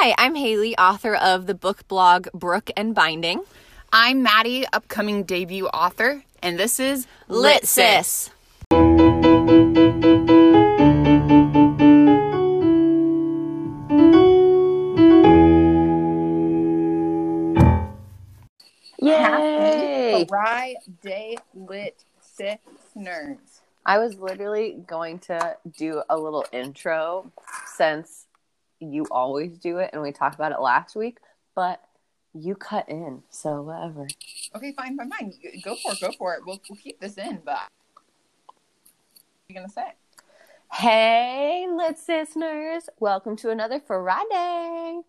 Hi, 0.00 0.14
I'm 0.16 0.36
Haley, 0.36 0.78
author 0.78 1.16
of 1.16 1.48
the 1.48 1.56
book 1.56 1.88
blog 1.88 2.28
Brook 2.32 2.70
and 2.76 2.94
Binding. 2.94 3.42
I'm 3.92 4.22
Maddie, 4.22 4.64
upcoming 4.72 5.24
debut 5.24 5.66
author, 5.66 6.22
and 6.40 6.56
this 6.56 6.78
is 6.78 7.08
Lit 7.26 7.66
Sis. 7.66 8.30
Yay! 19.00 20.26
Friday 20.28 21.38
lit 21.56 22.04
sis 22.20 22.58
nerds. 22.96 23.62
I 23.84 23.98
was 23.98 24.14
literally 24.20 24.76
going 24.86 25.18
to 25.18 25.56
do 25.76 26.04
a 26.08 26.16
little 26.16 26.46
intro 26.52 27.32
since 27.66 28.27
you 28.80 29.06
always 29.10 29.58
do 29.58 29.78
it 29.78 29.90
and 29.92 30.02
we 30.02 30.12
talked 30.12 30.34
about 30.34 30.52
it 30.52 30.60
last 30.60 30.96
week, 30.96 31.18
but 31.54 31.82
you 32.34 32.54
cut 32.54 32.88
in, 32.88 33.22
so 33.30 33.62
whatever. 33.62 34.06
Okay, 34.54 34.72
fine, 34.76 34.96
fine, 34.96 35.10
fine. 35.10 35.32
Go 35.62 35.74
for 35.76 35.92
it, 35.92 36.00
go 36.00 36.12
for 36.12 36.34
it. 36.34 36.42
We'll, 36.46 36.60
we'll 36.68 36.78
keep 36.78 37.00
this 37.00 37.18
in, 37.18 37.40
but 37.44 37.58
what 38.46 38.54
are 38.54 39.48
you 39.48 39.54
gonna 39.54 39.68
say? 39.68 39.94
Hey, 40.72 41.66
lit 41.70 41.96
listeners! 42.06 42.88
Welcome 43.00 43.36
to 43.36 43.50
another 43.50 43.80
Friday. 43.80 45.00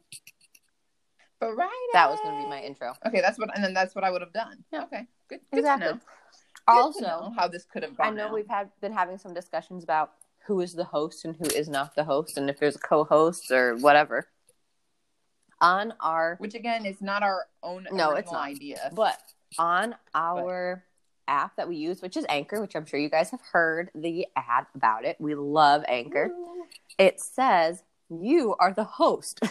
Friday. 1.40 1.70
That 1.94 2.10
was 2.10 2.20
to 2.22 2.30
be 2.32 2.50
my 2.50 2.62
intro. 2.62 2.94
Okay, 3.06 3.22
that's 3.22 3.38
what, 3.38 3.54
and 3.54 3.64
then 3.64 3.74
that's 3.74 3.96
what 3.96 4.04
I 4.04 4.12
would 4.12 4.22
have 4.22 4.34
done. 4.34 4.64
Yeah. 4.72 4.84
Okay, 4.84 5.06
good. 5.30 5.40
good 5.52 5.60
Exactly. 5.60 5.88
To 5.88 5.94
know. 5.94 6.00
Good 6.00 6.74
Also, 6.74 7.00
to 7.00 7.06
know 7.06 7.34
how 7.38 7.48
this 7.48 7.66
could 7.66 7.84
have 7.84 7.96
gone. 7.98 8.08
I 8.08 8.10
know 8.12 8.28
out. 8.28 8.34
we've 8.34 8.48
had 8.48 8.70
been 8.82 8.94
having 8.94 9.18
some 9.18 9.34
discussions 9.34 9.84
about 9.84 10.14
who 10.50 10.60
is 10.62 10.74
the 10.74 10.84
host 10.84 11.24
and 11.26 11.36
who 11.36 11.46
is 11.46 11.70
not 11.70 11.96
the 11.96 12.04
host, 12.04 12.36
and 12.38 12.50
if 12.50 12.60
there's 12.60 12.76
a 12.76 12.80
co-host 12.80 13.52
or 13.52 13.76
whatever. 13.78 14.28
On 15.62 15.94
our, 16.00 16.36
which 16.40 16.56
again 16.56 16.86
is 16.86 17.02
not 17.02 17.22
our 17.22 17.46
own 17.62 17.88
No, 17.92 18.12
it's 18.12 18.32
not. 18.32 18.48
idea. 18.48 18.92
but 18.96 19.20
on 19.60 19.94
our 20.16 20.84
app 21.28 21.56
that 21.58 21.68
we 21.70 21.76
use, 21.76 22.02
which 22.02 22.18
is 22.18 22.26
Anchor, 22.30 22.60
which 22.62 22.76
I'm 22.76 22.86
sure 22.86 23.00
you 23.00 23.10
guys 23.10 23.30
have 23.30 23.42
heard 23.52 23.92
the 23.94 24.26
ad 24.36 24.66
about 24.74 25.06
it. 25.06 25.18
We 25.20 25.36
love 25.36 25.84
Anchor. 25.88 26.32
It 26.98 27.20
says 27.20 27.84
you 28.10 28.56
are 28.60 28.74
the 28.74 28.86
host. 28.86 29.42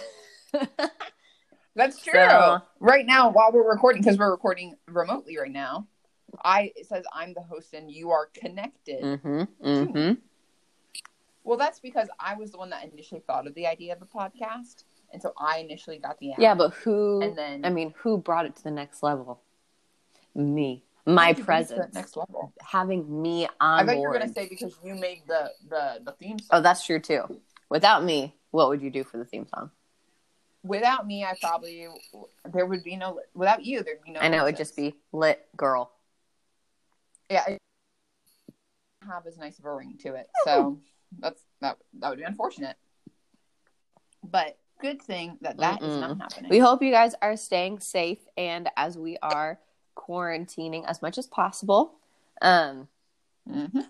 That's 1.77 2.03
true. 2.03 2.13
So- 2.15 2.59
right 2.81 3.07
now, 3.07 3.31
while 3.31 3.53
we're 3.53 3.71
recording, 3.71 4.03
because 4.03 4.19
we're 4.19 4.31
recording 4.33 4.75
remotely 4.89 5.39
right 5.39 5.53
now, 5.53 5.87
I 6.43 6.73
it 6.75 6.87
says 6.87 7.05
I'm 7.13 7.33
the 7.35 7.43
host 7.43 7.73
and 7.75 7.91
you 7.91 8.11
are 8.11 8.27
connected. 8.35 9.03
mm-hmm. 9.03 9.43
Mm-hmm. 9.65 10.13
Well, 11.49 11.57
that's 11.57 11.81
because 11.81 12.11
I 12.21 12.35
was 12.35 12.51
the 12.51 12.59
one 12.59 12.69
that 12.69 12.85
initially 12.93 13.23
thought 13.27 13.47
of 13.47 13.55
the 13.55 13.67
idea 13.67 13.95
of 13.95 14.01
the 14.01 14.05
podcast, 14.05 14.85
and 15.15 15.23
so 15.23 15.33
I 15.39 15.61
initially 15.61 15.97
got 15.97 16.19
the 16.19 16.33
app. 16.33 16.41
Yeah, 16.41 16.55
but 16.55 16.75
who? 16.75 17.23
and 17.23 17.39
then 17.39 17.65
I 17.65 17.71
mean, 17.71 17.95
who 17.97 18.19
brought 18.19 18.45
it 18.45 18.55
to 18.57 18.63
the 18.63 18.71
next 18.71 19.03
level? 19.03 19.41
Me. 20.35 20.85
My 21.07 21.23
How 21.23 21.29
did 21.29 21.39
you 21.39 21.45
bring 21.45 21.59
it 21.61 21.69
to 21.69 21.75
presence. 21.77 21.95
next 21.95 22.17
level. 22.19 22.53
Having 22.61 23.23
me 23.23 23.47
on 23.63 23.81
I 23.81 23.87
thought 23.87 23.97
you 23.97 24.03
were 24.03 24.13
gonna 24.13 24.31
say 24.31 24.47
because 24.47 24.77
you 24.85 24.95
made 24.95 25.23
the 25.27 25.51
the 25.71 26.03
the 26.05 26.13
theme 26.13 26.39
Song. 26.39 26.49
Oh, 26.53 26.61
that's 26.61 26.85
true 26.85 27.01
too. 27.01 27.41
Without 27.71 28.05
me, 28.05 28.35
what 28.51 28.69
would 28.69 28.83
you 28.83 28.91
do 28.91 29.03
for 29.03 29.17
the 29.17 29.25
theme 29.25 29.47
song? 29.47 29.71
Without 30.63 31.07
me, 31.07 31.25
I 31.25 31.35
probably 31.41 31.89
there 32.53 32.67
would 32.67 32.85
be 32.85 32.95
no. 32.95 33.21
Without 33.33 33.65
you, 33.65 33.83
there'd 33.83 34.03
be 34.05 34.11
no. 34.11 34.21
I 34.21 34.29
know 34.29 34.43
it 34.43 34.49
would 34.49 34.59
just 34.59 34.77
be 34.77 34.97
lit 35.13 35.49
girl. 35.57 35.93
yeah. 37.31 37.45
It 37.49 37.59
have 39.09 39.27
as 39.27 39.39
nice 39.39 39.59
of 39.59 39.65
a 39.65 39.75
ring 39.75 39.97
to 40.03 40.13
it, 40.13 40.29
so 40.45 40.79
that's 41.19 41.43
that. 41.61 41.79
That 42.01 42.11
would 42.11 42.19
be 42.19 42.25
unfortunate. 42.25 42.77
But 44.23 44.59
good 44.81 45.01
thing 45.03 45.39
that 45.41 45.59
that 45.59 45.83
is 45.83 45.97
not 45.97 46.19
happening. 46.19 46.51
We 46.51 46.59
hope 46.59 46.83
you 46.83 46.91
guys 46.91 47.15
are 47.23 47.37
staying 47.37 47.81
safe 47.81 48.19
and 48.37 48.69
as 48.77 48.97
we 48.99 49.17
are 49.23 49.59
quarantining 49.97 50.85
as 50.87 51.03
much 51.03 51.19
as 51.19 51.27
possible. 51.27 51.95
Um, 52.43 52.89
Mhm. 53.49 53.89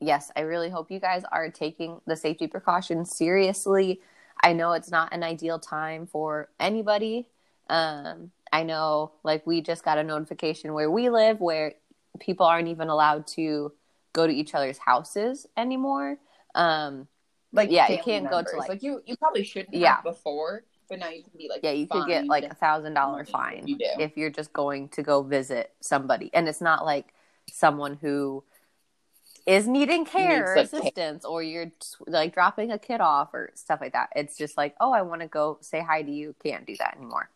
yes, 0.00 0.30
I 0.34 0.40
really 0.40 0.70
hope 0.70 0.90
you 0.90 0.98
guys 0.98 1.24
are 1.30 1.50
taking 1.50 2.00
the 2.06 2.16
safety 2.16 2.46
precautions 2.46 3.14
seriously. 3.16 4.00
I 4.42 4.52
know 4.52 4.72
it's 4.72 4.90
not 4.90 5.12
an 5.12 5.22
ideal 5.22 5.58
time 5.58 6.06
for 6.06 6.48
anybody. 6.58 7.28
Um, 7.68 8.32
I 8.52 8.62
know, 8.62 9.12
like, 9.22 9.46
we 9.46 9.60
just 9.60 9.84
got 9.84 9.98
a 9.98 10.04
notification 10.04 10.72
where 10.72 10.90
we 10.90 11.08
live 11.10 11.40
where 11.40 11.74
people 12.20 12.46
aren't 12.46 12.68
even 12.68 12.88
allowed 12.88 13.26
to 13.28 13.72
go 14.12 14.26
to 14.26 14.32
each 14.32 14.54
other's 14.54 14.78
houses 14.78 15.46
anymore. 15.56 16.18
Um, 16.56 17.08
Like 17.52 17.70
Yeah, 17.70 17.88
you 17.90 17.98
can't 18.02 18.28
go 18.28 18.42
to, 18.42 18.48
members. 18.52 18.68
like- 18.68 18.82
you. 18.82 19.02
You 19.06 19.16
probably 19.16 19.44
shouldn't. 19.44 19.74
Yeah. 19.74 19.96
have 19.96 20.04
before, 20.04 20.64
but 20.88 20.98
now 20.98 21.08
you 21.08 21.22
can 21.22 21.32
be 21.38 21.48
like. 21.48 21.60
yeah, 21.62 21.70
you 21.70 21.86
could 21.86 22.06
get 22.08 22.26
like 22.26 22.44
a 22.44 22.54
thousand 22.54 22.94
dollar 22.94 23.22
if 23.22 23.28
fine 23.28 23.66
you 23.66 23.78
do. 23.78 23.86
if 23.98 24.16
you're 24.16 24.30
just 24.30 24.52
going 24.52 24.88
to 24.90 25.02
go 25.02 25.22
visit 25.22 25.72
somebody, 25.80 26.30
and 26.34 26.48
it's 26.48 26.60
not 26.60 26.84
like 26.84 27.14
someone 27.50 27.94
who 28.00 28.42
is 29.46 29.68
needing 29.68 30.04
care 30.04 30.52
or 30.52 30.56
like, 30.56 30.64
assistance, 30.66 31.24
or 31.24 31.40
you're 31.42 31.70
like 32.08 32.34
dropping 32.34 32.72
a 32.72 32.78
kid 32.78 33.00
off 33.00 33.32
or 33.32 33.50
stuff 33.54 33.80
like 33.80 33.92
that. 33.92 34.08
It's 34.16 34.36
just 34.36 34.56
like, 34.56 34.74
oh, 34.80 34.92
I 34.92 35.02
want 35.02 35.20
to 35.20 35.28
go 35.28 35.58
say 35.60 35.80
hi 35.80 36.02
to 36.02 36.10
you. 36.10 36.34
Can't 36.42 36.66
do 36.66 36.76
that 36.78 36.96
anymore. 36.96 37.30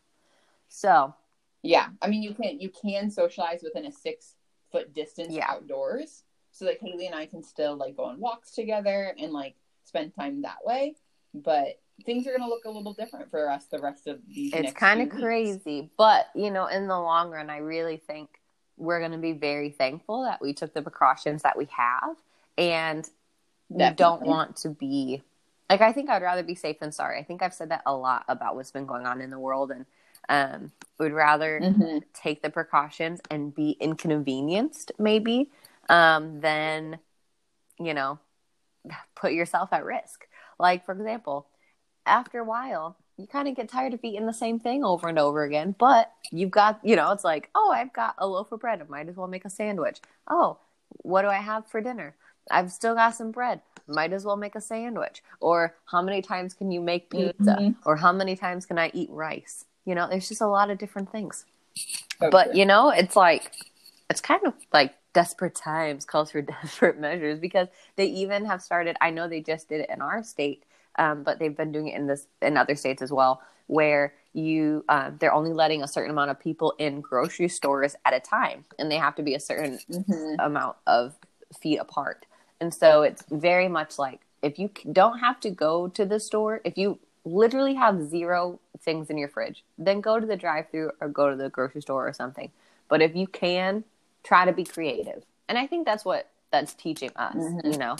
So 0.69 1.14
Yeah, 1.62 1.88
I 2.02 2.08
mean, 2.08 2.22
you 2.22 2.34
can 2.34 2.58
you 2.60 2.69
can 2.70 3.10
socialize 3.10 3.62
within 3.62 3.87
a 3.87 3.92
six 3.92 4.34
foot 4.72 4.92
distance 4.92 5.32
Yeah. 5.32 5.47
outdoors, 5.50 6.25
so 6.60 6.66
that 6.66 6.76
Haley 6.78 7.06
and 7.06 7.15
I 7.15 7.25
can 7.25 7.43
still 7.43 7.75
like 7.75 7.97
go 7.97 8.04
on 8.04 8.21
walks 8.21 8.50
together 8.50 9.15
and 9.19 9.32
like 9.32 9.56
spend 9.84 10.15
time 10.15 10.43
that 10.43 10.59
way. 10.62 10.94
But 11.32 11.81
things 12.04 12.26
are 12.26 12.37
gonna 12.37 12.50
look 12.50 12.66
a 12.66 12.71
little 12.71 12.93
different 12.93 13.31
for 13.31 13.48
us 13.48 13.65
the 13.65 13.78
rest 13.78 14.06
of 14.06 14.19
these. 14.28 14.53
it's 14.53 14.72
kind 14.72 15.00
of 15.00 15.09
crazy, 15.09 15.91
but 15.97 16.26
you 16.34 16.50
know, 16.50 16.66
in 16.66 16.87
the 16.87 17.00
long 17.00 17.31
run, 17.31 17.49
I 17.49 17.59
really 17.59 17.97
think 17.97 18.28
we're 18.76 18.99
going 18.99 19.12
to 19.12 19.19
be 19.19 19.32
very 19.32 19.70
thankful 19.70 20.25
that 20.25 20.41
we 20.41 20.53
took 20.54 20.72
the 20.72 20.81
precautions 20.82 21.43
that 21.43 21.56
we 21.56 21.66
have, 21.76 22.16
and 22.59 23.09
we 23.69 23.91
don't 23.91 24.22
want 24.22 24.56
to 24.56 24.69
be 24.69 25.22
like 25.70 25.81
I 25.81 25.93
think 25.93 26.10
I'd 26.10 26.22
rather 26.22 26.43
be 26.43 26.54
safe 26.54 26.78
than 26.78 26.93
sorry. 26.93 27.19
I 27.19 27.22
think 27.22 27.43
I've 27.43 27.54
said 27.54 27.70
that 27.70 27.82
a 27.87 27.94
lot 27.94 28.25
about 28.28 28.54
what's 28.54 28.70
been 28.70 28.87
going 28.87 29.06
on 29.06 29.22
in 29.22 29.31
the 29.31 29.38
world, 29.38 29.70
and 29.70 29.87
um, 30.28 30.72
would 30.99 31.12
rather 31.12 31.60
Mhm. 31.62 32.03
take 32.12 32.43
the 32.43 32.50
precautions 32.50 33.20
and 33.31 33.54
be 33.54 33.76
inconvenienced 33.81 34.93
maybe 34.99 35.50
um, 35.89 36.41
than 36.41 36.99
you 37.79 37.95
know 37.95 38.19
put 39.15 39.33
yourself 39.33 39.73
at 39.73 39.85
risk. 39.85 40.27
Like 40.59 40.85
for 40.85 40.93
example, 40.93 41.47
after 42.07 42.39
a 42.39 42.45
while, 42.45 42.97
you 43.17 43.27
kind 43.27 43.49
of 43.49 43.57
get 43.57 43.69
tired 43.69 43.95
of 43.95 44.01
eating 44.03 44.27
the 44.27 44.33
same 44.33 44.59
thing 44.59 44.85
over 44.85 45.09
and 45.09 45.19
over 45.19 45.43
again. 45.43 45.75
But 45.79 46.13
you've 46.31 46.51
got 46.51 46.81
you 46.83 46.97
know 46.97 47.11
it's 47.13 47.25
like 47.25 47.51
oh 47.55 47.73
I've 47.75 47.93
got 47.93 48.15
a 48.19 48.27
loaf 48.27 48.53
of 48.53 48.61
bread. 48.61 48.81
I 48.81 48.85
might 48.91 49.09
as 49.09 49.17
well 49.17 49.27
make 49.27 49.45
a 49.45 49.51
sandwich. 49.51 50.01
Oh, 50.29 50.59
what 51.03 51.23
do 51.23 51.29
I 51.29 51.37
have 51.37 51.67
for 51.67 51.81
dinner? 51.81 52.15
I've 52.51 52.73
still 52.73 52.95
got 52.95 53.15
some 53.15 53.31
bread. 53.31 53.61
Might 53.87 54.12
as 54.12 54.25
well 54.25 54.37
make 54.37 54.55
a 54.55 54.61
sandwich. 54.61 55.23
Or 55.41 55.75
how 55.87 56.03
many 56.03 56.23
times 56.23 56.55
can 56.55 56.71
you 56.71 56.81
make 56.81 57.11
pizza? 57.11 57.57
Mhm. 57.61 57.75
Or 57.85 57.97
how 57.97 58.12
many 58.12 58.37
times 58.37 58.67
can 58.67 58.79
I 58.79 58.91
eat 58.95 59.11
rice? 59.11 59.67
You 59.85 59.95
know, 59.95 60.09
there's 60.09 60.29
just 60.29 60.41
a 60.41 60.47
lot 60.47 60.71
of 60.71 60.79
different 60.79 61.11
things. 61.11 61.45
So 62.21 62.31
But 62.31 62.55
you 62.55 62.67
know, 62.67 62.91
it's 62.91 63.17
like 63.17 63.53
it's 64.09 64.21
kind 64.21 64.45
of 64.47 64.55
like 64.73 64.95
desperate 65.12 65.54
times 65.54 66.04
calls 66.04 66.31
for 66.32 66.43
desperate 66.62 66.98
measures 66.98 67.38
because 67.38 67.69
they 67.97 68.06
even 68.06 68.44
have 68.47 68.62
started. 68.62 68.97
I 69.00 69.10
know 69.10 69.28
they 69.28 69.41
just 69.41 69.69
did 69.69 69.81
it 69.81 69.91
in 69.91 70.00
our 70.00 70.22
state, 70.22 70.65
um, 70.98 71.22
but 71.22 71.38
they've 71.38 71.56
been 71.56 71.72
doing 71.72 71.88
it 71.88 71.97
in 71.97 72.06
this 72.06 72.26
in 72.43 72.56
other 72.56 72.75
states 72.75 73.03
as 73.03 73.12
well, 73.12 73.43
where 73.66 74.15
you 74.32 74.84
uh, 74.88 75.10
they're 75.19 75.34
only 75.34 75.53
letting 75.53 75.82
a 75.82 75.88
certain 75.88 76.10
amount 76.10 76.31
of 76.31 76.38
people 76.38 76.75
in 76.78 77.00
grocery 77.00 77.49
stores 77.49 77.97
at 78.04 78.15
a 78.15 78.20
time, 78.20 78.65
and 78.78 78.91
they 78.91 78.97
have 78.97 79.15
to 79.16 79.22
be 79.22 79.34
a 79.34 79.41
certain 79.41 79.78
Mhm. 79.91 80.37
amount 80.38 80.76
of 80.87 81.16
feet 81.60 81.78
apart. 81.78 82.26
And 82.60 82.72
so 82.75 83.03
it's 83.03 83.25
very 83.31 83.69
much 83.69 83.99
like 83.99 84.20
if 84.43 84.59
you 84.59 84.70
don't 84.93 85.19
have 85.19 85.41
to 85.41 85.50
go 85.50 85.88
to 85.88 86.04
the 86.04 86.20
store, 86.20 86.60
if 86.65 86.78
you 86.78 86.99
literally 87.25 87.75
have 87.75 88.09
zero 88.09 88.60
things 88.81 89.11
in 89.11 89.19
your 89.19 89.29
fridge, 89.29 89.64
then 89.76 90.00
go 90.00 90.19
to 90.19 90.26
the 90.26 90.37
drive-through 90.37 90.93
or 91.00 91.08
go 91.08 91.31
to 91.31 91.37
the 91.37 91.50
grocery 91.50 91.82
store 91.82 92.06
or 92.08 92.12
something. 92.12 92.50
But 92.88 93.02
if 93.02 93.14
you 93.14 93.26
can, 93.26 93.85
try 94.22 94.44
to 94.44 94.52
be 94.52 94.64
creative. 94.64 95.25
And 95.49 95.58
I 95.58 95.67
think 95.67 95.87
that's 95.87 96.05
what 96.05 96.28
that's 96.50 96.75
teaching 96.75 97.11
us, 97.17 97.34
Mhm. 97.34 97.72
you 97.72 97.78
know. 97.78 97.96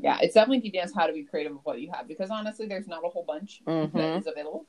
yeah, 0.00 0.18
it's 0.20 0.34
definitely 0.34 0.60
teaching 0.60 0.82
us 0.82 0.92
how 0.94 1.06
to 1.06 1.12
be 1.12 1.22
creative 1.24 1.52
with 1.52 1.64
what 1.64 1.80
you 1.80 1.90
have 1.90 2.06
because 2.06 2.30
honestly, 2.30 2.66
there's 2.66 2.86
not 2.86 3.04
a 3.04 3.08
whole 3.08 3.24
bunch 3.24 3.62
Mhm. 3.66 3.92
that 3.92 4.18
is 4.18 4.26
available 4.26 4.66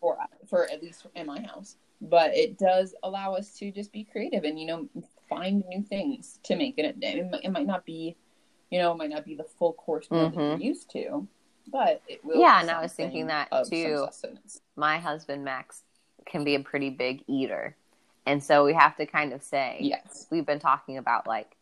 for 0.00 0.18
for 0.46 0.64
at 0.70 0.82
least 0.82 1.06
in 1.14 1.26
my 1.26 1.40
house. 1.40 1.76
But 2.00 2.34
it 2.34 2.58
does 2.58 2.94
allow 3.02 3.34
us 3.34 3.56
to 3.58 3.70
just 3.70 3.92
be 3.92 4.04
creative 4.04 4.44
and 4.44 4.58
you 4.58 4.66
know 4.66 4.88
find 5.28 5.64
new 5.68 5.82
things 5.82 6.38
to 6.44 6.56
make. 6.56 6.78
And 6.78 6.86
it, 6.86 6.96
it, 7.02 7.30
might- 7.30 7.44
it 7.44 7.50
might 7.50 7.66
not 7.66 7.84
be, 7.84 8.16
you 8.70 8.78
know, 8.78 8.92
it 8.92 8.96
might 8.96 9.10
not 9.10 9.24
be 9.24 9.34
the 9.34 9.44
full 9.44 9.72
course 9.74 10.10
meal 10.10 10.30
that 10.30 10.34
you're 10.36 10.56
used 10.58 10.90
to, 10.90 11.26
but 11.68 12.00
it 12.08 12.24
will. 12.24 12.40
Yeah, 12.40 12.60
and 12.60 12.70
I 12.70 12.80
was 12.80 12.92
thinking 12.92 13.26
that 13.26 13.48
too. 13.68 14.08
My 14.76 14.98
husband 14.98 15.44
Max 15.44 15.82
can 16.26 16.44
be 16.44 16.54
a 16.54 16.60
pretty 16.60 16.90
big 16.90 17.24
eater. 17.26 17.76
And 18.26 18.42
so 18.42 18.64
we 18.64 18.74
have 18.74 18.96
to 18.96 19.06
kind 19.06 19.32
of 19.32 19.42
say 19.42 19.78
Yes. 19.80 20.26
we've 20.30 20.46
been 20.46 20.58
talking 20.58 20.98
about 20.98 21.26
like 21.26 21.56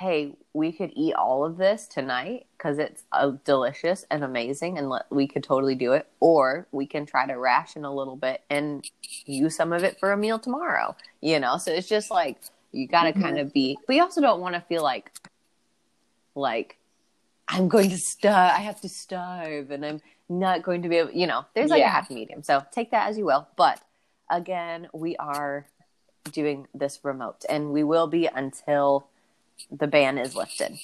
hey, 0.00 0.32
we 0.54 0.72
could 0.72 0.90
eat 0.96 1.12
all 1.12 1.44
of 1.44 1.58
this 1.58 1.86
tonight 1.86 2.46
because 2.56 2.78
it's 2.78 3.02
uh, 3.12 3.32
delicious 3.44 4.02
and 4.10 4.24
amazing, 4.24 4.78
and 4.78 4.88
let, 4.88 5.02
we 5.10 5.28
could 5.28 5.44
totally 5.44 5.74
do 5.74 5.92
it. 5.92 6.08
Or 6.20 6.66
we 6.72 6.86
can 6.86 7.04
try 7.04 7.26
to 7.26 7.34
ration 7.34 7.84
a 7.84 7.94
little 7.94 8.16
bit 8.16 8.40
and 8.48 8.82
use 9.26 9.54
some 9.54 9.74
of 9.74 9.84
it 9.84 10.00
for 10.00 10.10
a 10.12 10.16
meal 10.16 10.38
tomorrow. 10.38 10.96
You 11.20 11.38
know, 11.38 11.58
so 11.58 11.70
it's 11.70 11.86
just 11.86 12.10
like 12.10 12.38
you 12.72 12.86
got 12.88 13.02
to 13.04 13.12
Mhm. 13.12 13.20
kind 13.20 13.38
of 13.40 13.52
be, 13.52 13.78
but 13.86 13.94
you 13.94 14.00
also 14.00 14.22
don't 14.22 14.40
want 14.40 14.54
to 14.54 14.62
feel 14.62 14.82
like, 14.82 15.12
like 16.34 16.78
I'm 17.46 17.68
going 17.68 17.90
to 17.90 17.98
starve. 17.98 18.52
I 18.54 18.60
have 18.60 18.80
to 18.80 18.88
starve, 18.88 19.70
and 19.70 19.84
I'm 19.84 20.00
not 20.30 20.62
going 20.62 20.80
to 20.80 20.88
be 20.88 20.96
able. 20.96 21.10
You 21.12 21.26
know, 21.26 21.44
there's 21.54 21.70
like 21.70 21.80
a 21.80 21.80
Yeah. 21.80 21.90
happy 21.90 22.14
medium. 22.14 22.42
So 22.42 22.64
take 22.72 22.90
that 22.92 23.10
as 23.10 23.18
you 23.18 23.26
will. 23.26 23.46
But 23.56 23.82
again, 24.30 24.88
we 24.94 25.14
are 25.16 25.66
doing 26.32 26.68
this 26.74 27.00
remote, 27.02 27.44
and 27.48 27.72
we 27.72 27.82
will 27.84 28.06
be 28.06 28.26
until 28.26 29.06
the 29.70 29.86
ban 29.86 30.18
is 30.18 30.34
lifted. 30.34 30.78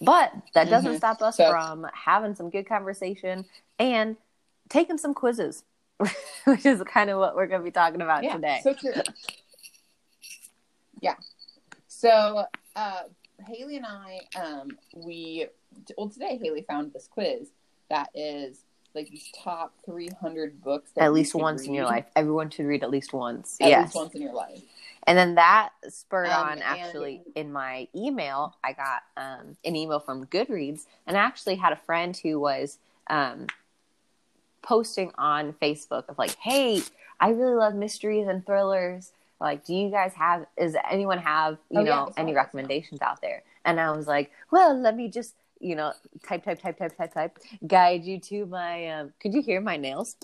But 0.00 0.32
that 0.54 0.70
doesn't 0.70 0.94
Mhm. 0.94 0.98
stop 0.98 1.20
us 1.22 1.36
So- 1.36 1.50
from 1.50 1.86
having 1.92 2.34
some 2.34 2.50
good 2.50 2.66
conversation 2.66 3.44
and 3.78 4.16
taking 4.68 4.96
some 4.98 5.12
quizzes, 5.14 5.62
which 6.44 6.64
is 6.64 6.82
kind 6.84 7.10
of 7.10 7.18
what 7.18 7.36
we're 7.36 7.46
going 7.46 7.60
to 7.60 7.64
be 7.64 7.70
talking 7.70 8.00
about 8.00 8.24
yeah, 8.24 8.34
today. 8.34 8.60
so 8.62 8.72
true. 8.72 8.92
yeah. 11.00 11.16
So 11.88 12.44
uh, 12.76 13.02
Haley 13.46 13.76
and 13.76 13.86
I, 13.86 14.20
um, 14.36 14.68
we 14.96 15.46
well 15.96 16.08
today 16.08 16.38
Haley 16.42 16.62
found 16.62 16.92
this 16.92 17.06
quiz 17.06 17.48
that 17.90 18.08
is 18.14 18.64
like 18.94 19.08
these 19.10 19.30
top 19.42 19.72
300 19.84 20.62
books 20.62 20.90
that 20.92 21.04
at 21.04 21.12
least 21.12 21.34
once 21.34 21.64
in 21.64 21.74
your 21.74 21.84
life. 21.84 22.06
Everyone 22.16 22.50
should 22.50 22.66
read 22.66 22.82
at 22.82 22.90
least 22.90 23.12
once. 23.12 23.56
At 23.60 23.68
yes. 23.68 23.82
least 23.86 23.96
once 23.96 24.14
in 24.14 24.22
your 24.22 24.32
life. 24.34 24.60
And 25.06 25.16
then 25.16 25.36
that 25.36 25.70
spurred 25.88 26.28
Um, 26.28 26.42
on 26.46 26.52
and- 26.52 26.62
actually 26.62 27.22
in 27.34 27.52
my 27.52 27.88
email. 27.94 28.56
I 28.62 28.72
got 28.72 29.02
um, 29.16 29.56
an 29.64 29.76
email 29.76 29.98
from 30.00 30.26
Goodreads, 30.26 30.84
and 31.06 31.16
I 31.16 31.20
actually 31.20 31.56
had 31.56 31.72
a 31.72 31.76
friend 31.76 32.16
who 32.16 32.38
was 32.38 32.78
um, 33.08 33.46
posting 34.62 35.10
on 35.16 35.52
Facebook 35.54 36.08
of 36.08 36.18
like, 36.18 36.36
"Hey, 36.36 36.82
I 37.18 37.30
really 37.30 37.54
love 37.54 37.74
mysteries 37.74 38.28
and 38.28 38.44
thrillers. 38.44 39.12
Like, 39.40 39.64
do 39.64 39.74
you 39.74 39.90
guys 39.90 40.12
have? 40.14 40.46
Is 40.56 40.76
anyone 40.90 41.18
have 41.18 41.56
you 41.70 41.80
Oh, 41.80 41.82
know 41.84 42.06
saw 42.08 42.12
any 42.16 42.34
recommendations 42.34 43.00
out 43.00 43.20
there?" 43.22 43.42
And 43.64 43.80
I 43.80 43.90
was 43.92 44.06
like, 44.06 44.30
"Well, 44.50 44.78
let 44.78 44.96
me 44.96 45.08
just." 45.08 45.34
You 45.60 45.76
know, 45.76 45.92
type, 46.26 46.44
type, 46.44 46.60
type, 46.60 46.78
type, 46.78 46.96
type, 46.96 47.12
type. 47.14 47.38
Guide 47.66 48.04
you 48.04 48.18
to 48.20 48.46
my. 48.46 48.88
Um, 48.88 49.12
could 49.20 49.34
you 49.34 49.42
hear 49.42 49.60
my 49.60 49.76
nails? 49.76 50.16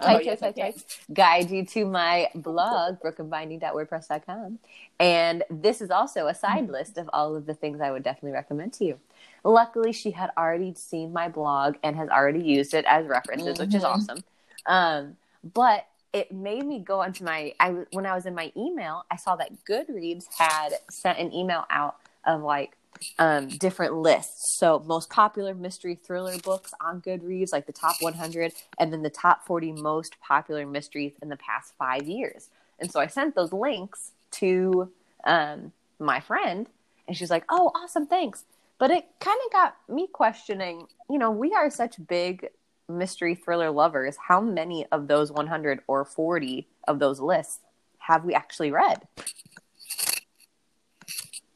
Oh, 0.00 0.06
type, 0.06 0.24
yes, 0.24 0.40
type, 0.40 0.56
type, 0.56 0.76
guide 1.12 1.50
you 1.50 1.64
to 1.66 1.84
my 1.84 2.28
blog, 2.34 3.00
brookenbinding.wordpress.com. 3.00 4.58
And 4.98 5.44
this 5.50 5.80
is 5.80 5.90
also 5.90 6.26
a 6.26 6.34
side 6.34 6.68
list 6.68 6.98
of 6.98 7.08
all 7.12 7.36
of 7.36 7.46
the 7.46 7.54
things 7.54 7.80
I 7.80 7.90
would 7.90 8.02
definitely 8.02 8.32
recommend 8.32 8.72
to 8.74 8.84
you. 8.84 8.98
Luckily, 9.44 9.92
she 9.92 10.10
had 10.10 10.30
already 10.36 10.74
seen 10.74 11.12
my 11.12 11.28
blog 11.28 11.76
and 11.82 11.96
has 11.96 12.08
already 12.08 12.40
used 12.42 12.74
it 12.74 12.84
as 12.86 13.06
references, 13.06 13.58
which 13.58 13.74
is 13.74 13.82
Mhm. 13.82 13.88
awesome. 13.88 14.24
Um, 14.66 15.16
but 15.52 15.86
it 16.12 16.32
made 16.32 16.64
me 16.64 16.78
go 16.80 17.00
onto 17.00 17.24
my, 17.24 17.54
I, 17.60 17.70
when 17.92 18.06
I 18.06 18.14
was 18.14 18.24
in 18.26 18.34
my 18.34 18.52
email, 18.56 19.04
I 19.10 19.16
saw 19.16 19.36
that 19.36 19.64
Goodreads 19.64 20.26
had 20.38 20.74
sent 20.88 21.18
an 21.18 21.32
email 21.32 21.66
out 21.70 21.96
of 22.24 22.40
like, 22.42 22.76
um, 23.18 23.48
different 23.48 23.94
lists. 23.94 24.56
So, 24.58 24.82
most 24.86 25.10
popular 25.10 25.54
mystery 25.54 25.94
thriller 25.94 26.38
books 26.38 26.72
on 26.80 27.00
Goodreads, 27.00 27.52
like 27.52 27.66
the 27.66 27.72
top 27.72 27.96
100, 28.00 28.52
and 28.78 28.92
then 28.92 29.02
the 29.02 29.10
top 29.10 29.46
40 29.46 29.72
most 29.72 30.16
popular 30.20 30.66
mysteries 30.66 31.12
in 31.22 31.28
the 31.28 31.36
past 31.36 31.74
five 31.78 32.04
years. 32.04 32.48
And 32.78 32.90
so 32.90 33.00
I 33.00 33.06
sent 33.06 33.34
those 33.34 33.52
links 33.52 34.12
to 34.32 34.90
um, 35.24 35.72
my 35.98 36.20
friend, 36.20 36.68
and 37.06 37.16
she's 37.16 37.30
like, 37.30 37.44
"Oh, 37.48 37.70
awesome, 37.74 38.06
thanks." 38.06 38.44
But 38.78 38.90
it 38.90 39.06
kind 39.20 39.38
of 39.46 39.52
got 39.52 39.76
me 39.88 40.08
questioning. 40.12 40.86
You 41.08 41.18
know, 41.18 41.30
we 41.30 41.52
are 41.54 41.70
such 41.70 41.96
big 42.06 42.48
mystery 42.88 43.34
thriller 43.34 43.70
lovers. 43.70 44.16
How 44.28 44.40
many 44.40 44.86
of 44.92 45.08
those 45.08 45.32
100 45.32 45.80
or 45.86 46.04
40 46.04 46.66
of 46.88 46.98
those 46.98 47.20
lists 47.20 47.60
have 47.98 48.24
we 48.24 48.34
actually 48.34 48.70
read? 48.70 49.06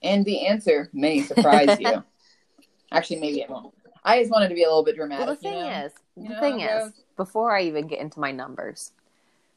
And 0.02 0.24
the 0.24 0.46
answer 0.46 0.90
may 0.92 1.22
surprise 1.22 1.78
you. 1.80 2.02
Actually, 2.92 3.20
maybe 3.20 3.40
it 3.40 3.50
won't. 3.50 3.74
I 4.04 4.20
just 4.20 4.30
wanted 4.30 4.48
to 4.48 4.54
be 4.54 4.62
a 4.62 4.66
little 4.66 4.84
bit 4.84 4.96
dramatic. 4.96 5.26
Well, 5.26 5.34
the 5.34 5.40
thing 5.40 5.54
you 5.54 5.64
know? 5.64 5.84
is, 5.84 5.92
You 6.16 6.28
the 6.28 6.34
know 6.34 6.40
thing 6.40 6.60
is, 6.60 6.92
before 7.16 7.54
I 7.54 7.62
even 7.62 7.86
get 7.86 7.98
into 8.00 8.20
my 8.20 8.32
numbers, 8.32 8.92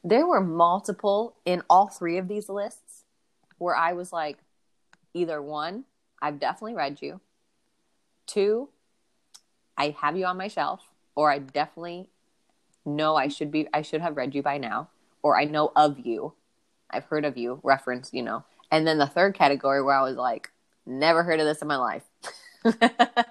there 0.04 0.26
were 0.26 0.42
multiple 0.42 1.36
in 1.46 1.64
all 1.70 1.88
three 1.88 2.18
of 2.18 2.28
these 2.28 2.50
lists 2.50 3.04
where 3.60 3.76
I 3.76 3.94
was 3.94 4.12
like, 4.12 4.40
either 5.14 5.42
one, 5.42 5.86
I've 6.22 6.40
definitely 6.40 6.74
read 6.74 7.02
you. 7.02 7.22
Two, 8.26 8.70
I 9.78 9.96
have 10.02 10.18
you 10.18 10.26
on 10.26 10.38
my 10.38 10.48
shelf, 10.48 10.82
or 11.16 11.32
I 11.32 11.40
definitely 11.40 12.10
know 12.86 13.16
I 13.16 13.28
should 13.28 13.52
be 13.52 13.68
I 13.74 13.84
should 13.84 14.02
have 14.02 14.18
read 14.18 14.34
you 14.34 14.42
by 14.42 14.58
now, 14.58 14.90
or 15.22 15.40
I 15.40 15.46
know 15.46 15.72
of 15.76 16.00
you. 16.00 16.34
I've 16.90 17.06
heard 17.06 17.26
of 17.26 17.38
you, 17.38 17.60
reference, 17.64 18.10
you 18.12 18.24
know. 18.24 18.44
And 18.72 18.88
then 18.88 18.98
the 18.98 19.08
third 19.08 19.36
category 19.36 19.84
where 19.84 19.96
I 19.96 20.04
was 20.04 20.16
like, 20.16 20.50
never 20.86 21.24
heard 21.24 21.40
of 21.40 21.46
this 21.46 21.62
in 21.62 21.68
my 21.68 21.76
life. 21.76 22.04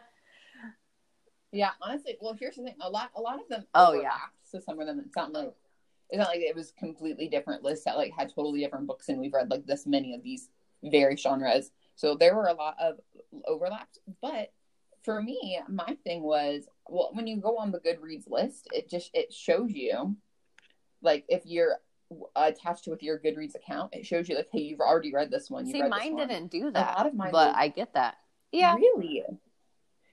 Yeah, 1.52 1.70
honestly, 1.80 2.16
well, 2.20 2.36
here's 2.38 2.56
the 2.56 2.62
thing: 2.62 2.76
a 2.80 2.88
lot, 2.88 3.10
a 3.16 3.20
lot 3.20 3.40
of 3.40 3.48
them. 3.48 3.64
Oh, 3.74 3.92
yeah. 3.92 4.18
So 4.44 4.60
some 4.60 4.80
of 4.80 4.86
them, 4.86 5.00
it's 5.04 5.16
not 5.16 5.32
like 5.32 5.52
it's 6.08 6.18
not 6.18 6.28
like 6.28 6.40
it 6.40 6.54
was 6.54 6.72
completely 6.78 7.28
different 7.28 7.62
lists 7.62 7.84
that 7.84 7.96
like 7.96 8.12
had 8.12 8.32
totally 8.34 8.60
different 8.60 8.86
books, 8.86 9.08
and 9.08 9.18
we've 9.20 9.32
read 9.32 9.50
like 9.50 9.66
this 9.66 9.86
many 9.86 10.14
of 10.14 10.22
these 10.22 10.48
various 10.82 11.20
genres. 11.20 11.70
So 11.96 12.14
there 12.14 12.34
were 12.34 12.46
a 12.46 12.54
lot 12.54 12.76
of 12.80 12.98
overlaps. 13.46 13.98
But 14.22 14.52
for 15.02 15.22
me, 15.22 15.60
my 15.68 15.96
thing 16.04 16.22
was, 16.22 16.68
well, 16.88 17.10
when 17.12 17.26
you 17.26 17.38
go 17.38 17.56
on 17.58 17.72
the 17.72 17.80
Goodreads 17.80 18.28
list, 18.28 18.68
it 18.72 18.88
just 18.88 19.10
it 19.12 19.32
shows 19.32 19.72
you, 19.72 20.16
like, 21.02 21.24
if 21.28 21.42
you're 21.44 21.76
attached 22.36 22.84
to 22.84 22.90
with 22.90 23.02
your 23.02 23.18
Goodreads 23.18 23.54
account, 23.54 23.94
it 23.94 24.04
shows 24.06 24.28
you 24.28 24.36
like, 24.36 24.48
hey, 24.52 24.60
you've 24.60 24.80
already 24.80 25.12
read 25.12 25.30
this 25.30 25.50
one. 25.50 25.66
You've 25.66 25.72
See, 25.76 25.82
read 25.82 25.92
this 25.92 25.98
mine 25.98 26.14
one. 26.14 26.28
didn't 26.28 26.50
do 26.50 26.70
that. 26.72 26.94
A 26.94 26.98
lot 26.98 27.06
of 27.06 27.14
mine 27.14 27.30
but 27.32 27.48
was- 27.48 27.56
I 27.58 27.68
get 27.68 27.94
that. 27.94 28.16
Yeah. 28.52 28.74
Really? 28.74 29.24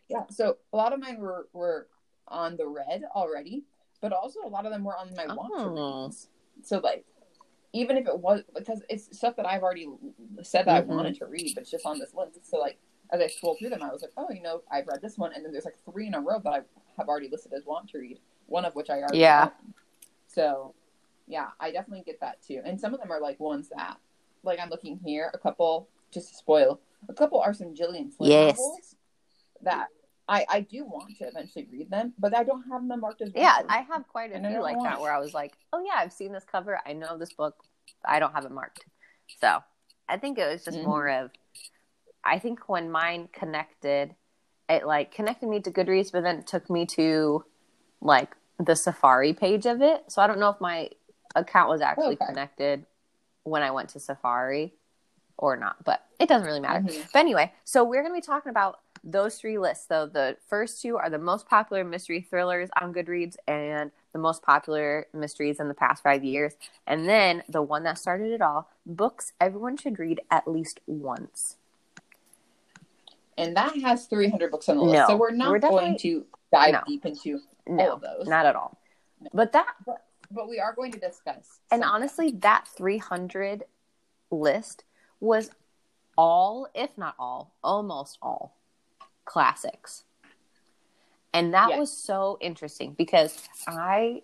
Yeah. 0.08 0.24
So 0.30 0.58
a 0.72 0.78
lot 0.78 0.94
of 0.94 1.00
mine 1.00 1.20
were 1.20 1.48
were 1.54 1.88
on 2.28 2.56
the 2.58 2.68
red 2.68 3.04
already, 3.16 3.64
but 4.02 4.14
also 4.14 4.42
a 4.44 4.48
lot 4.48 4.66
of 4.66 4.72
them 4.72 4.84
were 4.84 4.96
on 4.98 5.14
my 5.16 5.26
want 5.34 5.54
to 5.58 5.64
Oh. 5.82 6.04
reads. 6.06 6.30
So 6.64 6.80
like, 6.80 7.06
even 7.74 7.98
if 7.98 8.08
it 8.08 8.18
was 8.20 8.44
because 8.56 8.84
it's 8.90 9.16
stuff 9.18 9.36
that 9.38 9.46
I've 9.46 9.64
already 9.64 9.88
said 10.44 10.66
that 10.66 10.86
Mhm. 10.86 10.92
I 10.92 10.96
wanted 10.96 11.16
to 11.16 11.26
read, 11.26 11.54
but 11.56 11.62
it's 11.62 11.72
just 11.72 11.86
on 11.86 12.00
this 12.00 12.14
list. 12.14 12.46
So 12.46 12.58
like, 12.60 12.78
as 13.10 13.22
I 13.22 13.28
scrolled 13.28 13.58
through 13.60 13.70
them, 13.70 13.82
I 13.84 13.92
was 13.92 14.02
like, 14.02 14.12
oh, 14.18 14.28
you 14.30 14.42
know, 14.42 14.62
I've 14.70 14.88
read 14.88 15.02
this 15.02 15.18
one, 15.18 15.34
and 15.34 15.44
then 15.44 15.52
there's 15.52 15.66
like 15.66 15.78
three 15.90 16.08
in 16.08 16.14
a 16.14 16.20
row 16.22 16.40
that 16.40 16.50
I 16.54 16.62
have 16.98 17.08
already 17.08 17.30
listed 17.30 17.54
as 17.54 17.66
want 17.66 17.90
to 17.90 18.00
read. 18.00 18.20
One 18.48 18.66
of 18.66 18.76
which 18.76 18.90
I 18.90 19.00
already 19.00 19.20
Yeah. 19.20 19.50
own. 19.66 19.74
So, 20.28 20.76
yeah, 21.28 21.50
I 21.60 21.72
definitely 21.72 22.04
get 22.06 22.20
that 22.22 22.42
too. 22.42 22.62
And 22.66 22.80
some 22.80 22.94
of 22.94 23.00
them 23.00 23.12
are 23.12 23.22
like 23.22 23.40
ones 23.40 23.70
that, 23.70 23.98
like, 24.44 24.60
I'm 24.60 24.70
looking 24.70 25.00
here. 25.04 25.30
A 25.34 25.38
couple, 25.38 25.90
just 26.12 26.30
to 26.30 26.36
spoil, 26.36 26.80
a 27.10 27.14
couple 27.14 27.40
are 27.40 27.54
some 27.54 27.76
Gillian 27.76 28.10
Flynn 28.10 28.30
Yes. 28.30 28.58
novels 28.58 28.96
that 29.62 29.88
I 30.30 30.46
I 30.50 30.62
do 30.62 30.86
want 30.86 31.18
to 31.18 31.26
eventually 31.26 31.68
read 31.72 31.90
them, 31.90 32.14
but 32.20 32.36
I 32.36 32.44
don't 32.44 32.64
have 32.70 32.88
them 32.88 33.02
marked 33.02 33.22
as 33.22 33.32
Yeah, 33.36 33.62
I 33.68 33.82
have 33.82 34.08
quite 34.08 34.32
a 34.32 34.36
And 34.36 34.48
few 34.48 34.62
like 34.62 34.82
that 34.84 35.00
where 35.00 35.14
I 35.14 35.20
was 35.20 35.34
like, 35.34 35.54
oh 35.74 35.84
yeah, 35.86 35.96
I've 35.98 36.14
seen 36.14 36.32
this 36.32 36.44
cover. 36.44 36.80
I 36.86 36.94
know 36.94 37.18
this 37.18 37.34
book. 37.34 37.56
I 38.06 38.20
don't 38.20 38.34
have 38.34 38.46
it 38.46 38.52
marked. 38.52 38.86
So 39.40 39.60
I 40.10 40.18
think 40.18 40.38
it 40.38 40.48
was 40.52 40.64
just 40.64 40.78
Mhm. 40.78 40.84
more 40.84 41.10
of, 41.10 41.32
I 42.24 42.40
think 42.40 42.68
when 42.68 42.92
mine 42.92 43.30
connected, 43.32 44.16
it 44.70 44.86
like 44.86 45.12
connected 45.12 45.48
me 45.50 45.60
to 45.62 45.72
Goodreads, 45.72 46.12
but 46.12 46.24
then 46.24 46.40
it 46.40 46.48
took 46.48 46.70
me 46.70 46.86
to 46.88 47.46
like 48.02 48.36
the 48.60 48.76
Safari 48.76 49.34
page 49.34 49.66
of 49.66 49.82
it. 49.82 50.12
So 50.12 50.22
I 50.22 50.28
don't 50.28 50.40
know 50.40 50.50
if 50.50 50.60
my 50.60 50.90
account 51.38 51.70
was 51.70 51.82
actually 51.82 52.16
Okay. 52.16 52.26
connected 52.26 52.86
when 53.44 53.62
I 53.64 53.72
went 53.72 53.90
to 53.90 54.00
Safari 54.00 54.74
or 55.38 55.56
not, 55.56 55.84
but 55.84 56.04
it 56.20 56.28
doesn't 56.28 56.48
really 56.48 56.60
matter. 56.60 56.82
Mhm. 56.82 57.12
But 57.14 57.20
anyway, 57.20 57.54
so 57.64 57.84
we're 57.84 58.02
going 58.02 58.14
to 58.14 58.18
be 58.22 58.26
talking 58.26 58.50
about 58.50 58.80
those 59.04 59.40
three 59.40 59.58
lists. 59.58 59.88
So 59.88 60.08
the 60.08 60.38
first 60.48 60.82
two 60.82 60.98
are 60.98 61.10
the 61.10 61.20
most 61.20 61.48
popular 61.48 61.84
mystery 61.84 62.22
thrillers 62.22 62.70
on 62.82 62.94
Goodreads 62.94 63.38
and 63.48 63.92
the 64.12 64.20
most 64.20 64.42
popular 64.42 65.06
mysteries 65.14 65.60
in 65.60 65.68
the 65.68 65.74
past 65.76 66.02
five 66.04 66.24
years. 66.24 66.56
And 66.88 67.08
then 67.08 67.44
the 67.48 67.62
one 67.62 67.84
that 67.84 67.98
started 68.00 68.32
it 68.32 68.42
all 68.42 68.70
books 68.86 69.34
everyone 69.40 69.78
should 69.78 70.00
read 70.00 70.20
at 70.32 70.48
least 70.48 70.80
once. 70.88 71.58
And 73.38 73.56
that 73.56 73.78
has 73.78 74.08
300 74.08 74.50
books 74.50 74.68
on 74.68 74.78
the 74.78 74.84
list, 74.84 74.94
No, 74.94 75.08
so 75.08 75.16
we're 75.16 75.30
not 75.32 75.52
we're 75.52 75.60
going 75.60 75.96
to 76.00 76.26
dive 76.52 76.74
no. 76.74 76.82
deep 76.88 77.06
into 77.06 77.40
all 77.68 77.92
of 77.94 78.02
those. 78.02 78.28
not 78.28 78.48
at 78.48 78.56
all. 78.56 78.80
But 79.32 79.52
that, 79.52 79.68
but 80.32 80.48
we 80.50 80.60
are 80.60 80.74
going 80.74 80.92
to 80.92 81.00
discuss. 81.00 81.60
and 81.72 81.82
some. 81.84 81.92
honestly, 81.92 82.32
that 82.40 82.68
300 82.68 83.64
list 84.32 84.84
was 85.20 85.52
all, 86.18 86.68
if 86.74 86.98
not 86.98 87.16
all, 87.20 87.56
almost 87.64 88.18
all 88.22 88.58
classics. 89.26 90.04
And 91.34 91.54
that 91.54 91.70
Yes. 91.70 91.80
was 91.80 91.92
so 91.92 92.38
interesting 92.42 92.94
because 92.94 93.48
I, 93.68 94.24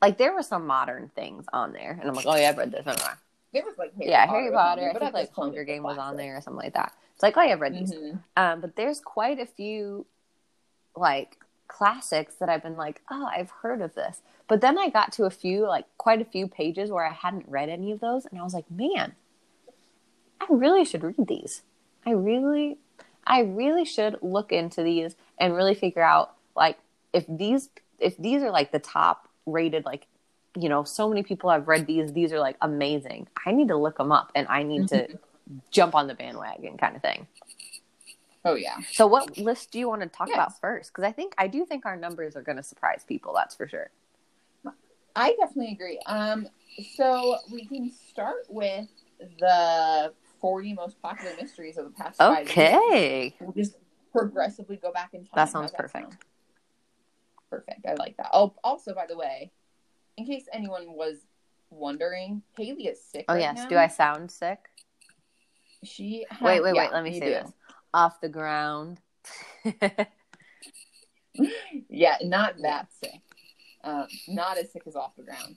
like, 0.00 0.18
there 0.18 0.32
were 0.32 0.42
some 0.42 0.66
modern 0.66 1.08
things 1.14 1.46
on 1.52 1.72
there. 1.72 1.98
And 2.00 2.08
I'm 2.08 2.14
like, 2.14 2.26
oh, 2.26 2.36
yeah, 2.36 2.50
I've 2.50 2.58
read 2.58 2.70
this. 2.70 2.84
There 2.84 3.64
was 3.64 3.78
like 3.78 3.94
Harry 3.96 4.10
yeah, 4.10 4.26
Potter 4.26 4.38
Harry 4.38 4.52
Potter. 4.52 4.80
there, 4.82 4.90
I 4.90 4.98
think 4.98 5.14
like 5.14 5.32
Hunger 5.32 5.64
Game 5.64 5.82
was 5.82 5.98
on 5.98 6.16
there 6.16 6.36
or 6.36 6.40
something 6.42 6.62
like 6.62 6.74
that. 6.74 6.92
It's 7.14 7.22
like, 7.22 7.36
oh, 7.36 7.42
yeah, 7.42 7.52
I've 7.54 7.60
read 7.60 7.72
these. 7.74 7.92
Mhm. 7.94 8.22
Um, 8.36 8.60
but 8.60 8.76
there's 8.76 9.00
quite 9.00 9.40
a 9.40 9.46
few 9.46 10.06
like 10.94 11.38
classics 11.68 12.34
that 12.36 12.48
I've 12.48 12.62
been 12.62 12.76
like, 12.76 13.02
oh, 13.10 13.26
I've 13.26 13.50
heard 13.50 13.80
of 13.80 13.94
this. 13.94 14.20
But 14.48 14.60
then 14.60 14.78
I 14.78 14.88
got 14.88 15.12
to 15.12 15.24
a 15.24 15.30
few, 15.30 15.66
like 15.66 15.84
quite 15.98 16.20
a 16.20 16.24
few 16.24 16.46
pages 16.46 16.90
where 16.90 17.04
I 17.04 17.12
hadn't 17.12 17.48
read 17.48 17.68
any 17.68 17.92
of 17.92 18.00
those, 18.00 18.26
and 18.26 18.38
I 18.38 18.44
was 18.44 18.54
like, 18.54 18.70
man, 18.70 19.14
I 20.40 20.46
really 20.48 20.84
should 20.84 21.02
read 21.02 21.26
these. 21.26 21.62
I 22.04 22.10
really, 22.10 22.78
I 23.26 23.40
really 23.40 23.84
should 23.84 24.18
look 24.22 24.52
into 24.52 24.82
these 24.82 25.16
and 25.38 25.54
really 25.54 25.74
figure 25.74 26.02
out 26.02 26.34
like 26.54 26.78
if 27.12 27.24
these, 27.28 27.68
if 27.98 28.16
these 28.16 28.42
are 28.42 28.50
like 28.50 28.70
the 28.70 28.78
top 28.78 29.28
rated, 29.46 29.84
like 29.84 30.06
you 30.58 30.68
know, 30.68 30.84
so 30.84 31.08
many 31.08 31.22
people 31.22 31.50
have 31.50 31.68
read 31.68 31.86
these. 31.86 32.12
These 32.12 32.32
are 32.32 32.40
like 32.40 32.56
amazing. 32.62 33.28
I 33.44 33.52
need 33.52 33.68
to 33.68 33.76
look 33.76 33.98
them 33.98 34.10
up, 34.10 34.32
and 34.34 34.46
I 34.48 34.62
need 34.62 34.88
to 34.88 35.02
mm-hmm. 35.02 35.58
jump 35.70 35.94
on 35.94 36.06
the 36.06 36.14
bandwagon, 36.14 36.78
kind 36.78 36.96
of 36.96 37.02
thing. 37.02 37.26
Oh 38.46 38.54
yeah. 38.54 38.76
So, 38.92 39.06
what 39.06 39.36
list 39.38 39.72
do 39.72 39.78
you 39.78 39.88
want 39.88 40.02
to 40.02 40.08
talk 40.08 40.28
Yes. 40.28 40.36
about 40.36 40.60
first? 40.60 40.92
Because 40.92 41.04
I 41.04 41.12
think 41.12 41.34
I 41.36 41.48
do 41.48 41.64
think 41.66 41.84
our 41.84 41.96
numbers 41.96 42.36
are 42.36 42.42
going 42.42 42.56
to 42.56 42.62
surprise 42.62 43.04
people. 43.06 43.32
That's 43.34 43.54
for 43.54 43.66
sure. 43.68 43.90
I 45.16 45.34
definitely 45.40 45.72
agree. 45.72 45.98
Um, 46.06 46.46
so 46.94 47.38
we 47.50 47.64
can 47.66 47.90
start 48.10 48.44
with 48.50 48.86
the 49.40 50.12
40 50.42 50.74
most 50.74 51.00
popular 51.00 51.34
mysteries 51.40 51.78
of 51.78 51.86
the 51.86 51.90
past 51.90 52.18
five 52.18 52.46
years. 52.46 52.50
Okay, 52.50 53.34
We'll 53.40 53.52
just 53.52 53.76
progressively 54.12 54.76
go 54.76 54.92
back 54.92 55.14
in 55.14 55.20
time. 55.20 55.30
That 55.34 55.48
sounds 55.48 55.72
How's 55.72 55.80
perfect. 55.80 56.10
sound? 56.12 56.16
Perfect. 57.48 57.86
I 57.86 57.94
like 57.94 58.16
that. 58.18 58.28
Oh, 58.34 58.54
also, 58.62 58.92
by 58.94 59.06
the 59.06 59.16
way, 59.16 59.50
in 60.18 60.26
case 60.26 60.44
anyone 60.52 60.92
was 60.92 61.16
wondering, 61.70 62.42
Haley 62.56 62.86
is 62.88 63.02
sick. 63.02 63.24
Oh 63.28 63.34
right 63.34 63.40
yes. 63.40 63.56
now. 63.56 63.68
Do 63.68 63.76
I 63.78 63.86
sound 63.88 64.30
sick? 64.30 64.58
She 65.82 66.26
had- 66.28 66.42
Wait, 66.42 66.62
wait, 66.62 66.74
yeah, 66.74 66.82
wait. 66.82 66.92
Let 66.92 67.04
me 67.04 67.12
say 67.18 67.20
do. 67.20 67.30
this. 67.32 67.52
Off 67.94 68.20
the 68.20 68.28
ground. 68.28 69.00
yeah, 71.88 72.16
not 72.22 72.54
that 72.62 72.88
sick. 73.02 73.20
Um, 73.84 74.06
not 74.28 74.58
as 74.58 74.72
sick 74.72 74.82
as 74.86 74.96
off 74.96 75.14
the 75.16 75.22
ground, 75.22 75.56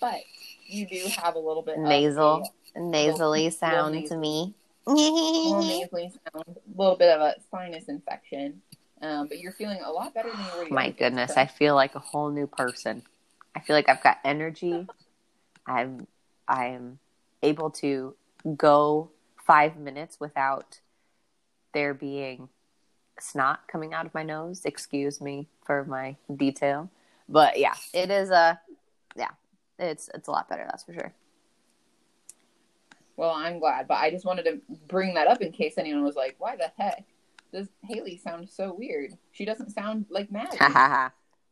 but 0.00 0.20
you 0.66 0.86
do 0.88 1.06
have 1.22 1.36
a 1.36 1.38
little 1.38 1.62
bit 1.62 1.78
Nasal. 1.78 2.42
of 2.42 2.48
Nasally 2.76 3.44
little 3.44 3.58
sound 3.58 3.94
nasal. 3.94 4.16
to 4.16 4.20
me. 4.20 4.54
a, 4.86 4.90
little 4.90 5.62
nasally 5.68 6.10
sound, 6.10 6.44
a 6.48 6.78
little 6.80 6.96
bit 6.96 7.08
of 7.10 7.20
a 7.20 7.34
sinus 7.50 7.84
infection. 7.88 8.60
Um, 9.02 9.28
but 9.28 9.38
you're 9.38 9.52
feeling 9.52 9.78
a 9.82 9.90
lot 9.90 10.12
better 10.14 10.30
than 10.30 10.40
you 10.40 10.64
were. 10.64 10.74
My 10.74 10.90
goodness, 10.90 11.36
I 11.36 11.46
feel 11.46 11.74
like 11.74 11.94
a 11.94 12.00
whole 12.00 12.30
new 12.30 12.46
person. 12.46 13.02
I 13.54 13.60
feel 13.60 13.74
like 13.74 13.88
I've 13.88 14.02
got 14.02 14.18
energy. 14.24 14.86
I'm 15.66 16.06
I'm 16.46 16.98
able 17.42 17.70
to 17.70 18.14
go 18.56 19.10
five 19.46 19.76
minutes 19.76 20.18
without 20.20 20.80
there 21.72 21.94
being 21.94 22.48
snot 23.18 23.60
coming 23.68 23.94
out 23.94 24.06
of 24.06 24.14
my 24.14 24.22
nose. 24.22 24.64
Excuse 24.64 25.20
me 25.20 25.48
for 25.64 25.84
my 25.84 26.16
detail. 26.36 26.90
But 27.28 27.58
yeah, 27.58 27.74
it 27.94 28.10
is 28.10 28.30
a 28.30 28.60
yeah, 29.16 29.30
it's 29.78 30.10
it's 30.14 30.28
a 30.28 30.30
lot 30.30 30.48
better, 30.48 30.64
that's 30.68 30.84
for 30.84 30.92
sure. 30.92 31.12
Well, 33.16 33.30
I'm 33.30 33.58
glad, 33.58 33.86
but 33.86 33.98
I 33.98 34.10
just 34.10 34.24
wanted 34.24 34.44
to 34.44 34.60
bring 34.88 35.14
that 35.14 35.26
up 35.26 35.42
in 35.42 35.52
case 35.52 35.74
anyone 35.76 36.02
was 36.02 36.16
like, 36.16 36.36
"Why 36.38 36.56
the 36.56 36.72
heck 36.78 37.04
does 37.52 37.68
Haley 37.86 38.16
sound 38.16 38.48
so 38.48 38.72
weird? 38.72 39.12
She 39.32 39.44
doesn't 39.44 39.70
sound 39.70 40.06
like 40.10 40.32
Maddie. 40.32 40.56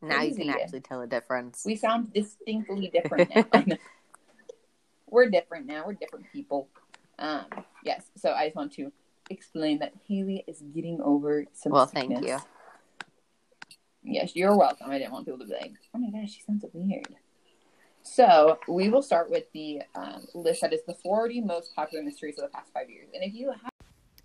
Now 0.01 0.21
you 0.21 0.33
can 0.33 0.49
actually 0.49 0.79
tell 0.81 1.01
a 1.01 1.07
difference. 1.07 1.63
we 1.65 1.75
sound 1.75 2.13
distinctly 2.13 2.89
different 2.89 3.35
now. 3.35 3.45
We're 5.09 5.29
different 5.29 5.65
now. 5.65 5.83
We're 5.85 5.93
different 5.93 6.25
people." 6.31 6.69
Um, 7.19 7.45
yes. 7.83 8.05
So 8.15 8.31
I 8.31 8.45
just 8.45 8.55
want 8.55 8.71
to 8.73 8.91
explain 9.29 9.79
that 9.79 9.93
Haley 10.07 10.43
is 10.47 10.61
getting 10.73 10.99
over 11.01 11.45
some. 11.53 11.71
Well, 11.71 11.85
thank 11.85 12.25
you. 12.25 12.39
Yes, 14.03 14.35
you're 14.35 14.55
welcome. 14.55 14.89
I 14.89 14.97
didn't 14.97 15.11
want 15.11 15.25
people 15.25 15.39
to 15.39 15.45
be 15.45 15.53
like, 15.53 15.73
"Oh 15.93 15.99
my 15.99 16.09
gosh, 16.09 16.31
she 16.31 16.41
sounds 16.41 16.65
weird." 16.73 17.15
So 18.03 18.57
we 18.67 18.89
will 18.89 19.01
start 19.01 19.29
with 19.29 19.43
the 19.53 19.81
um, 19.95 20.25
list 20.33 20.61
that 20.61 20.73
is 20.73 20.81
the 20.87 20.95
40 20.95 21.41
most 21.41 21.75
popular 21.75 22.03
mysteries 22.03 22.37
of 22.39 22.43
the 22.43 22.49
past 22.49 22.71
five 22.73 22.89
years. 22.89 23.09
And 23.13 23.23
if 23.23 23.33
you 23.33 23.51
have 23.51 23.71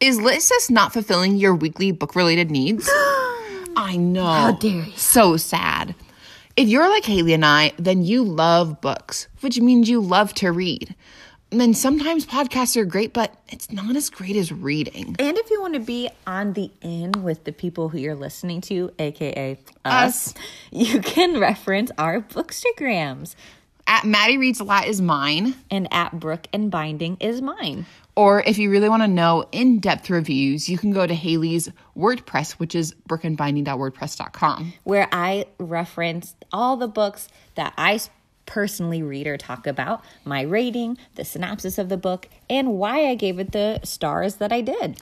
Is 0.01 0.21
Lit 0.21 0.43
Sis 0.43 0.71
not 0.71 0.93
fulfilling 0.93 1.37
your 1.37 1.55
weekly 1.55 1.93
book 1.93 2.15
related 2.15 2.51
needs? 2.51 2.89
I 3.77 3.97
know. 3.99 4.25
How 4.25 4.53
dare 4.53 4.85
you. 4.85 4.93
So 4.97 5.37
sad. 5.37 5.95
If 6.57 6.69
you're 6.69 6.89
like 6.89 7.05
Haley 7.05 7.33
and 7.33 7.45
I, 7.45 7.73
then 7.79 8.05
you 8.05 8.23
love 8.23 8.81
books, 8.81 9.29
which 9.41 9.61
means 9.61 9.89
you 9.89 10.01
love 10.01 10.33
to 10.35 10.53
read. 10.53 10.95
And 11.51 11.61
then 11.61 11.75
sometimes 11.75 12.27
podcasts 12.27 12.77
are 12.77 12.85
great, 12.85 13.13
but 13.13 13.33
it's 13.49 13.71
not 13.71 13.95
as 13.95 14.11
great 14.11 14.35
as 14.35 14.51
reading. 14.51 15.15
And 15.19 15.39
if 15.39 15.51
you 15.51 15.61
want 15.61 15.75
to 15.75 15.81
be 15.81 16.11
on 16.27 16.53
the 16.55 16.71
in 16.81 17.13
with 17.23 17.45
the 17.45 17.53
people 17.53 17.89
who 17.89 17.99
you're 17.99 18.17
listening 18.17 18.61
to, 18.63 18.91
aka 18.99 19.59
Us. 19.85 20.29
us, 20.29 20.35
you 20.73 21.01
can 21.01 21.39
reference 21.39 21.93
our 21.97 22.21
bookstagrams. 22.21 23.37
At 23.87 24.05
Maddie 24.05 24.39
Reads 24.39 24.61
a 24.61 24.65
Lot 24.65 24.87
is 24.87 25.01
mine. 25.01 25.55
And 25.71 25.87
at 25.93 26.19
Brook 26.19 26.49
and 26.53 26.71
Binding 26.71 27.19
is 27.21 27.41
mine. 27.41 27.87
Or 28.17 28.43
if 28.43 28.59
you 28.59 28.71
really 28.71 28.89
want 28.89 29.03
to 29.03 29.09
know 29.09 29.45
in 29.51 29.81
depth 29.81 30.09
reviews, 30.09 30.69
you 30.69 30.79
can 30.79 30.93
go 30.93 31.07
to 31.07 31.15
Haley's 31.15 31.69
WordPress, 31.97 32.53
which 32.53 32.75
is 32.75 32.95
brookandbinding.wordpress.com. 33.09 34.73
where 34.85 35.09
I 35.13 35.47
reference 35.59 36.35
all 36.53 36.77
the 36.77 36.89
books 36.89 37.29
that 37.57 37.75
I 37.77 38.01
personally 38.47 39.03
read 39.03 39.27
or 39.27 39.37
talk 39.37 39.67
about, 39.67 40.05
my 40.25 40.43
rating, 40.43 40.99
the 41.15 41.25
synopsis 41.25 41.79
of 41.79 41.89
the 41.89 41.97
book, 41.97 42.29
and 42.49 42.75
why 42.75 43.07
I 43.07 43.15
gave 43.15 43.39
it 43.39 43.53
the 43.53 43.81
stars 43.85 44.37
that 44.37 44.53
I 44.53 44.61
did. 44.61 44.99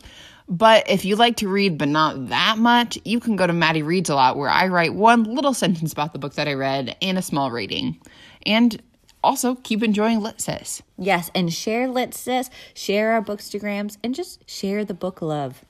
But 0.48 0.88
if 0.90 1.04
you 1.04 1.16
like 1.16 1.36
to 1.36 1.48
read 1.48 1.78
but 1.78 1.88
not 1.88 2.28
that 2.28 2.58
much, 2.58 2.98
you 3.04 3.20
can 3.20 3.36
go 3.36 3.46
to 3.46 3.52
Maddie 3.52 3.82
Reads 3.82 4.10
a 4.10 4.14
Lot, 4.14 4.36
where 4.36 4.50
I 4.50 4.68
write 4.68 4.94
one 4.94 5.24
little 5.24 5.54
sentence 5.54 5.92
about 5.92 6.12
the 6.12 6.18
book 6.18 6.34
that 6.34 6.48
I 6.48 6.54
read 6.54 6.96
and 7.00 7.16
a 7.16 7.22
small 7.22 7.50
rating. 7.50 7.98
And 8.44 8.82
also 9.22 9.54
keep 9.54 9.82
enjoying 9.82 10.20
Lit 10.20 10.40
Sis. 10.40 10.82
Yes, 10.98 11.30
and 11.34 11.52
share 11.52 11.88
Lit 11.88 12.14
Sis, 12.14 12.50
share 12.74 13.12
our 13.12 13.22
bookstagrams, 13.22 13.96
and 14.02 14.14
just 14.14 14.48
share 14.50 14.84
the 14.84 14.94
book 14.94 15.22
love. 15.22 15.64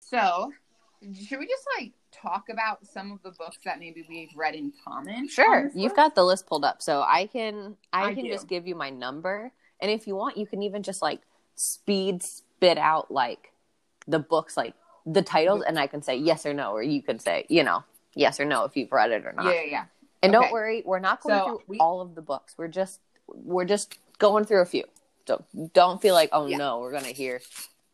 So, 0.00 0.52
should 1.00 1.38
we 1.38 1.46
just 1.46 1.66
like 1.78 1.92
talk 2.20 2.48
about 2.50 2.86
some 2.86 3.12
of 3.12 3.22
the 3.22 3.30
books 3.30 3.58
that 3.64 3.78
maybe 3.78 4.04
we've 4.08 4.30
read 4.36 4.54
in 4.54 4.72
common? 4.84 5.28
Sure. 5.28 5.70
You've 5.74 5.94
got 5.96 6.14
the 6.14 6.24
list 6.24 6.46
pulled 6.46 6.64
up. 6.64 6.82
So 6.82 7.02
I 7.06 7.26
can 7.26 7.76
I, 7.92 8.06
I 8.06 8.14
can 8.14 8.24
do. 8.24 8.30
just 8.30 8.48
give 8.48 8.66
you 8.66 8.74
my 8.74 8.90
number. 8.90 9.52
And 9.80 9.90
if 9.90 10.06
you 10.06 10.14
want, 10.16 10.36
you 10.36 10.46
can 10.46 10.62
even 10.62 10.82
just 10.82 11.02
like 11.02 11.20
speed 11.56 12.22
spit 12.22 12.78
out 12.78 13.10
like 13.10 13.52
the 14.06 14.18
books 14.18 14.56
like 14.56 14.74
the 15.06 15.22
titles 15.22 15.62
and 15.66 15.78
I 15.78 15.86
can 15.86 16.02
say 16.02 16.16
yes 16.16 16.44
or 16.46 16.52
no, 16.54 16.72
or 16.72 16.82
you 16.82 17.02
can 17.02 17.18
say, 17.18 17.46
you 17.48 17.62
know, 17.64 17.84
yes 18.14 18.38
or 18.40 18.44
no 18.44 18.64
if 18.64 18.76
you've 18.76 18.92
read 18.92 19.10
it 19.10 19.24
or 19.24 19.32
not. 19.32 19.46
Yeah, 19.46 19.52
yeah, 19.62 19.70
yeah. 19.70 19.84
And 20.22 20.34
Okay. 20.34 20.44
don't 20.44 20.52
worry, 20.52 20.82
we're 20.84 20.98
not 20.98 21.22
going 21.22 21.38
So, 21.38 21.44
through 21.46 21.60
we- 21.68 21.78
all 21.78 22.00
of 22.00 22.14
the 22.14 22.22
books. 22.22 22.54
We're 22.58 22.68
just 22.68 23.00
we're 23.28 23.64
just 23.64 23.98
going 24.18 24.44
through 24.44 24.60
a 24.60 24.66
few. 24.66 24.84
So 25.26 25.44
don't 25.72 26.02
feel 26.02 26.14
like, 26.14 26.30
oh 26.32 26.46
Yeah. 26.46 26.56
no, 26.58 26.80
we're 26.80 26.92
gonna 26.92 27.06
hear 27.08 27.40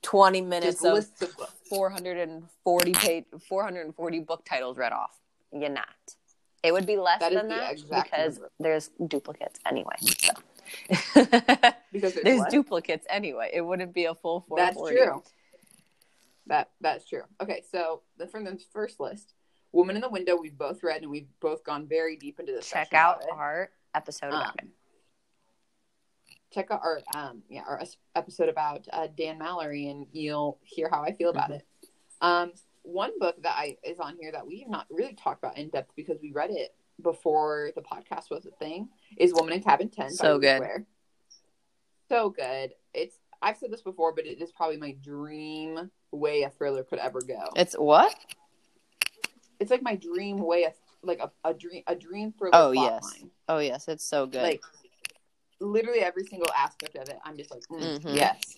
twenty 0.03 0.41
minutes 0.41 0.83
Just 0.83 0.85
of 0.85 0.95
lists 0.95 1.25
four 1.69 1.91
hundred 1.91 2.19
and 2.19 2.45
forty 2.65 2.93
page 2.93 3.25
four 3.49 3.63
hundred 3.65 3.87
and 3.87 3.95
forty 3.95 4.21
book 4.21 4.45
titles 4.45 4.77
read 4.77 4.93
off. 4.93 5.19
You're 5.53 5.69
not. 5.71 5.87
It 6.63 6.73
would 6.73 6.87
be 6.87 6.97
less 6.97 7.21
That 7.21 7.33
is 7.33 7.39
than 7.39 7.49
that 7.49 7.73
exact 7.73 8.11
because 8.11 8.35
number. 8.35 8.51
there's 8.59 8.91
duplicates 9.07 9.61
anyway. 9.67 9.95
So 10.01 10.33
Because 11.93 12.15
there's, 12.15 12.25
there's 12.25 12.45
duplicates 12.51 13.07
anyway. 13.09 13.51
It 13.53 13.61
wouldn't 13.61 13.95
be 13.95 14.07
a 14.07 14.15
full 14.15 14.41
four 14.49 14.59
That's 14.59 14.77
true. 14.77 15.23
That 16.47 16.71
that's 16.81 17.09
true. 17.09 17.23
Okay, 17.41 17.63
so 17.71 18.03
the 18.19 18.27
from 18.27 18.45
the 18.45 18.59
first 18.73 19.01
list, 19.01 19.35
"Woman 19.73 19.97
in 19.97 20.03
the 20.03 20.09
Window," 20.09 20.37
we've 20.37 20.57
both 20.57 20.83
read 20.83 21.03
and 21.03 21.11
we've 21.11 21.27
both 21.41 21.65
gone 21.65 21.87
very 21.89 22.17
deep 22.17 22.39
into 22.39 22.53
this. 22.53 22.69
Check 22.69 22.93
out 22.95 23.23
our 23.33 23.71
episode 23.95 24.29
Um, 24.33 24.35
about 24.43 24.55
it. 24.63 24.69
Check 26.53 26.71
out 26.71 26.81
our 26.83 27.01
um 27.15 27.43
yeah 27.49 27.63
our 27.67 27.83
episode 28.15 28.49
about 28.49 28.87
uh, 28.93 29.09
Dan 29.17 29.39
Mallory 29.39 29.89
and 29.89 30.07
you'll 30.13 30.59
hear 30.63 30.89
how 30.91 31.03
I 31.03 31.13
feel 31.13 31.31
about 31.31 31.51
Mm-hmm. 31.51 31.55
it. 31.55 31.67
Um, 32.21 32.53
one 32.83 33.19
book 33.19 33.43
that 33.43 33.55
I 33.57 33.77
is 33.85 33.99
on 33.99 34.17
here 34.21 34.33
that 34.33 34.47
we've 34.47 34.69
not 34.69 34.87
really 34.91 35.15
talked 35.15 35.43
about 35.43 35.59
in 35.59 35.69
depth 35.71 35.93
because 35.97 36.19
we 36.23 36.33
read 36.33 36.51
it 36.51 36.75
before 37.03 37.71
the 37.75 37.83
podcast 37.83 38.31
was 38.31 38.47
a 38.47 38.51
thing 38.53 38.89
is 39.19 39.35
Woman 39.35 39.55
in 39.55 39.63
Cabin 39.63 39.89
Ten. 39.91 40.11
So 40.11 40.39
good. 40.39 40.61
Ware. 40.61 40.87
So 42.09 42.31
good. 42.31 42.73
It's 42.95 43.19
I've 43.43 43.59
said 43.59 43.71
this 43.71 43.83
before, 43.83 44.15
but 44.15 44.25
it 44.27 44.41
is 44.41 44.51
probably 44.53 44.79
my 44.79 44.93
dream 45.03 45.91
way 46.13 46.43
a 46.45 46.51
thriller 46.51 46.85
could 46.85 47.01
ever 47.01 47.21
go. 47.21 47.51
It's 47.55 47.75
what? 47.75 48.15
It's 49.61 49.71
like 49.71 49.83
my 49.83 49.97
dream 49.97 50.39
way 50.39 50.63
a 50.65 50.73
like 51.03 51.19
a, 51.21 51.31
a 51.45 51.53
dream 51.55 51.83
a 51.87 51.95
dream 51.95 52.33
thriller. 52.39 52.55
Oh 52.55 52.71
yes. 52.71 53.03
line. 53.03 53.31
Oh 53.49 53.59
yes, 53.59 53.89
it's 53.89 54.05
so 54.09 54.27
good. 54.27 54.43
like 54.43 54.63
literally 55.61 56.01
every 56.01 56.25
single 56.25 56.51
aspect 56.57 56.97
of 56.97 57.09
it 57.09 57.19
i'm 57.25 57.37
just 57.37 57.51
like 57.51 57.63
mm, 57.71 57.99
Mhm. 58.01 58.15
yes 58.15 58.57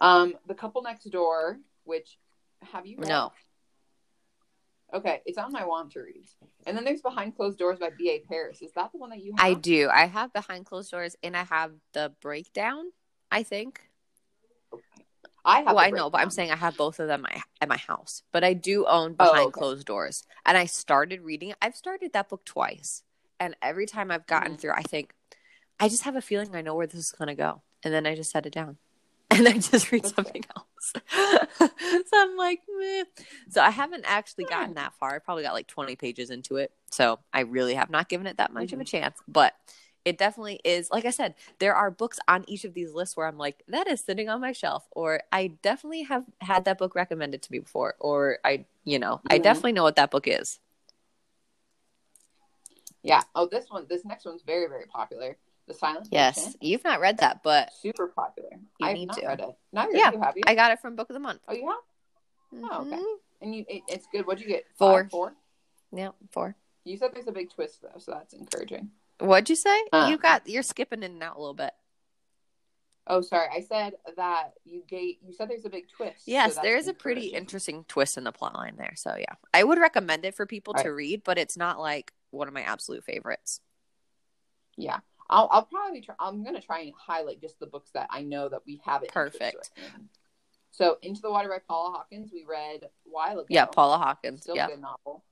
um 0.00 0.34
the 0.46 0.54
couple 0.54 0.82
next 0.82 1.04
door 1.10 1.58
which 1.84 2.18
have 2.62 2.86
you 2.86 2.96
read? 2.98 3.08
no. 3.08 3.32
Okay, 4.92 5.20
it's 5.26 5.36
on 5.36 5.52
my 5.52 5.66
want 5.66 5.92
to 5.92 6.00
read. 6.00 6.24
And 6.66 6.74
then 6.76 6.82
there's 6.84 7.02
Behind 7.02 7.36
Closed 7.36 7.58
Doors 7.58 7.78
by 7.78 7.90
B.A. 7.90 8.20
Paris. 8.26 8.62
Is 8.62 8.72
that 8.72 8.90
the 8.90 8.96
one 8.98 9.10
that 9.10 9.22
you 9.22 9.32
have? 9.36 9.46
I 9.46 9.52
do. 9.52 9.88
I 9.92 10.06
have 10.06 10.32
behind 10.32 10.64
closed 10.64 10.90
doors, 10.90 11.14
and 11.22 11.36
I 11.36 11.44
have 11.44 11.72
the 11.92 12.14
breakdown. 12.22 12.86
I 13.30 13.42
think. 13.42 13.82
I 15.44 15.58
have. 15.58 15.66
Well, 15.66 15.78
I 15.78 15.90
know, 15.90 16.08
but 16.08 16.22
I'm 16.22 16.30
saying 16.30 16.50
I 16.50 16.56
have 16.56 16.76
both 16.78 17.00
of 17.00 17.06
them 17.06 17.26
at 17.26 17.34
my- 17.34 17.42
at 17.60 17.68
my 17.68 17.76
house. 17.76 18.22
But 18.32 18.44
I 18.44 18.54
do 18.54 18.86
own 18.86 19.10
Oh, 19.12 19.14
Behind 19.26 19.48
okay. 19.48 19.58
Closed 19.58 19.86
Doors, 19.86 20.24
and 20.46 20.56
I 20.56 20.64
started 20.64 21.20
reading. 21.20 21.52
I've 21.60 21.76
started 21.76 22.14
that 22.14 22.30
book 22.30 22.46
twice, 22.46 23.02
and 23.38 23.56
every 23.60 23.84
time 23.84 24.10
I've 24.10 24.26
gotten 24.26 24.54
Mhm. 24.56 24.60
through, 24.60 24.72
I 24.72 24.82
think 24.82 25.14
I 25.80 25.88
just 25.88 26.02
have 26.04 26.16
a 26.16 26.20
feeling 26.20 26.54
I 26.54 26.62
know 26.62 26.74
where 26.74 26.86
this 26.86 27.00
is 27.00 27.12
going 27.12 27.28
to 27.28 27.34
go, 27.34 27.62
and 27.84 27.92
then 27.94 28.06
I 28.06 28.14
just 28.14 28.30
set 28.30 28.46
it 28.46 28.52
down, 28.52 28.76
and 29.30 29.46
I 29.46 29.52
just 29.52 29.92
read 29.92 30.02
That's 30.02 30.14
something 30.14 30.44
else. 30.56 30.92
so 31.58 32.12
I'm 32.14 32.36
like, 32.36 32.60
meh. 32.78 33.04
So 33.48 33.60
I 33.62 33.70
haven't 33.70 34.04
actually 34.06 34.44
gotten 34.44 34.74
that 34.74 34.94
far. 34.94 35.14
I 35.14 35.18
probably 35.18 35.42
got 35.44 35.54
like 35.54 35.66
20 35.66 35.96
pages 35.96 36.30
into 36.30 36.56
it, 36.56 36.72
so 36.90 37.20
I 37.32 37.40
really 37.40 37.74
have 37.74 37.90
not 37.90 38.08
given 38.08 38.26
it 38.26 38.38
that 38.38 38.52
much 38.52 38.72
of 38.72 38.80
a 38.80 38.84
chance, 38.84 39.18
but. 39.28 39.54
It 40.04 40.16
definitely 40.16 40.58
is. 40.64 40.90
Like 40.90 41.04
I 41.04 41.10
said, 41.10 41.34
there 41.58 41.74
are 41.74 41.90
books 41.90 42.18
on 42.26 42.44
each 42.48 42.64
of 42.64 42.72
these 42.72 42.94
lists 42.94 43.14
where 43.14 43.26
I'm 43.26 43.36
like, 43.36 43.62
that 43.68 43.86
is 43.88 44.00
sitting 44.00 44.30
on 44.30 44.40
my 44.40 44.52
shelf, 44.52 44.86
or 44.92 45.20
I 45.32 45.48
definitely 45.60 46.04
have 46.04 46.24
had 46.40 46.64
that 46.64 46.78
book 46.78 46.94
recommended 46.94 47.42
to 47.42 47.52
me 47.52 47.58
before, 47.58 47.94
or 48.00 48.38
I, 48.42 48.64
you 48.84 48.98
know, 48.98 49.20
I 49.28 49.38
Mhm. 49.38 49.42
definitely 49.42 49.72
know 49.72 49.82
what 49.82 49.96
that 49.96 50.10
book 50.10 50.26
is. 50.26 50.60
Yeah. 53.02 53.22
Oh, 53.34 53.46
this 53.46 53.68
one. 53.68 53.86
This 53.86 54.02
next 54.06 54.24
one's 54.24 54.40
very, 54.42 54.66
very 54.68 54.86
popular. 54.86 55.36
The 55.68 55.74
Silent 55.74 56.08
Yes, 56.10 56.38
Patient. 56.38 56.56
you've 56.62 56.82
not 56.84 56.98
read 57.00 57.18
that, 57.18 57.42
but 57.44 57.70
Super 57.74 58.08
popular. 58.08 58.48
You 58.80 58.86
I 58.86 58.94
need 58.94 59.12
to. 59.12 59.26
read 59.26 59.40
it. 59.40 59.56
Neither 59.72 59.92
Yeah, 59.96 60.12
you 60.12 60.20
have 60.20 60.36
you? 60.36 60.42
I 60.46 60.54
got 60.54 60.72
it 60.72 60.80
from 60.80 60.96
Book 60.96 61.10
of 61.10 61.14
the 61.14 61.20
Month. 61.20 61.40
Oh, 61.46 61.52
you 61.52 61.68
have? 61.68 62.70
Oh, 62.72 62.82
okay. 62.86 62.96
Mhm. 62.96 63.14
And 63.42 63.54
you, 63.54 63.64
it, 63.68 63.82
it's 63.86 64.06
good. 64.10 64.26
What'd 64.26 64.42
you 64.42 64.48
get? 64.48 64.64
Four. 64.78 65.04
Five, 65.04 65.10
four. 65.10 65.34
Yeah, 65.92 66.10
four. 66.32 66.56
You 66.84 66.96
said 66.96 67.10
there's 67.14 67.28
a 67.28 67.32
big 67.32 67.50
twist 67.52 67.82
though, 67.82 67.98
so 67.98 68.12
that's 68.12 68.32
encouraging. 68.32 68.90
What'd 69.20 69.50
you 69.50 69.56
say? 69.56 69.78
Uh. 69.92 70.08
you 70.10 70.16
got 70.16 70.48
you're 70.48 70.62
skipping 70.62 71.02
in 71.02 71.12
and 71.12 71.22
out 71.22 71.36
a 71.36 71.38
little 71.38 71.54
bit. 71.54 71.72
Oh, 73.06 73.20
sorry. 73.20 73.48
I 73.54 73.60
said 73.60 73.94
that 74.16 74.52
you 74.64 74.82
gave. 74.88 75.16
You 75.22 75.34
said 75.34 75.50
there's 75.50 75.64
a 75.66 75.70
big 75.70 75.88
twist. 75.90 76.22
Yes, 76.26 76.54
that's 76.54 76.64
there 76.64 76.76
is 76.76 76.88
a 76.88 76.94
pretty 76.94 77.26
interesting 77.28 77.84
twist 77.88 78.16
in 78.16 78.24
the 78.24 78.32
plot 78.32 78.54
line 78.54 78.76
there. 78.78 78.94
So 78.96 79.14
yeah, 79.18 79.34
I 79.52 79.64
would 79.64 79.78
recommend 79.78 80.24
it 80.24 80.34
for 80.34 80.46
people 80.46 80.72
to 80.74 80.84
Right. 80.84 80.94
read, 80.96 81.24
but 81.24 81.36
it's 81.38 81.56
not 81.58 81.78
like 81.78 82.12
one 82.30 82.48
of 82.48 82.54
my 82.54 82.62
absolute 82.62 83.04
favorites. 83.04 83.60
Yeah, 84.76 85.00
I'll, 85.30 85.48
I'll 85.50 85.64
probably 85.64 86.00
try. 86.00 86.14
I'm 86.18 86.42
gonna 86.42 86.60
try 86.60 86.80
and 86.80 86.92
highlight 86.96 87.40
just 87.40 87.58
the 87.60 87.66
books 87.66 87.90
that 87.92 88.08
I 88.10 88.22
know 88.22 88.48
that 88.48 88.62
we 88.66 88.80
have 88.84 89.02
it. 89.02 89.12
Perfect. 89.12 89.70
So, 90.70 90.98
Into 91.02 91.20
the 91.20 91.30
Water 91.30 91.48
by 91.48 91.58
Paula 91.66 91.96
Hawkins, 91.96 92.30
we 92.32 92.44
read 92.48 92.84
a 92.84 92.88
while 93.04 93.38
ago. 93.38 93.46
Yeah, 93.48 93.66
Paula 93.66 93.98
Hawkins. 93.98 94.42
Still 94.42 94.56
yeah, 94.56 94.66
a 94.66 94.70
good 94.70 94.80
novel. 94.80 95.24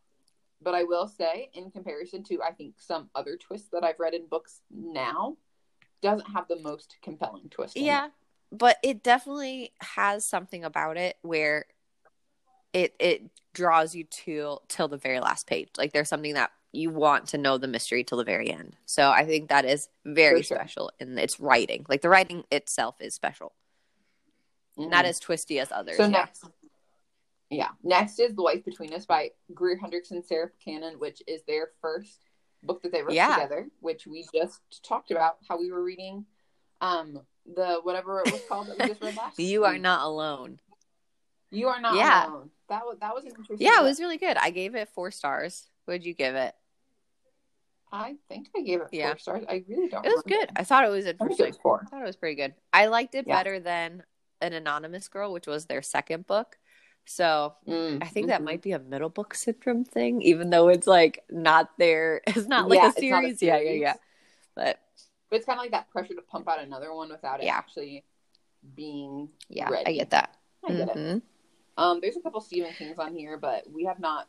But 0.60 0.74
I 0.74 0.82
will 0.84 1.06
say, 1.06 1.50
in 1.54 1.70
comparison 1.70 2.24
to 2.24 2.42
I 2.42 2.52
think 2.52 2.74
some 2.78 3.10
other 3.14 3.36
twists 3.36 3.68
that 3.72 3.84
I've 3.84 4.00
read 4.00 4.14
in 4.14 4.26
books 4.26 4.60
now, 4.70 5.36
doesn't 6.02 6.30
have 6.30 6.48
the 6.48 6.58
most 6.58 6.96
compelling 7.02 7.48
twist. 7.48 7.76
in 7.76 7.82
it. 7.82 7.86
yeah, 7.86 8.08
but 8.52 8.76
it 8.82 9.02
definitely 9.02 9.72
has 9.80 10.24
something 10.24 10.64
about 10.64 10.96
it 10.96 11.16
where 11.22 11.66
it 12.72 12.94
it 12.98 13.22
draws 13.54 13.94
you 13.94 14.04
to 14.04 14.58
till 14.68 14.88
the 14.88 14.98
very 14.98 15.20
last 15.20 15.46
page. 15.46 15.68
Like 15.78 15.92
there's 15.92 16.08
something 16.08 16.34
that 16.34 16.50
you 16.76 16.90
want 16.90 17.28
to 17.28 17.38
know 17.38 17.58
the 17.58 17.66
mystery 17.68 18.04
till 18.04 18.18
the 18.18 18.24
very 18.24 18.50
end. 18.50 18.76
So 18.84 19.10
I 19.10 19.24
think 19.24 19.48
that 19.48 19.64
is 19.64 19.88
very 20.04 20.42
sure. 20.42 20.56
special 20.58 20.90
in 21.00 21.16
its 21.18 21.40
writing. 21.40 21.86
Like 21.88 22.02
the 22.02 22.08
writing 22.08 22.44
itself 22.52 22.96
is 23.00 23.14
special, 23.14 23.52
Mhm. 24.78 24.90
not 24.90 25.04
as 25.04 25.18
twisty 25.18 25.58
as 25.58 25.72
others. 25.72 25.96
So 25.96 26.04
yeah. 26.04 26.08
next, 26.10 26.44
yeah, 27.50 27.70
next 27.82 28.18
is 28.20 28.34
The 28.34 28.42
Wife 28.42 28.64
Between 28.64 28.92
Us 28.92 29.06
by 29.06 29.32
Greer 29.54 29.76
Hendricks 29.76 30.10
and 30.10 30.24
Sarah 30.24 30.50
Pekkanen, 30.50 30.98
which 30.98 31.22
is 31.26 31.42
their 31.44 31.70
first 31.80 32.20
book 32.62 32.82
that 32.82 32.92
they 32.92 33.02
wrote 33.02 33.12
Yeah. 33.14 33.34
together, 33.34 33.68
which 33.80 34.06
we 34.06 34.26
just 34.34 34.60
talked 34.84 35.10
about 35.10 35.38
how 35.48 35.58
we 35.58 35.70
were 35.70 35.82
reading 35.82 36.26
um 36.82 37.26
the 37.46 37.80
whatever 37.84 38.20
it 38.20 38.30
was 38.32 38.42
called 38.48 38.66
that 38.66 38.78
we 38.78 38.86
just 38.88 39.00
read 39.00 39.16
last. 39.16 39.38
You 39.38 39.64
are 39.64 39.78
not 39.78 40.02
alone. 40.02 40.60
You 41.50 41.68
are 41.68 41.80
not 41.80 41.94
Yeah. 41.94 42.26
alone. 42.28 42.50
That 42.68 42.84
was 42.84 42.98
that 42.98 43.14
was 43.14 43.24
interesting. 43.24 43.58
Yeah, 43.60 43.80
it 43.80 43.84
was 43.84 44.00
really 44.00 44.18
good. 44.18 44.36
I 44.36 44.50
gave 44.50 44.74
it 44.74 44.88
four 44.90 45.10
stars. 45.10 45.70
What'd 45.86 46.04
you 46.04 46.12
give 46.12 46.34
it? 46.34 46.54
I 47.96 48.16
think 48.28 48.48
I 48.56 48.62
gave 48.62 48.80
it 48.80 48.88
four 48.90 48.98
Yeah. 48.98 49.16
stars. 49.16 49.44
I 49.48 49.64
really 49.68 49.88
don't. 49.88 50.04
It 50.04 50.10
was 50.10 50.22
remember. 50.24 50.46
good. 50.46 50.50
I 50.56 50.64
thought 50.64 50.84
it 50.84 50.90
was 50.90 51.06
I 51.06 51.10
interesting. 51.10 51.46
was 51.48 51.56
four. 51.58 51.82
I 51.86 51.90
thought 51.90 52.02
it 52.02 52.06
was 52.06 52.16
pretty 52.16 52.34
good. 52.36 52.54
I 52.72 52.86
liked 52.86 53.14
it 53.14 53.26
Yeah. 53.26 53.36
better 53.36 53.60
than 53.60 54.02
An 54.40 54.52
Anonymous 54.52 55.08
Girl, 55.08 55.32
which 55.32 55.46
was 55.46 55.66
their 55.66 55.82
second 55.82 56.26
book. 56.26 56.58
So 57.04 57.54
Mm, 57.68 58.02
I 58.02 58.06
think 58.06 58.26
that 58.28 58.40
mhm. 58.40 58.44
might 58.44 58.62
be 58.62 58.72
a 58.72 58.78
middle 58.78 59.08
book 59.08 59.34
syndrome 59.34 59.84
thing, 59.84 60.22
even 60.22 60.50
though 60.50 60.68
it's 60.68 60.86
like 60.86 61.24
not 61.30 61.70
there. 61.78 62.20
it's 62.26 62.46
not 62.46 62.68
like 62.68 62.78
Yeah, 62.78 62.88
a 62.88 62.92
it's 62.92 63.02
not 63.02 63.24
a 63.24 63.28
series. 63.28 63.42
Yeah, 63.42 63.58
yeah, 63.58 63.70
yeah. 63.72 63.94
But 64.54 64.80
But 65.30 65.36
it's 65.36 65.46
kind 65.46 65.58
of 65.58 65.62
like 65.62 65.72
that 65.72 65.90
pressure 65.90 66.14
to 66.14 66.22
pump 66.22 66.48
out 66.48 66.60
another 66.60 66.92
one 66.94 67.08
without 67.10 67.40
it 67.40 67.46
Yeah. 67.46 67.56
actually 67.56 68.04
being 68.74 69.28
yeah, 69.48 69.70
I 69.70 69.92
get 69.92 70.10
that. 70.10 70.36
I 70.64 70.72
get 70.72 70.88
it. 70.88 70.96
Mhm. 70.96 71.22
Um, 71.78 72.00
there's 72.00 72.16
a 72.16 72.20
couple 72.20 72.40
Stephen 72.40 72.72
Kings 72.72 72.98
on 72.98 73.14
here, 73.14 73.36
but 73.36 73.70
we 73.70 73.84
have 73.84 74.00
not 74.00 74.28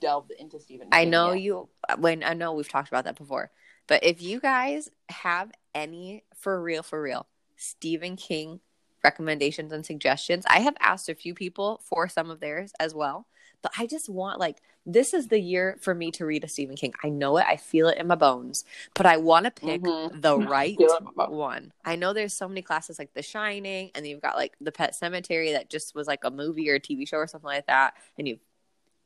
delved 0.00 0.30
into 0.32 0.60
Stephen. 0.60 0.88
I 0.92 1.04
know 1.04 1.32
yet. 1.32 1.42
you, 1.42 1.68
when 1.98 2.22
I 2.22 2.34
know 2.34 2.52
we've 2.52 2.68
talked 2.68 2.88
about 2.88 3.04
that 3.04 3.16
before, 3.16 3.50
but 3.86 4.02
if 4.04 4.20
you 4.22 4.40
guys 4.40 4.88
have 5.08 5.50
any 5.74 6.24
for 6.34 6.60
real, 6.62 6.82
for 6.82 7.00
real, 7.00 7.26
Stephen 7.56 8.16
King 8.16 8.60
recommendations 9.04 9.72
and 9.72 9.86
suggestions, 9.86 10.44
I 10.48 10.60
have 10.60 10.76
asked 10.80 11.08
a 11.08 11.14
few 11.14 11.34
people 11.34 11.80
for 11.84 12.08
some 12.08 12.30
of 12.30 12.40
theirs 12.40 12.72
as 12.80 12.94
well. 12.94 13.26
But 13.62 13.72
I 13.78 13.86
just 13.86 14.08
want 14.08 14.38
like 14.38 14.58
this 14.88 15.12
is 15.12 15.26
the 15.26 15.40
year 15.40 15.76
for 15.80 15.94
me 15.94 16.12
to 16.12 16.24
read 16.24 16.44
a 16.44 16.48
Stephen 16.48 16.76
King. 16.76 16.94
I 17.02 17.08
know 17.08 17.38
it, 17.38 17.46
I 17.48 17.56
feel 17.56 17.88
it 17.88 17.98
in 17.98 18.06
my 18.06 18.14
bones, 18.14 18.64
but 18.94 19.04
I 19.06 19.16
want 19.16 19.44
to 19.46 19.50
pick 19.50 19.80
Mhm. 19.82 20.20
the 20.22 20.38
right 20.48 20.76
feel 20.78 20.90
it 20.92 20.98
in 21.00 21.04
my 21.16 21.24
bones. 21.26 21.36
one. 21.36 21.72
I 21.84 21.96
know 21.96 22.12
there's 22.12 22.34
so 22.34 22.46
many 22.46 22.62
classes 22.62 22.96
like 22.98 23.12
The 23.12 23.22
Shining, 23.22 23.90
and 23.96 24.06
you've 24.06 24.22
got 24.22 24.36
like 24.36 24.54
The 24.60 24.70
Pet 24.70 24.94
Cemetery 24.94 25.52
that 25.52 25.70
just 25.70 25.94
was 25.96 26.06
like 26.06 26.22
a 26.24 26.30
movie 26.30 26.70
or 26.70 26.74
a 26.74 26.80
TV 26.80 27.08
show 27.08 27.16
or 27.16 27.26
something 27.26 27.48
like 27.48 27.66
that, 27.66 27.94
and 28.18 28.28
you've 28.28 28.38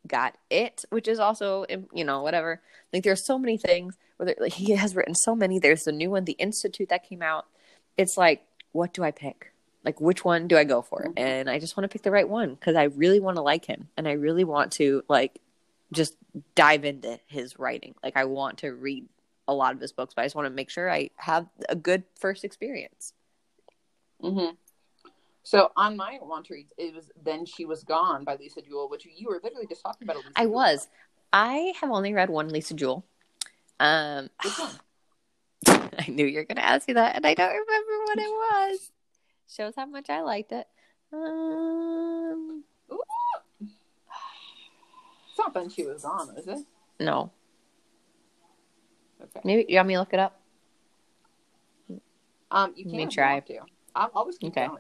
got 0.07 0.37
It, 0.51 0.85
which 0.91 1.09
is 1.09 1.19
also 1.19 1.67
you 1.93 2.05
know 2.05 2.23
whatever. 2.23 2.61
Like 2.93 3.05
there's 3.05 3.25
so 3.25 3.39
many 3.39 3.57
things 3.57 3.97
where 4.17 4.35
like, 4.39 4.53
he 4.53 4.73
has 4.73 4.95
written 4.97 5.15
so 5.15 5.35
many. 5.35 5.59
There's 5.59 5.85
the 5.85 5.93
new 5.93 6.11
one, 6.11 6.25
The 6.25 6.33
Institute 6.33 6.89
that 6.89 7.09
came 7.09 7.23
out. 7.23 7.47
It's 7.97 8.17
like, 8.17 8.45
what 8.73 8.93
do 8.95 9.05
I 9.05 9.11
pick? 9.11 9.53
Like 9.85 10.01
which 10.01 10.25
one 10.25 10.49
do 10.49 10.57
I 10.57 10.65
go 10.65 10.83
for? 10.83 11.07
Mhm. 11.09 11.13
And 11.17 11.51
I 11.51 11.59
just 11.59 11.77
want 11.77 11.85
to 11.91 11.93
pick 11.93 12.03
the 12.03 12.11
right 12.11 12.29
one 12.29 12.55
because 12.55 12.77
I 12.77 12.85
really 12.85 13.21
want 13.21 13.37
to 13.37 13.43
like 13.43 13.65
him, 13.65 13.89
and 13.97 14.07
I 14.09 14.13
really 14.13 14.45
want 14.45 14.73
to 14.73 15.03
like 15.09 15.41
just 15.93 16.15
dive 16.55 16.85
into 16.85 17.19
his 17.27 17.59
writing. 17.59 17.95
Like 18.03 18.17
I 18.17 18.25
want 18.25 18.59
to 18.59 18.73
read 18.73 19.09
a 19.49 19.55
lot 19.55 19.75
of 19.75 19.81
his 19.81 19.93
books, 19.93 20.15
but 20.15 20.23
I 20.23 20.25
just 20.27 20.37
want 20.37 20.47
to 20.47 20.51
make 20.55 20.71
sure 20.71 20.91
I 20.91 21.11
have 21.17 21.47
a 21.69 21.75
good 21.75 22.05
first 22.19 22.45
experience. 22.45 23.13
hmm 24.21 24.51
So 25.42 25.70
on 25.76 25.96
my 25.96 26.18
want 26.20 26.46
to 26.46 26.55
reads, 26.55 26.72
it 26.76 26.94
was 26.94 27.11
"Then 27.22 27.46
She 27.46 27.64
Was 27.64 27.83
Gone" 27.83 28.24
by 28.24 28.37
Lisa 28.37 28.61
Jewell, 28.62 28.88
which 28.88 29.07
you 29.07 29.29
were 29.29 29.40
literally 29.42 29.66
just 29.66 29.83
talking 29.83 30.07
about. 30.07 30.16
Lisa 30.18 30.31
I 30.37 30.42
Jewell 30.44 30.55
was. 30.55 30.88
I 31.33 31.72
have 31.81 31.90
only 31.90 32.12
read 32.12 32.29
one 32.31 32.48
Lisa 32.48 32.74
Jewell. 32.74 33.05
Um? 33.79 34.31
I 35.66 36.07
knew 36.09 36.26
you 36.26 36.38
were 36.38 36.44
going 36.44 36.57
to 36.57 36.64
ask 36.64 36.88
me 36.88 36.94
that, 36.94 37.16
and 37.16 37.26
I 37.26 37.35
don't 37.35 37.50
remember 37.50 38.05
what 38.05 38.18
it 38.18 38.31
was. 38.31 38.92
Shows 39.48 39.74
how 39.76 39.87
much 39.87 40.09
I 40.11 40.22
liked 40.22 40.53
it. 40.53 40.66
Um, 41.12 42.64
Ooh. 42.92 43.03
It's 43.61 45.38
not 45.38 45.55
"Then 45.55 45.68
She 45.70 45.85
Was 45.85 46.03
Gone," 46.03 46.35
is 46.37 46.46
it? 46.46 46.59
no, 47.00 47.31
Okay. 49.22 49.40
maybe 49.44 49.66
you 49.68 49.76
want 49.76 49.88
me 49.88 49.94
to 49.94 50.00
look 50.00 50.12
it 50.12 50.20
up. 50.20 50.40
Um, 52.53 52.72
you 52.76 52.85
can 52.85 52.94
if 52.94 53.00
you 53.00 53.09
try. 53.11 53.33
want 53.35 53.46
to. 53.46 53.59
I'll, 53.94 54.11
I'll 54.14 54.26
keep 54.26 54.50
Okay. 54.57 54.66
going. 54.66 54.79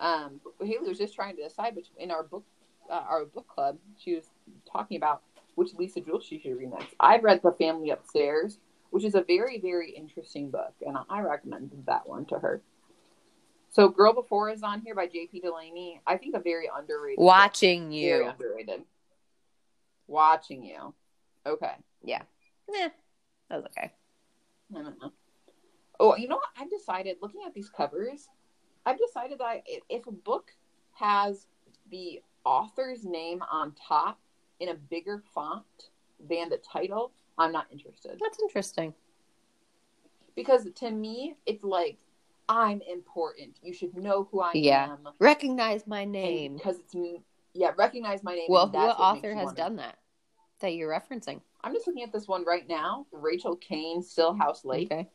Um, 0.00 0.40
Haley 0.60 0.88
was 0.88 0.98
just 0.98 1.14
trying 1.14 1.36
to 1.36 1.42
decide 1.42 1.74
between 1.74 2.00
in 2.00 2.10
our 2.10 2.22
book, 2.22 2.44
uh, 2.90 2.94
our 3.08 3.26
book 3.26 3.46
club. 3.46 3.78
She 3.98 4.14
was 4.16 4.24
talking 4.70 4.96
about 4.96 5.22
which 5.54 5.74
Lisa 5.74 6.00
Jewell 6.00 6.20
she 6.20 6.38
should 6.40 6.56
read 6.58 6.70
next. 6.70 6.94
I've 6.98 7.22
read 7.22 7.42
The 7.42 7.52
Family 7.52 7.90
Upstairs, 7.90 8.58
which 8.90 9.04
is 9.04 9.14
a 9.14 9.22
very, 9.22 9.60
very 9.60 9.90
interesting 9.90 10.50
book, 10.50 10.72
and 10.86 10.96
I 11.08 11.20
recommended 11.20 11.84
that 11.86 12.08
one 12.08 12.24
to 12.26 12.38
her. 12.38 12.62
So, 13.72 13.88
Girl 13.88 14.12
Before 14.12 14.50
is 14.50 14.62
on 14.64 14.80
here 14.80 14.96
by 14.96 15.06
J.P. 15.06 15.40
Delaney. 15.40 16.00
I 16.06 16.16
think 16.16 16.34
a 16.34 16.40
very 16.40 16.68
underrated. 16.74 17.18
book. 17.18 17.26
Watching 17.26 17.90
Very 17.90 18.24
you. 18.24 18.28
underrated. 18.30 18.82
Watching 20.08 20.64
you. 20.64 20.92
Okay. 21.46 21.72
Yeah. 22.02 22.22
Yeah. 22.72 22.88
That 23.48 23.56
was 23.56 23.66
okay. 23.76 23.92
I 24.76 24.82
don't 24.82 25.00
know. 25.00 25.12
Oh, 26.00 26.16
you 26.16 26.26
know 26.26 26.36
what? 26.36 26.48
I've 26.58 26.70
decided, 26.70 27.18
looking 27.22 27.42
at 27.46 27.54
these 27.54 27.68
covers, 27.68 28.26
I've 28.86 28.98
decided 28.98 29.38
that 29.38 29.44
I, 29.44 29.62
if- 29.66 30.06
a 30.06 30.12
book 30.12 30.50
has 30.94 31.46
the 31.90 32.22
author's 32.44 33.04
name 33.04 33.42
on 33.50 33.74
top 33.88 34.18
in 34.60 34.68
a 34.70 34.74
bigger 34.74 35.22
font 35.34 35.64
than 36.28 36.48
the 36.48 36.58
title, 36.58 37.12
I'm 37.38 37.52
not 37.52 37.66
interested. 37.70 38.18
That's 38.20 38.40
interesting. 38.40 38.94
Because 40.34 40.66
to 40.76 40.90
me, 40.90 41.34
it's 41.46 41.64
like, 41.64 41.98
I'm 42.48 42.80
important. 42.82 43.58
You 43.62 43.72
should 43.72 43.96
know 43.96 44.28
who 44.30 44.40
I 44.40 44.52
Yeah. 44.54 44.92
am. 44.92 45.08
Recognize 45.18 45.86
my 45.86 46.04
name. 46.04 46.56
because 46.56 46.78
it's 46.78 46.94
m- 46.94 47.22
yeah, 47.52 47.72
recognize 47.76 48.22
my 48.22 48.34
name. 48.34 48.46
Well, 48.48 48.64
and 48.66 48.74
that's 48.74 48.98
what 48.98 48.98
what 48.98 49.16
author 49.18 49.34
has 49.34 49.52
done 49.52 49.76
that 49.76 49.98
that 50.60 50.74
you're 50.74 50.90
referencing? 50.90 51.40
I'm 51.62 51.72
just 51.72 51.86
looking 51.86 52.02
at 52.02 52.12
this 52.12 52.28
one 52.28 52.44
right 52.44 52.68
now. 52.68 53.06
Rachel 53.12 53.56
Caine, 53.56 54.02
Stillhouse 54.02 54.64
Lake. 54.64 54.90
Okay. 54.92 55.08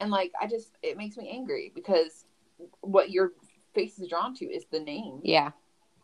And 0.00 0.10
like 0.10 0.32
I 0.40 0.46
just 0.46 0.72
it 0.82 0.96
makes 0.96 1.16
me 1.16 1.28
angry 1.30 1.72
because 1.74 2.24
what 2.80 3.10
your 3.10 3.32
face 3.74 3.98
is 3.98 4.08
drawn 4.08 4.34
to 4.36 4.44
is 4.46 4.64
the 4.70 4.80
name 4.80 5.20
Yeah. 5.22 5.50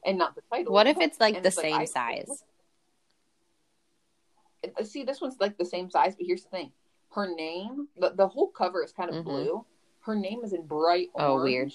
and 0.04 0.16
not 0.18 0.34
the 0.34 0.42
title. 0.50 0.72
What 0.72 0.86
if 0.86 0.98
it's 1.00 1.18
like 1.20 1.34
And 1.34 1.44
the 1.44 1.48
it's 1.48 1.56
same 1.60 1.74
I- 1.74 1.84
size? 1.84 2.44
Uh, 4.78 4.84
See, 4.84 5.04
this 5.04 5.20
one's 5.20 5.36
like 5.40 5.56
the 5.58 5.64
same 5.64 5.90
size, 5.90 6.14
but 6.16 6.26
here's 6.26 6.42
the 6.44 6.50
thing: 6.50 6.72
her 7.12 7.34
name, 7.34 7.88
the, 7.98 8.10
the 8.10 8.26
whole 8.28 8.48
cover 8.48 8.82
is 8.82 8.92
kind 8.92 9.10
of 9.10 9.16
Mhm. 9.16 9.24
blue. 9.24 9.64
Her 10.00 10.14
name 10.14 10.42
is 10.44 10.52
in 10.52 10.66
bright 10.66 11.10
Oh, 11.16 11.34
orange. 11.34 11.44
weird. 11.44 11.72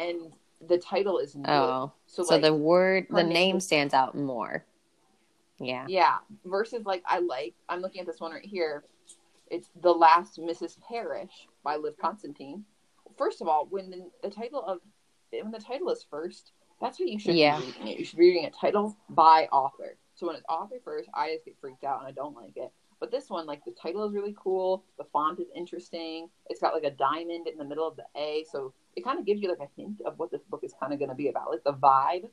And 0.00 0.32
the 0.66 0.78
title 0.78 1.18
is 1.18 1.34
in 1.34 1.42
blue. 1.42 1.52
Oh, 1.52 1.92
so, 2.06 2.22
so 2.24 2.34
like, 2.34 2.42
the 2.42 2.54
word, 2.54 3.06
the 3.10 3.22
name 3.22 3.28
name 3.32 3.60
stands 3.60 3.94
out 3.94 4.14
more. 4.16 4.64
Yeah. 5.60 5.86
yeah. 5.88 6.18
Versus 6.44 6.84
like 6.84 7.02
I 7.06 7.18
like. 7.20 7.54
I'm 7.68 7.80
looking 7.80 8.00
at 8.00 8.06
this 8.06 8.20
one 8.20 8.32
right 8.32 8.44
here. 8.44 8.84
It's 9.50 9.70
the 9.80 9.92
last 9.92 10.38
Mrs. 10.38 10.76
Parrish 10.88 11.48
by 11.68 11.76
Liv 11.76 11.98
Constantine. 12.00 12.64
First 13.18 13.42
of 13.42 13.48
all, 13.48 13.66
when 13.68 13.90
the, 13.90 14.08
the 14.22 14.30
title 14.30 14.64
of 14.64 14.78
when 15.30 15.50
the 15.50 15.58
title 15.60 15.90
is 15.90 16.02
first, 16.10 16.52
that's 16.80 16.98
what 16.98 17.10
you 17.10 17.18
should 17.18 17.34
Yeah. 17.34 17.58
be 17.60 17.66
reading 17.66 17.88
it. 17.88 17.98
You 17.98 18.04
should 18.06 18.18
be 18.18 18.28
reading 18.30 18.46
a 18.46 18.50
title 18.50 18.96
by 19.10 19.48
author. 19.52 19.98
So 20.14 20.26
when 20.26 20.36
it's 20.36 20.46
author 20.48 20.76
first, 20.82 21.10
I 21.12 21.34
just 21.34 21.44
get 21.44 21.56
freaked 21.60 21.84
out 21.84 21.98
and 21.98 22.08
I 22.08 22.12
don't 22.12 22.34
like 22.34 22.56
it. 22.56 22.72
But 23.00 23.10
this 23.10 23.28
one, 23.28 23.44
like 23.44 23.62
the 23.66 23.72
title 23.72 24.06
is 24.08 24.14
really 24.14 24.34
cool. 24.38 24.82
The 24.96 25.04
font 25.12 25.40
is 25.40 25.48
interesting. 25.54 26.30
It's 26.48 26.58
got 26.62 26.72
like 26.72 26.84
a 26.84 26.90
diamond 26.90 27.46
in 27.48 27.58
the 27.58 27.64
middle 27.64 27.86
of 27.86 27.96
the 27.96 28.06
A, 28.16 28.46
so 28.50 28.72
it 28.96 29.04
kind 29.04 29.18
of 29.18 29.26
gives 29.26 29.42
you 29.42 29.50
like 29.50 29.60
a 29.60 29.68
hint 29.78 30.00
of 30.06 30.18
what 30.18 30.30
this 30.30 30.42
book 30.48 30.60
is 30.64 30.72
kind 30.80 30.94
of 30.94 30.98
going 30.98 31.10
to 31.10 31.14
be 31.14 31.28
about, 31.28 31.50
like 31.50 31.64
the 31.64 31.74
vibe. 31.74 32.30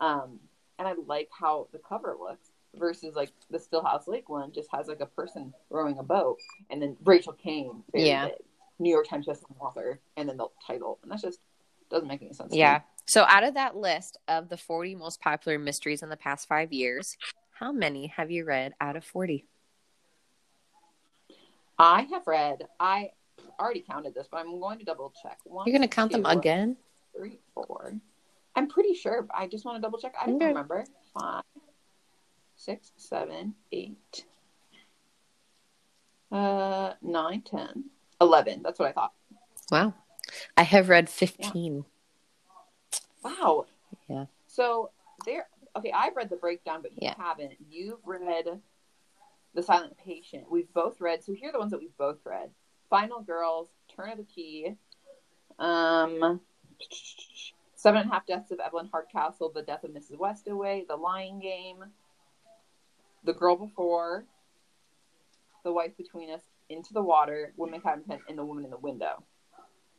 Um, 0.00 0.38
and 0.78 0.86
I 0.86 0.92
like 1.06 1.30
how 1.32 1.68
the 1.72 1.78
cover 1.78 2.14
looks 2.20 2.50
versus 2.74 3.16
like 3.16 3.32
the 3.50 3.56
Stillhouse 3.58 4.06
Lake 4.06 4.28
one 4.28 4.52
just 4.52 4.68
has 4.70 4.86
like 4.86 5.00
a 5.00 5.06
person 5.06 5.54
rowing 5.70 5.96
a 5.98 6.02
boat, 6.02 6.36
and 6.68 6.82
then 6.82 6.98
Rachel 7.02 7.32
Caine, 7.32 7.82
Yeah. 7.94 8.26
big, 8.26 8.34
New 8.78 8.90
York 8.90 9.08
Times 9.08 9.26
bestselling 9.26 9.60
author, 9.60 10.00
and 10.16 10.28
then 10.28 10.36
the 10.36 10.48
title, 10.66 10.98
and 11.02 11.10
that's 11.10 11.22
just 11.22 11.40
doesn't 11.90 12.08
make 12.08 12.22
any 12.22 12.32
sense. 12.32 12.54
Yeah. 12.54 12.80
So 13.06 13.22
out 13.28 13.44
of 13.44 13.54
that 13.54 13.76
list 13.76 14.18
of 14.26 14.48
the 14.48 14.56
40 14.56 14.96
most 14.96 15.20
popular 15.20 15.58
mysteries 15.58 16.02
in 16.02 16.08
the 16.08 16.16
past 16.16 16.48
five 16.48 16.72
years, 16.72 17.16
how 17.52 17.70
many 17.72 18.08
have 18.08 18.30
you 18.30 18.44
read 18.44 18.74
out 18.80 18.96
of 18.96 19.04
40? 19.04 19.46
I 21.78 22.02
have 22.10 22.26
read. 22.26 22.66
I 22.80 23.10
already 23.60 23.84
counted 23.88 24.14
this, 24.14 24.26
but 24.30 24.38
I'm 24.38 24.58
going 24.58 24.78
to 24.80 24.84
double 24.84 25.12
check. 25.22 25.38
One, 25.44 25.66
You're 25.66 25.78
going 25.78 25.88
to 25.88 25.94
count 25.94 26.10
them 26.12 26.26
again? 26.26 26.76
three, 27.16 27.38
four. 27.54 27.94
I'm 28.56 28.66
pretty 28.68 28.94
sure, 28.94 29.26
I 29.32 29.46
just 29.46 29.64
want 29.64 29.76
to 29.76 29.82
double 29.82 29.98
check. 29.98 30.14
I 30.20 30.26
don't 30.26 30.36
Okay. 30.36 30.46
remember. 30.46 30.84
Five, 31.18 31.44
six, 32.56 32.90
seven, 32.96 33.54
eight, 33.70 34.24
uh, 36.32 36.94
nine, 37.02 37.42
ten, 37.42 37.84
eleven. 38.20 38.62
That's 38.62 38.78
what 38.78 38.88
I 38.88 38.92
thought. 38.92 39.12
Wow. 39.70 39.94
I 40.56 40.62
have 40.62 40.88
read 40.88 41.08
15. 41.08 41.84
Wow. 43.22 43.66
Yeah. 44.08 44.26
So 44.46 44.90
there. 45.24 45.48
Okay, 45.76 45.92
I've 45.92 46.16
read 46.16 46.30
the 46.30 46.36
breakdown, 46.36 46.80
but 46.82 46.92
you 46.92 46.98
Yeah. 47.02 47.14
haven't. 47.18 47.54
You've 47.68 48.04
read 48.06 48.60
the 49.54 49.62
Silent 49.62 49.96
Patient. 49.98 50.50
We've 50.50 50.72
both 50.72 51.00
read. 51.00 51.22
So 51.24 51.32
here 51.32 51.50
are 51.50 51.52
the 51.52 51.58
ones 51.58 51.70
that 51.72 51.78
we've 51.80 51.96
both 51.96 52.24
read: 52.24 52.50
Final 52.90 53.20
Girls, 53.20 53.68
Turn 53.88 54.10
of 54.10 54.18
the 54.18 54.24
Key, 54.24 54.76
um, 55.58 56.40
Seven 57.74 58.00
and 58.02 58.10
a 58.10 58.14
Half 58.14 58.26
Deaths 58.26 58.50
of 58.50 58.60
Evelyn 58.60 58.88
Hardcastle, 58.90 59.50
The 59.50 59.62
Death 59.62 59.84
of 59.84 59.90
Mrs. 59.90 60.16
Westaway, 60.16 60.86
The 60.86 60.96
Lying 60.96 61.38
Game, 61.40 61.84
The 63.24 63.34
Girl 63.34 63.56
Before, 63.56 64.24
The 65.62 65.72
Wife 65.72 65.96
Between 65.96 66.30
Us, 66.30 66.42
Into 66.68 66.92
the 66.92 67.02
Water, 67.02 67.52
Women 67.56 67.80
Content, 67.80 68.22
and 68.28 68.38
The 68.38 68.44
Woman 68.44 68.64
in 68.64 68.70
the 68.70 68.78
Window. 68.78 69.22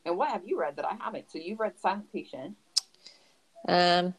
And 0.05 0.17
what 0.17 0.29
have 0.29 0.43
you 0.45 0.59
read 0.59 0.75
that 0.77 0.85
I 0.85 0.95
haven't? 0.95 1.31
So 1.31 1.37
you've 1.39 1.59
read 1.59 1.79
Silent 1.79 2.11
Patient. 2.13 2.55
Um, 3.67 4.13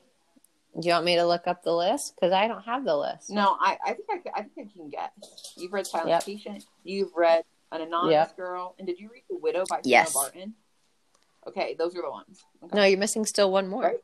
do 0.78 0.86
you 0.86 0.92
want 0.92 1.04
me 1.06 1.16
to 1.16 1.26
look 1.26 1.46
up 1.46 1.62
the 1.62 1.74
list? 1.74 2.14
Because 2.14 2.32
I 2.32 2.46
don't 2.46 2.62
have 2.62 2.84
the 2.84 2.96
list. 2.96 3.30
No, 3.30 3.56
I, 3.58 3.78
I 3.84 3.92
think 3.94 4.08
I, 4.10 4.40
I 4.40 4.42
think 4.42 4.70
I 4.74 4.76
can 4.76 4.90
guess. 4.90 5.10
You've 5.56 5.72
read 5.72 5.86
Silent 5.86 6.10
Yep. 6.10 6.24
Patient. 6.24 6.64
You've 6.84 7.12
read 7.16 7.44
An 7.72 7.80
Anonymous 7.80 8.12
Yep. 8.12 8.36
Girl, 8.36 8.74
and 8.78 8.86
did 8.86 8.98
you 8.98 9.08
read 9.12 9.22
The 9.30 9.38
Widow 9.38 9.64
by 9.68 9.80
Yes. 9.84 10.12
Sarah 10.12 10.24
Barton? 10.24 10.54
Okay, 11.46 11.74
those 11.78 11.96
are 11.96 12.02
the 12.02 12.10
ones. 12.10 12.44
Okay. 12.62 12.76
No, 12.76 12.84
you're 12.84 12.98
missing 12.98 13.24
still 13.24 13.50
one 13.50 13.68
more. 13.68 13.82
Right. 13.82 13.96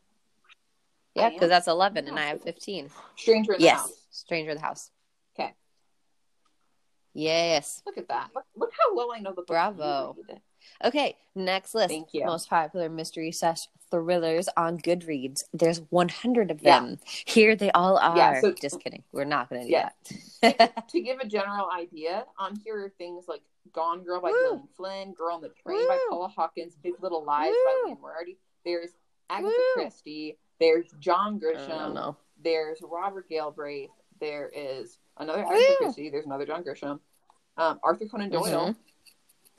Yeah, 1.15 1.31
because 1.31 1.49
that's 1.49 1.69
11 1.69 2.09
and 2.09 2.19
I 2.19 2.25
have 2.25 2.43
15. 2.43 2.91
Stranger 3.17 3.53
in 3.53 3.59
the 3.59 3.65
yes. 3.65 3.81
House. 3.81 3.93
Stranger 4.11 4.51
in 4.51 4.57
the 4.57 4.63
House. 4.63 4.91
Okay. 7.17 7.23
Yes. 7.25 7.83
Look 7.87 7.99
at 7.99 8.09
that. 8.09 8.31
Look, 8.35 8.45
look 8.57 8.71
how 8.79 8.95
well 8.95 9.11
I 9.15 9.19
know 9.21 9.31
the 9.31 9.37
book. 9.37 9.47
Bravo. 9.49 10.17
Okay, 10.85 11.17
next 11.35 11.75
list. 11.75 11.91
Thank 11.91 12.09
you. 12.15 12.25
Most 12.25 12.49
popular 12.51 12.89
mystery 12.89 13.31
slash 13.33 13.69
thrillers 13.91 14.49
on 14.57 14.79
Goodreads. 14.79 15.45
There's 15.53 15.81
100 15.91 16.51
of 16.51 16.63
Yeah. 16.63 16.81
them. 16.81 16.99
Here 17.27 17.55
they 17.55 17.71
all 17.73 17.99
are. 17.99 18.17
Yeah, 18.17 18.41
so- 18.41 18.53
Just 18.53 18.81
kidding. 18.81 19.05
We're 19.13 19.25
not 19.25 19.49
going 19.51 19.63
to 19.63 19.67
do 19.69 19.73
Yeah. 19.73 19.91
that. 20.43 20.89
to 20.89 21.01
give 21.01 21.21
a 21.21 21.27
general 21.27 21.69
idea, 21.71 22.25
on 22.39 22.57
here 22.65 22.85
are 22.85 22.89
things 22.89 23.27
like 23.29 23.43
Gone 23.73 24.03
Girl 24.03 24.21
by 24.21 24.31
Woo. 24.31 24.39
Gillian 24.43 24.69
Flynn, 24.77 25.13
Girl 25.15 25.35
on 25.37 25.43
the 25.43 25.51
Train 25.51 25.87
by 25.87 25.99
Paula 26.09 26.29
Hawkins, 26.29 26.75
Big 26.83 26.95
Little 27.01 27.25
Lies 27.25 27.51
by 27.51 27.75
Woo. 27.83 27.89
Liane 27.91 28.01
Moriarty. 28.01 28.39
There's 28.65 28.91
Agatha 29.31 29.49
Woo. 29.55 29.75
Christie. 29.83 30.39
There's 30.59 30.87
John 30.99 31.37
I 31.37 31.39
Grisham. 31.55 31.69
don't 31.69 31.95
know. 31.95 32.17
There's 32.43 32.79
Robert 32.83 33.29
Galbraith. 33.29 33.91
There 34.21 34.51
is 34.55 34.99
another 35.19 35.45
Agatha. 35.45 35.77
Christie. 35.79 36.11
There's 36.11 36.27
another 36.27 36.47
John 36.47 36.65
Grisham. 36.65 37.01
Um, 37.57 37.79
Arthur 37.83 38.07
Conan 38.07 38.31
Doyle. 38.31 38.75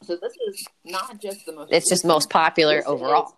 So 0.02 0.18
this 0.22 0.34
is 0.48 0.66
not 0.84 1.20
just 1.22 1.46
the 1.46 1.54
most. 1.54 1.68
Mm-hmm. 1.68 1.76
It's 1.76 1.90
just 1.90 2.06
most 2.06 2.30
popular 2.30 2.84
overall. 2.86 3.38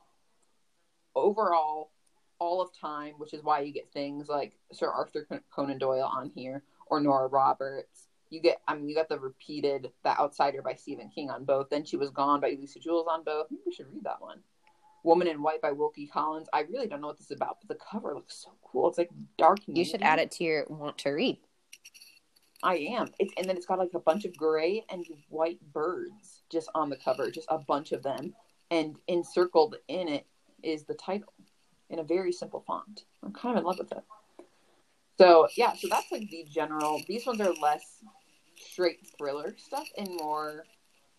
Overall, 1.16 1.92
all 2.40 2.62
of 2.62 2.70
time, 2.80 3.14
which 3.18 3.34
is 3.34 3.44
why 3.44 3.62
you 3.62 3.74
get 3.74 3.92
things 3.92 4.28
like 4.28 4.54
Sir 4.72 4.90
Arthur 4.90 5.28
Conan 5.54 5.78
Doyle 5.78 6.10
on 6.12 6.32
here 6.36 6.64
or 6.88 7.00
Nora 7.00 7.28
Roberts. 7.28 8.08
You 8.30 8.42
get, 8.42 8.60
I 8.68 8.76
mean, 8.76 8.90
you 8.90 8.96
got 8.96 9.08
the 9.08 9.20
repeated 9.20 9.92
The 10.04 10.20
Outsider 10.20 10.62
by 10.62 10.74
Stephen 10.74 11.10
King 11.10 11.30
on 11.30 11.46
both. 11.46 11.70
Then 11.70 11.86
She 11.86 11.96
Was 11.96 12.10
Gone 12.10 12.42
by 12.42 12.50
Lisa 12.60 12.80
Jewell 12.80 13.08
on 13.10 13.24
both. 13.24 13.48
Maybe 13.50 13.62
we 13.66 13.74
should 13.74 13.88
read 13.92 14.04
that 14.04 14.22
one. 14.22 14.40
Woman 15.04 15.28
in 15.28 15.42
White 15.42 15.62
by 15.62 15.72
Wilkie 15.72 16.08
Collins. 16.08 16.50
I 16.52 16.62
really 16.62 16.88
don't 16.88 17.00
know 17.00 17.08
what 17.08 17.18
this 17.18 17.28
is 17.28 17.38
about, 17.38 17.60
but 17.62 17.70
the 17.70 17.82
cover 17.90 18.14
looks 18.14 18.44
so 18.44 18.52
cool. 18.62 18.90
It's 18.90 18.98
like 18.98 19.10
dark. 19.38 19.60
You 19.66 19.86
should 19.86 20.02
add 20.02 20.20
it 20.20 20.32
to 20.32 20.44
your 20.44 20.66
want 20.68 20.98
to 21.00 21.12
read. 21.12 21.40
I 22.64 22.76
am. 22.78 23.10
It's 23.20 23.34
and 23.38 23.48
then 23.48 23.58
it's 23.58 23.66
got 23.66 23.80
like 23.80 23.94
a 23.94 24.00
bunch 24.00 24.26
of 24.26 24.36
gray 24.36 24.84
and 24.90 25.06
white 25.30 25.60
birds 25.74 26.42
just 26.50 26.70
on 26.74 26.90
the 26.90 26.98
cover, 26.98 27.30
just 27.30 27.48
a 27.50 27.58
bunch 27.58 27.92
of 27.92 28.04
them, 28.04 28.34
and 28.72 28.96
encircled 29.08 29.76
in 29.88 30.08
it 30.08 30.26
is 30.64 30.84
the 30.84 30.96
title 30.96 31.34
in 31.90 32.00
a 32.00 32.04
very 32.04 32.32
simple 32.32 32.64
font. 32.66 33.04
I'm 33.24 33.32
kind 33.32 33.56
of 33.56 33.62
in 33.62 33.66
love 33.66 33.80
with 33.80 33.92
it. 33.92 34.04
So 35.18 35.48
yeah, 35.56 35.74
so 35.74 35.88
that's 35.88 36.12
like 36.12 36.30
the 36.30 36.46
general. 36.50 37.02
These 37.08 37.26
ones 37.26 37.42
are 37.42 37.54
less 37.62 38.04
straight 38.56 39.08
thriller 39.18 39.56
stuff 39.58 39.88
and 39.98 40.10
more 40.18 40.64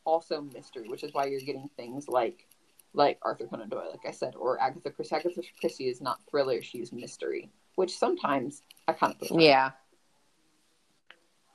also 0.04 0.40
mystery, 0.40 0.88
which 0.88 1.04
is 1.04 1.12
why 1.12 1.26
you're 1.26 1.40
getting 1.40 1.68
things 1.76 2.08
like 2.08 2.46
like 2.94 3.18
Arthur 3.22 3.46
Conan 3.46 3.68
Doyle, 3.68 3.90
like 3.90 4.06
I 4.06 4.12
said, 4.12 4.34
or 4.34 4.60
Agatha 4.60 4.90
Christie. 4.90 5.16
Agatha 5.16 5.42
Christie 5.60 5.88
is 5.88 6.00
not 6.00 6.20
thriller; 6.28 6.62
she's 6.62 6.92
mystery, 6.92 7.50
which 7.76 7.96
sometimes 7.96 8.62
I 8.88 8.92
kind 8.92 9.12
of 9.12 9.18
prefer. 9.18 9.40
Yeah. 9.40 9.70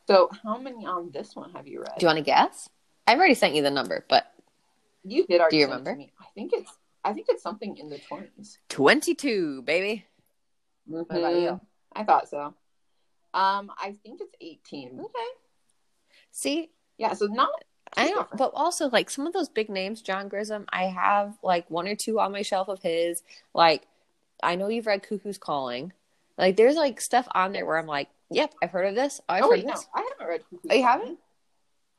So, 0.08 0.30
how 0.44 0.58
many 0.58 0.86
on 0.86 1.12
this 1.12 1.36
one 1.36 1.52
have 1.54 1.68
you 1.68 1.80
read? 1.80 1.92
Do 1.98 2.04
you 2.04 2.08
want 2.08 2.18
to 2.18 2.24
guess? 2.24 2.70
I've 3.08 3.18
already 3.18 3.34
sent 3.36 3.56
you 3.56 3.62
the 3.62 3.72
number, 3.72 4.06
but 4.10 4.26
You 5.04 5.26
did 5.26 5.40
already 5.42 5.58
Do 5.58 5.60
you 5.62 5.68
send 5.68 5.82
it 5.82 5.84
to 5.86 5.90
remember? 5.92 5.96
me. 6.00 6.12
I 6.20 6.26
think 6.36 6.52
it's 6.54 6.72
I 7.06 7.12
think 7.14 7.28
it's 7.30 7.44
something 7.44 7.78
in 7.78 7.90
the 7.90 8.00
twenties. 8.00 8.60
22, 8.70 9.62
baby. 9.64 10.06
What 10.86 11.02
about 11.10 11.36
you? 11.36 11.60
I 11.94 12.04
thought 12.04 12.30
so. 12.30 12.54
Um, 13.34 13.72
I 13.82 13.96
think 14.04 14.22
it's 14.22 14.36
eighteen. 14.42 15.00
Okay. 15.00 15.28
See, 16.32 16.70
Yeah, 16.98 17.14
so 17.14 17.26
not. 17.28 17.50
I 17.96 18.08
don't, 18.08 18.24
different. 18.24 18.38
but 18.38 18.52
also 18.56 18.90
like 18.90 19.10
some 19.10 19.28
of 19.28 19.34
those 19.34 19.50
big 19.50 19.70
names, 19.70 20.02
John 20.02 20.30
Grisham, 20.30 20.66
I 20.74 20.86
have 20.86 21.38
like 21.44 21.70
one 21.70 21.88
or 21.88 21.96
two 21.96 22.20
on 22.20 22.32
my 22.32 22.42
shelf 22.42 22.68
of 22.68 22.82
his. 22.82 23.22
Like, 23.54 23.84
I 24.42 24.56
know 24.56 24.68
you've 24.68 24.88
read 24.88 25.04
Cuckoo's 25.04 25.38
Calling. 25.38 25.94
Like, 26.38 26.56
there's 26.58 26.76
like 26.76 27.00
stuff 27.00 27.28
on 27.36 27.52
there 27.52 27.66
where 27.66 27.78
I'm 27.78 27.86
like, 27.86 28.10
yep, 28.34 28.54
I've 28.62 28.72
heard 28.72 28.88
of 28.88 28.96
this. 28.96 29.22
Oh, 29.30 29.34
I've 29.34 29.44
oh 29.44 29.46
heard 29.48 29.52
wait, 29.52 29.60
of 29.62 29.66
no, 29.68 29.74
this. 29.74 29.88
I 29.94 30.02
haven't 30.02 30.28
read. 30.28 30.42
Cuckoo's 30.50 30.68
Oh, 30.72 30.74
you 30.76 30.84
haven't? 30.84 31.20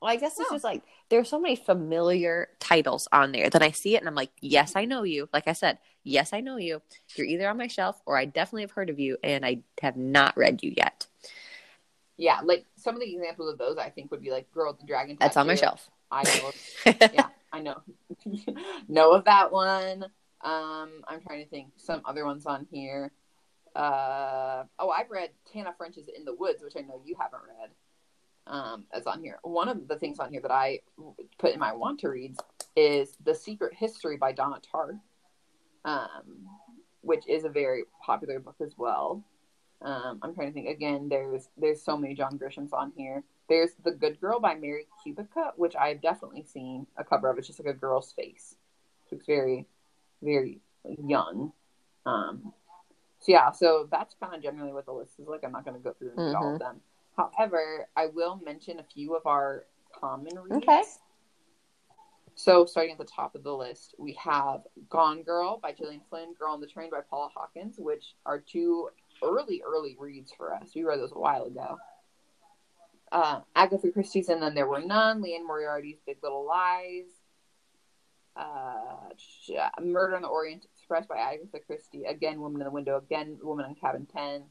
Well, 0.02 0.12
I 0.12 0.16
guess 0.16 0.38
it's 0.38 0.50
No. 0.50 0.54
just 0.56 0.64
like 0.64 0.82
there's 1.08 1.28
so 1.28 1.40
many 1.40 1.56
familiar 1.56 2.48
titles 2.60 3.08
on 3.12 3.32
there 3.32 3.48
that 3.48 3.62
I 3.62 3.70
see 3.70 3.94
it 3.96 4.00
and 4.00 4.08
I'm 4.08 4.14
like, 4.14 4.30
yes, 4.40 4.74
I 4.76 4.84
know 4.84 5.02
you. 5.02 5.28
Like 5.32 5.48
I 5.48 5.52
said, 5.54 5.78
yes, 6.02 6.32
I 6.32 6.40
know 6.40 6.56
you. 6.58 6.82
You're 7.16 7.26
either 7.26 7.48
on 7.48 7.56
my 7.56 7.68
shelf 7.68 8.00
or 8.04 8.18
I 8.18 8.26
definitely 8.26 8.62
have 8.62 8.72
heard 8.72 8.90
of 8.90 8.98
you 8.98 9.16
and 9.24 9.46
I 9.46 9.60
have 9.80 9.96
not 9.96 10.36
read 10.36 10.62
you 10.62 10.74
yet. 10.76 11.06
Yeah, 12.16 12.40
like 12.44 12.66
some 12.76 12.94
of 12.94 13.00
the 13.00 13.12
examples 13.14 13.50
of 13.52 13.58
those 13.58 13.78
I 13.78 13.88
think 13.90 14.10
would 14.10 14.20
be 14.22 14.30
like 14.30 14.50
Girl 14.52 14.72
with 14.72 14.80
the 14.80 14.86
Dragon. 14.86 15.16
That's 15.18 15.36
on 15.36 15.46
my 15.46 15.54
shelf. 15.54 15.88
I 16.10 16.22
know. 16.86 16.92
yeah, 17.12 17.28
I 17.52 17.60
know. 17.60 17.80
know 18.88 19.12
of 19.12 19.24
that 19.24 19.50
one. 19.52 20.04
Um, 20.42 21.02
I'm 21.08 21.20
trying 21.26 21.42
to 21.42 21.48
think 21.48 21.68
some 21.76 22.02
other 22.04 22.24
ones 22.26 22.44
on 22.46 22.66
here. 22.70 23.10
Uh, 23.74 24.64
oh, 24.78 24.90
I've 24.90 25.10
read 25.10 25.30
Tana 25.52 25.74
French's 25.76 26.08
In 26.08 26.24
the 26.24 26.34
Woods, 26.34 26.62
which 26.62 26.74
I 26.76 26.80
know 26.80 27.02
you 27.04 27.16
haven't 27.18 27.42
read. 27.58 27.70
Um, 28.46 28.84
that's 28.92 29.06
on 29.06 29.22
here. 29.22 29.38
One 29.42 29.68
of 29.68 29.88
the 29.88 29.96
things 29.96 30.18
on 30.18 30.30
here 30.30 30.42
that 30.42 30.50
I 30.50 30.80
put 31.38 31.52
in 31.52 31.58
my 31.60 31.72
want 31.72 32.00
to 32.00 32.08
reads 32.08 32.38
is 32.76 33.16
The 33.24 33.34
Secret 33.34 33.74
History 33.74 34.16
by 34.16 34.32
Donna 34.32 34.60
Tartt, 34.72 34.98
um, 35.84 36.46
which 37.00 37.26
is 37.26 37.44
a 37.44 37.48
very 37.48 37.84
popular 38.04 38.38
book 38.38 38.56
as 38.60 38.74
well. 38.76 39.24
Um, 39.82 40.18
I'm 40.22 40.34
trying 40.34 40.48
to 40.48 40.52
think 40.54 40.68
again. 40.68 41.08
There's 41.08 41.48
there's 41.56 41.82
so 41.82 41.96
many 41.96 42.14
John 42.14 42.38
Grishams 42.38 42.72
on 42.72 42.92
here. 42.96 43.22
There's 43.48 43.70
The 43.84 43.92
Good 43.92 44.20
Girl 44.20 44.40
by 44.40 44.54
Mary 44.54 44.86
Kubica, 45.04 45.52
which 45.56 45.76
I've 45.76 46.00
definitely 46.00 46.44
seen 46.44 46.86
a 46.96 47.04
cover 47.04 47.30
of. 47.30 47.38
It's 47.38 47.46
just 47.46 47.58
like 47.62 47.74
a 47.74 47.78
girl's 47.78 48.12
face. 48.12 48.56
It 49.06 49.14
looks 49.14 49.26
very, 49.26 49.66
very 50.22 50.60
young. 50.84 51.52
Um, 52.06 52.52
so 53.24 53.32
yeah, 53.32 53.50
so 53.52 53.88
that's 53.90 54.14
kind 54.20 54.34
of 54.34 54.42
generally 54.42 54.72
what 54.74 54.84
the 54.84 54.92
list 54.92 55.18
is 55.18 55.26
like. 55.26 55.42
I'm 55.44 55.52
not 55.52 55.64
going 55.64 55.76
to 55.76 55.82
go 55.82 55.94
through 55.98 56.10
and 56.10 56.18
read 56.26 56.34
all 56.34 56.42
Mm-hmm. 56.44 56.54
of 56.54 56.58
them. 56.60 56.80
However, 57.16 57.88
I 57.96 58.06
will 58.06 58.38
mention 58.44 58.80
a 58.80 58.82
few 58.84 59.14
of 59.16 59.24
our 59.26 59.64
common 59.98 60.38
reads. 60.38 60.56
Okay. 60.64 60.82
So 62.34 62.66
starting 62.66 62.92
at 62.92 62.98
the 62.98 63.04
top 63.04 63.34
of 63.34 63.44
the 63.44 63.54
list, 63.54 63.94
we 63.98 64.12
have 64.14 64.62
Gone 64.90 65.22
Girl 65.22 65.58
by 65.62 65.72
Gillian 65.72 66.00
Flynn, 66.10 66.34
Girl 66.38 66.52
on 66.52 66.60
the 66.60 66.66
Train 66.66 66.90
by 66.90 66.98
Paula 67.08 67.30
Hawkins, 67.34 67.76
which 67.78 68.14
are 68.26 68.40
two 68.40 68.88
early, 69.22 69.62
early 69.64 69.96
reads 69.98 70.32
for 70.36 70.52
us. 70.52 70.70
We 70.74 70.82
read 70.84 70.98
those 70.98 71.12
a 71.12 71.18
while 71.18 71.44
ago. 71.44 71.78
Uh, 73.12 73.40
Agatha 73.54 73.90
Christie's 73.92 74.28
And 74.28 74.42
Then 74.42 74.54
There 74.54 74.66
Were 74.66 74.80
None, 74.82 75.22
Liane 75.22 75.46
Moriarty's 75.46 75.98
Big 76.04 76.16
Little 76.24 76.44
Lies, 76.44 77.04
uh, 78.36 79.10
Murder 79.80 80.16
on 80.16 80.22
the 80.22 80.28
Orient 80.28 80.66
Express 80.84 81.06
by 81.06 81.16
Agatha 81.16 81.60
Christie, 81.66 82.04
again, 82.04 82.42
Woman 82.42 82.60
in 82.60 82.66
the 82.66 82.70
Window, 82.70 82.98
again, 82.98 83.38
Woman 83.42 83.64
in 83.64 83.74
Cabin 83.74 84.06
10, 84.14 84.42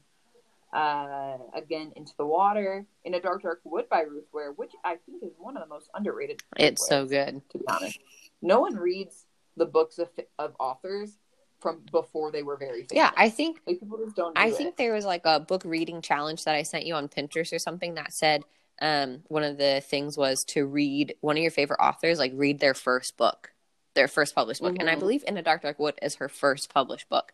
uh, 0.72 1.36
again, 1.54 1.92
Into 1.94 2.12
the 2.18 2.26
Water, 2.26 2.84
In 3.04 3.14
a 3.14 3.20
Dark, 3.20 3.42
Dark 3.42 3.60
Wood 3.62 3.88
by 3.88 4.00
Ruth 4.00 4.26
Ware, 4.32 4.50
which 4.50 4.72
I 4.84 4.96
think 5.06 5.22
is 5.22 5.30
one 5.38 5.56
of 5.56 5.62
the 5.62 5.68
most 5.68 5.88
underrated. 5.94 6.42
It's 6.56 6.84
so 6.88 7.06
good. 7.06 7.40
To 7.50 7.58
be 7.58 7.64
honest, 7.68 8.00
no 8.42 8.58
one 8.58 8.74
reads 8.74 9.26
the 9.56 9.64
books 9.64 10.00
of, 10.00 10.08
of 10.36 10.56
authors 10.58 11.18
from 11.60 11.82
before 11.92 12.32
they 12.32 12.42
were 12.42 12.56
very 12.56 12.82
famous. 12.82 12.90
Yeah, 12.92 13.12
I 13.16 13.28
think 13.30 13.60
like 13.64 13.78
people 13.78 13.98
just 14.04 14.16
don't. 14.16 14.34
Do 14.34 14.40
I 14.40 14.48
it. 14.48 14.56
think 14.56 14.76
there 14.76 14.92
was 14.92 15.04
like 15.04 15.22
a 15.24 15.38
book 15.38 15.62
reading 15.64 16.02
challenge 16.02 16.42
that 16.44 16.56
I 16.56 16.64
sent 16.64 16.84
you 16.84 16.94
on 16.94 17.06
Pinterest 17.06 17.52
or 17.52 17.60
something 17.60 17.94
that 17.94 18.12
said 18.12 18.42
um, 18.82 19.22
one 19.28 19.44
of 19.44 19.56
the 19.56 19.82
things 19.86 20.18
was 20.18 20.44
to 20.46 20.66
read 20.66 21.14
one 21.20 21.36
of 21.36 21.42
your 21.42 21.52
favorite 21.52 21.78
authors, 21.80 22.18
like 22.18 22.32
read 22.34 22.58
their 22.58 22.74
first 22.74 23.16
book, 23.16 23.52
their 23.94 24.08
first 24.08 24.34
published 24.34 24.62
book. 24.62 24.76
And 24.80 24.90
I 24.90 24.96
Mhm. 24.96 25.00
believe 25.00 25.24
In 25.26 25.36
a 25.36 25.42
Dark 25.42 25.62
Dark 25.62 25.78
Wood 25.78 25.98
is 26.02 26.16
her 26.16 26.28
first 26.28 26.72
published 26.72 27.08
book. 27.08 27.32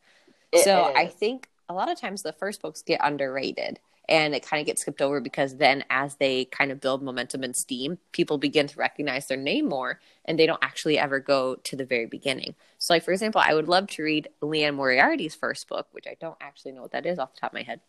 It 0.52 0.64
so 0.64 0.90
I 0.96 1.06
think 1.06 1.48
a 1.68 1.74
lot 1.74 1.90
of 1.90 1.98
times 2.00 2.22
the 2.22 2.32
first 2.32 2.60
books 2.62 2.82
get 2.82 3.00
underrated 3.02 3.80
and 4.08 4.34
it 4.34 4.44
kind 4.44 4.60
of 4.60 4.66
gets 4.66 4.82
skipped 4.82 5.00
over 5.00 5.20
because 5.20 5.56
then 5.56 5.84
as 5.88 6.16
they 6.16 6.44
kind 6.46 6.72
of 6.72 6.80
build 6.80 7.02
momentum 7.02 7.44
and 7.44 7.54
steam, 7.54 7.98
people 8.12 8.38
begin 8.38 8.66
to 8.66 8.78
recognize 8.78 9.26
their 9.28 9.36
name 9.36 9.68
more 9.68 10.00
and 10.24 10.38
they 10.38 10.46
don't 10.46 10.62
actually 10.62 10.98
ever 10.98 11.20
go 11.20 11.54
to 11.56 11.76
the 11.76 11.84
very 11.84 12.06
beginning. 12.06 12.56
So 12.78 12.92
like 12.94 13.04
for 13.04 13.12
example, 13.12 13.40
I 13.44 13.54
would 13.54 13.68
love 13.68 13.86
to 13.90 14.02
read 14.02 14.28
Liane 14.42 14.74
Moriarty's 14.74 15.34
first 15.36 15.68
book, 15.68 15.86
which 15.92 16.06
I 16.08 16.16
don't 16.20 16.36
actually 16.40 16.72
know 16.72 16.82
what 16.82 16.92
that 16.92 17.06
is 17.06 17.18
off 17.20 17.34
the 17.34 17.40
top 17.40 17.52
of 17.52 17.54
my 17.54 17.62
head. 17.62 17.80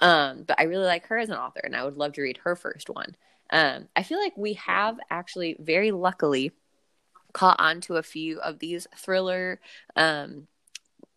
Um, 0.00 0.44
but 0.44 0.58
I 0.58 0.64
really 0.64 0.86
like 0.86 1.06
her 1.06 1.18
as 1.18 1.30
an 1.30 1.36
author 1.36 1.60
and 1.64 1.76
I 1.76 1.84
would 1.84 1.96
love 1.96 2.12
to 2.14 2.22
read 2.22 2.38
her 2.44 2.56
first 2.56 2.88
one. 2.90 3.16
Um, 3.50 3.88
I 3.96 4.02
feel 4.02 4.18
like 4.18 4.34
we 4.36 4.54
have 4.54 4.98
actually 5.10 5.56
very 5.58 5.90
luckily 5.90 6.52
caught 7.32 7.58
on 7.60 7.80
to 7.82 7.96
a 7.96 8.02
few 8.02 8.38
of 8.40 8.58
these 8.58 8.86
thriller 8.96 9.60
um, 9.96 10.46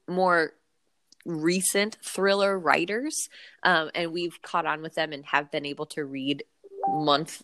more 0.08 0.54
recent 1.26 1.97
thriller 2.04 2.60
writers 2.60 3.30
um, 3.63 3.89
and 3.95 4.12
we've 4.12 4.41
caught 4.41 4.65
on 4.65 4.82
with 4.82 4.93
them 4.95 5.13
and 5.13 5.26
have 5.26 5.49
been 5.52 5.65
able 5.65 5.86
to 5.86 6.04
read 6.04 6.43
month 6.95 7.41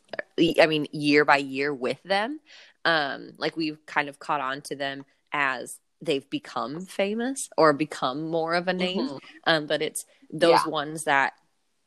i 0.60 0.66
mean 0.68 0.86
year 0.92 1.24
by 1.24 1.38
year 1.38 1.74
with 1.74 2.02
them 2.04 2.40
um, 2.86 3.32
like 3.38 3.56
we've 3.56 3.86
kind 3.86 4.10
of 4.10 4.20
caught 4.20 4.42
on 4.42 4.62
to 4.62 4.76
them 4.76 5.06
as 5.32 5.80
they've 6.02 6.30
become 6.30 6.86
famous 6.86 7.50
or 7.58 7.72
become 7.74 8.30
more 8.30 8.54
of 8.54 8.68
a 8.68 8.74
name 8.74 9.02
Mhm. 9.02 9.20
um, 9.48 9.66
but 9.66 9.82
it's 9.82 10.06
those 10.32 10.64
Yeah. 10.66 10.70
ones 10.70 11.04
that 11.06 11.34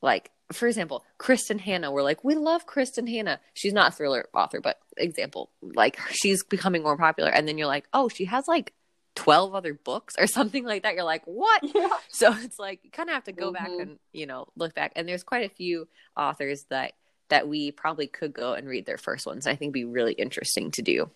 like 0.00 0.30
for 0.52 0.66
example 0.66 1.04
kristin 1.18 1.58
hannah 1.60 1.90
we're 1.90 2.02
like 2.02 2.22
we 2.24 2.34
love 2.34 2.66
kristin 2.66 3.08
hannah 3.08 3.40
she's 3.54 3.72
not 3.72 3.92
a 3.92 3.94
thriller 3.94 4.26
author 4.34 4.60
but 4.60 4.78
example 4.96 5.50
like 5.62 5.98
she's 6.10 6.44
becoming 6.44 6.82
more 6.82 6.96
popular 6.96 7.30
and 7.30 7.46
then 7.48 7.58
you're 7.58 7.66
like 7.66 7.86
oh 7.92 8.08
she 8.08 8.24
has 8.26 8.46
like 8.48 8.72
12 9.14 9.54
other 9.54 9.74
books 9.74 10.14
or 10.18 10.26
something 10.38 10.64
like 10.64 10.82
that 10.84 10.94
you're 10.94 11.04
like 11.04 11.22
what 11.26 11.62
Yeah. 11.74 11.88
so 12.08 12.32
it's 12.38 12.58
like 12.58 12.80
you 12.82 12.90
kind 12.90 13.08
of 13.08 13.14
have 13.14 13.24
to 13.24 13.32
go 13.32 13.52
back 13.52 13.68
Mhm. 13.68 13.82
and 13.82 13.98
you 14.12 14.26
know 14.26 14.46
look 14.56 14.74
back 14.74 14.92
and 14.96 15.08
there's 15.08 15.22
quite 15.24 15.44
a 15.50 15.54
few 15.54 15.88
authors 16.16 16.64
that 16.70 16.92
that 17.28 17.48
we 17.48 17.70
probably 17.70 18.06
could 18.06 18.32
go 18.32 18.52
and 18.54 18.68
read 18.68 18.84
their 18.86 18.98
first 18.98 19.26
ones 19.26 19.46
i 19.46 19.54
think 19.54 19.72
be 19.72 19.84
really 19.84 20.12
interesting 20.14 20.70
to 20.72 20.82
do 20.82 21.10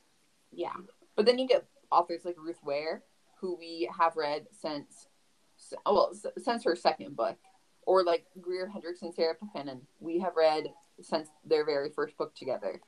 Yeah. 0.53 0.73
But 1.15 1.25
then 1.27 1.39
you 1.39 1.47
get 1.49 1.65
authors 1.91 2.25
like 2.25 2.37
Ruth 2.39 2.63
Ware, 2.63 3.03
who 3.41 3.57
we 3.57 3.89
have 3.99 4.17
read 4.17 4.47
since, 4.61 5.07
well, 5.85 6.13
since 6.39 6.65
her 6.65 6.77
second 6.77 7.17
book, 7.17 7.37
or 7.87 8.05
like 8.05 8.27
Greer 8.41 8.69
Hendricks 8.69 9.03
and 9.03 9.15
Sarah 9.15 9.35
Pekkanen, 9.35 9.81
we 10.01 10.19
have 10.19 10.37
read 10.37 10.67
since 11.01 11.29
their 11.45 11.65
very 11.65 11.91
first 11.91 12.17
book 12.19 12.35
together. 12.35 12.81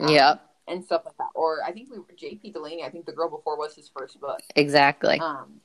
Um, 0.00 0.08
yep 0.08 0.42
And 0.66 0.84
stuff 0.84 1.02
like 1.04 1.16
that. 1.18 1.28
Or 1.34 1.58
I 1.64 1.72
think 1.72 1.90
we 1.90 1.98
were 1.98 2.06
J.P. 2.16 2.52
Delaney. 2.52 2.82
I 2.82 2.90
think 2.90 3.06
The 3.06 3.12
Girl 3.12 3.30
Before 3.30 3.56
was 3.56 3.74
his 3.74 3.88
first 3.88 4.20
book. 4.20 4.40
exactly 4.56 5.20
Um, 5.20 5.60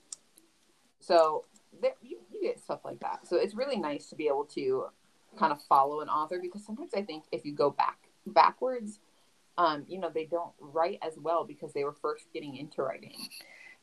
so 1.00 1.46
there, 1.82 1.94
you, 2.02 2.18
you 2.32 2.42
get 2.42 2.60
stuff 2.60 2.82
like 2.86 3.00
that. 3.00 3.28
So 3.28 3.38
it's 3.38 3.56
really 3.56 3.78
nice 3.78 4.08
to 4.08 4.16
be 4.16 4.28
able 4.28 4.46
to 4.54 4.86
kind 5.38 5.52
of 5.52 5.62
follow 5.64 6.02
an 6.02 6.10
author 6.10 6.40
because 6.42 6.66
sometimes 6.66 6.94
I 6.94 7.02
think 7.02 7.24
if 7.32 7.46
you 7.46 7.54
go 7.54 7.70
back 7.72 7.98
backwards, 8.28 9.00
um, 9.58 9.86
you 9.88 10.00
know, 10.00 10.10
they 10.14 10.26
don't 10.26 10.52
write 10.60 11.00
as 11.02 11.14
well 11.18 11.46
because 11.46 11.74
they 11.74 11.84
were 11.84 11.96
first 12.02 12.26
getting 12.34 12.56
into 12.58 12.84
writing. 12.84 13.16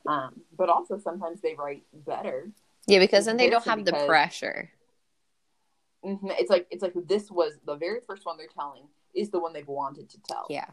Um, 0.06 0.40
but 0.56 0.68
also 0.68 0.98
sometimes 0.98 1.40
they 1.40 1.54
write 1.54 1.82
better. 2.06 2.50
yeah 2.86 2.98
because 3.00 3.24
then 3.26 3.36
they 3.36 3.50
don't 3.50 3.64
have 3.64 3.84
the 3.84 3.92
pressure 4.06 4.70
Mhm. 6.08 6.34
It's 6.38 6.50
like 6.50 6.66
it's 6.70 6.82
like 6.82 6.94
this 7.06 7.30
was 7.30 7.58
the 7.64 7.76
very 7.76 8.00
first 8.00 8.24
one 8.24 8.36
they're 8.38 8.46
telling 8.46 8.88
is 9.14 9.30
the 9.30 9.38
one 9.38 9.52
they've 9.52 9.66
wanted 9.68 10.08
to 10.10 10.18
tell. 10.22 10.46
yeah 10.48 10.70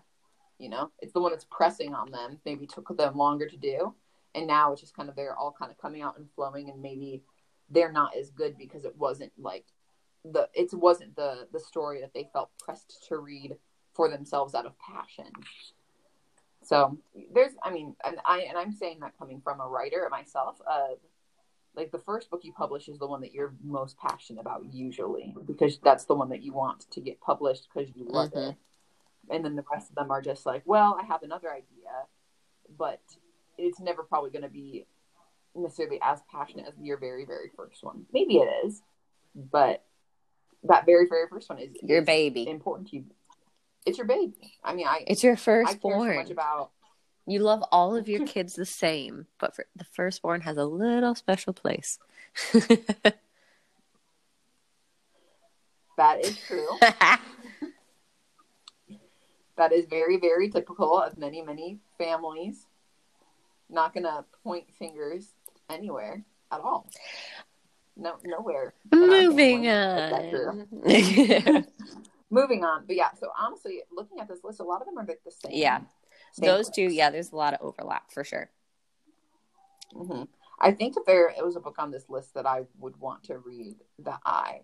You 0.57 0.69
know, 0.69 0.91
it's 0.99 1.13
the 1.13 1.19
one 1.19 1.31
that's 1.31 1.45
pressing 1.45 1.93
on 1.93 2.11
them. 2.11 2.39
Maybe 2.45 2.65
took 2.65 2.95
them 2.97 3.17
longer 3.17 3.47
to 3.47 3.57
do, 3.57 3.93
and 4.33 4.47
now 4.47 4.71
it's 4.71 4.81
just 4.81 4.95
kind 4.95 5.09
of 5.09 5.15
they're 5.15 5.35
all 5.35 5.51
kind 5.51 5.71
of 5.71 5.77
coming 5.77 6.01
out 6.01 6.17
and 6.17 6.29
flowing, 6.35 6.69
and 6.69 6.81
maybe 6.81 7.23
they're 7.69 7.91
not 7.91 8.15
as 8.15 8.29
good 8.31 8.57
because 8.57 8.85
it 8.85 8.95
wasn't 8.97 9.33
like 9.37 9.65
the 10.23 10.49
it 10.53 10.73
wasn't 10.73 11.15
the 11.15 11.47
the 11.51 11.59
story 11.59 11.99
that 12.01 12.13
they 12.13 12.29
felt 12.31 12.49
pressed 12.59 13.05
to 13.09 13.17
read 13.17 13.57
for 13.93 14.09
themselves 14.09 14.55
out 14.55 14.65
of 14.65 14.73
passion. 14.79 15.31
So 16.63 16.97
there's, 17.33 17.53
I 17.63 17.69
mean, 17.71 17.95
and 18.03 18.17
I 18.25 18.39
and 18.41 18.57
I'm 18.57 18.71
saying 18.71 18.99
that 19.01 19.17
coming 19.17 19.39
from 19.41 19.59
a 19.61 19.67
writer 19.67 20.07
myself. 20.09 20.59
Uh, 20.65 20.95
like 21.75 21.91
the 21.91 21.99
first 21.99 22.29
book 22.29 22.41
you 22.43 22.53
publish 22.53 22.87
is 22.87 22.97
the 22.99 23.07
one 23.07 23.21
that 23.21 23.33
you're 23.33 23.53
most 23.63 23.97
passionate 23.97 24.41
about 24.41 24.63
usually 24.73 25.35
because 25.45 25.77
that's 25.83 26.05
the 26.05 26.15
one 26.15 26.29
that 26.29 26.41
you 26.41 26.53
want 26.53 26.89
to 26.91 27.01
get 27.01 27.19
published 27.21 27.67
because 27.73 27.89
you 27.95 28.05
love 28.07 28.31
Mhm. 28.31 28.51
it. 28.51 28.55
And 29.29 29.43
then 29.43 29.55
the 29.55 29.65
rest 29.71 29.89
of 29.89 29.95
them 29.95 30.11
are 30.11 30.21
just 30.21 30.45
like 30.45 30.63
well 30.65 30.97
i 31.01 31.03
have 31.05 31.23
another 31.23 31.51
idea 31.51 32.07
but 32.77 33.01
it's 33.57 33.79
never 33.79 34.03
probably 34.03 34.29
going 34.31 34.43
to 34.43 34.49
be 34.49 34.85
necessarily 35.55 35.99
as 36.01 36.21
passionate 36.31 36.67
as 36.67 36.73
your 36.79 36.97
very 36.97 37.25
very 37.25 37.49
first 37.55 37.83
one. 37.83 38.05
Maybe 38.11 38.37
it 38.37 38.49
is 38.65 38.81
but 39.35 39.83
that 40.63 40.85
very 40.85 41.07
very 41.07 41.27
first 41.27 41.49
one 41.49 41.59
is 41.59 41.75
your 41.83 42.01
baby. 42.01 42.47
important 42.49 42.89
to 42.89 42.97
you. 42.97 43.05
It's 43.85 43.97
your 43.97 44.07
baby. 44.07 44.57
I 44.63 44.73
mean 44.75 44.87
i 44.87 45.03
it's 45.07 45.23
your 45.23 45.33
i 45.33 45.37
care 45.37 45.75
so 45.75 46.13
much 46.13 46.29
about 46.29 46.71
you 47.25 47.39
love 47.39 47.63
all 47.71 47.95
of 47.95 48.07
your 48.07 48.25
kids 48.27 48.55
the 48.55 48.65
same 48.65 49.27
but 49.39 49.55
for 49.55 49.65
the 49.75 49.85
firstborn 49.85 50.41
has 50.41 50.57
a 50.57 50.65
little 50.65 51.15
special 51.15 51.53
place. 51.53 51.99
That 55.97 56.25
is 56.25 56.37
true. 56.47 56.67
That 59.57 59.71
is 59.71 59.85
very 59.85 60.17
very 60.17 60.49
typical 60.49 61.01
of 61.01 61.17
many 61.17 61.41
many 61.41 61.79
families. 61.97 62.65
Not 63.69 63.93
gonna 63.93 64.25
point 64.43 64.65
fingers 64.77 65.29
anywhere 65.69 66.25
at 66.51 66.59
all. 66.59 66.89
No 67.95 68.17
nowhere. 68.25 68.73
Moving 68.91 69.63
family 69.63 69.67
is 69.67 70.11
that 70.11 70.29
true. 70.29 71.55
on. 71.55 71.65
Moving 72.29 72.65
on. 72.65 72.83
But 72.85 72.97
yeah 72.97 73.11
so 73.17 73.29
honestly 73.39 73.81
looking 73.95 74.19
at 74.19 74.27
this 74.27 74.43
list 74.43 74.59
a 74.59 74.63
lot 74.63 74.81
of 74.81 74.87
them 74.87 74.97
are 74.97 75.05
like 75.05 75.21
the 75.23 75.31
same. 75.31 75.53
Yeah. 75.53 75.79
Those 76.37 76.69
two 76.69 76.83
yeah 76.83 77.09
there's 77.09 77.31
a 77.31 77.35
lot 77.35 77.53
of 77.53 77.61
overlap 77.61 78.11
for 78.11 78.23
sure. 78.23 78.49
Hmm 79.93 80.23
i 80.59 80.71
think 80.71 80.95
if 80.95 81.05
there 81.05 81.27
it 81.29 81.43
was 81.43 81.57
a 81.57 81.59
book 81.59 81.75
on 81.79 81.91
this 81.91 82.09
list 82.09 82.33
that 82.33 82.45
i 82.45 82.63
would 82.79 82.95
want 82.97 83.23
to 83.23 83.37
read 83.37 83.75
that 83.99 84.21
i 84.25 84.61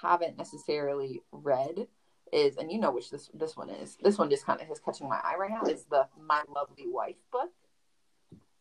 haven't 0.00 0.38
necessarily 0.38 1.20
read 1.32 1.88
is 2.32 2.56
and 2.56 2.72
you 2.72 2.78
know 2.78 2.90
which 2.90 3.10
this 3.10 3.30
this 3.34 3.56
one 3.56 3.70
is. 3.70 3.96
This 4.02 4.18
one 4.18 4.30
just 4.30 4.46
kind 4.46 4.60
of 4.60 4.70
is 4.70 4.80
catching 4.80 5.08
my 5.08 5.20
eye 5.22 5.36
right 5.38 5.50
now 5.50 5.62
is 5.70 5.84
the 5.84 6.08
my 6.18 6.42
lovely 6.48 6.86
wife 6.86 7.16
book. 7.30 7.50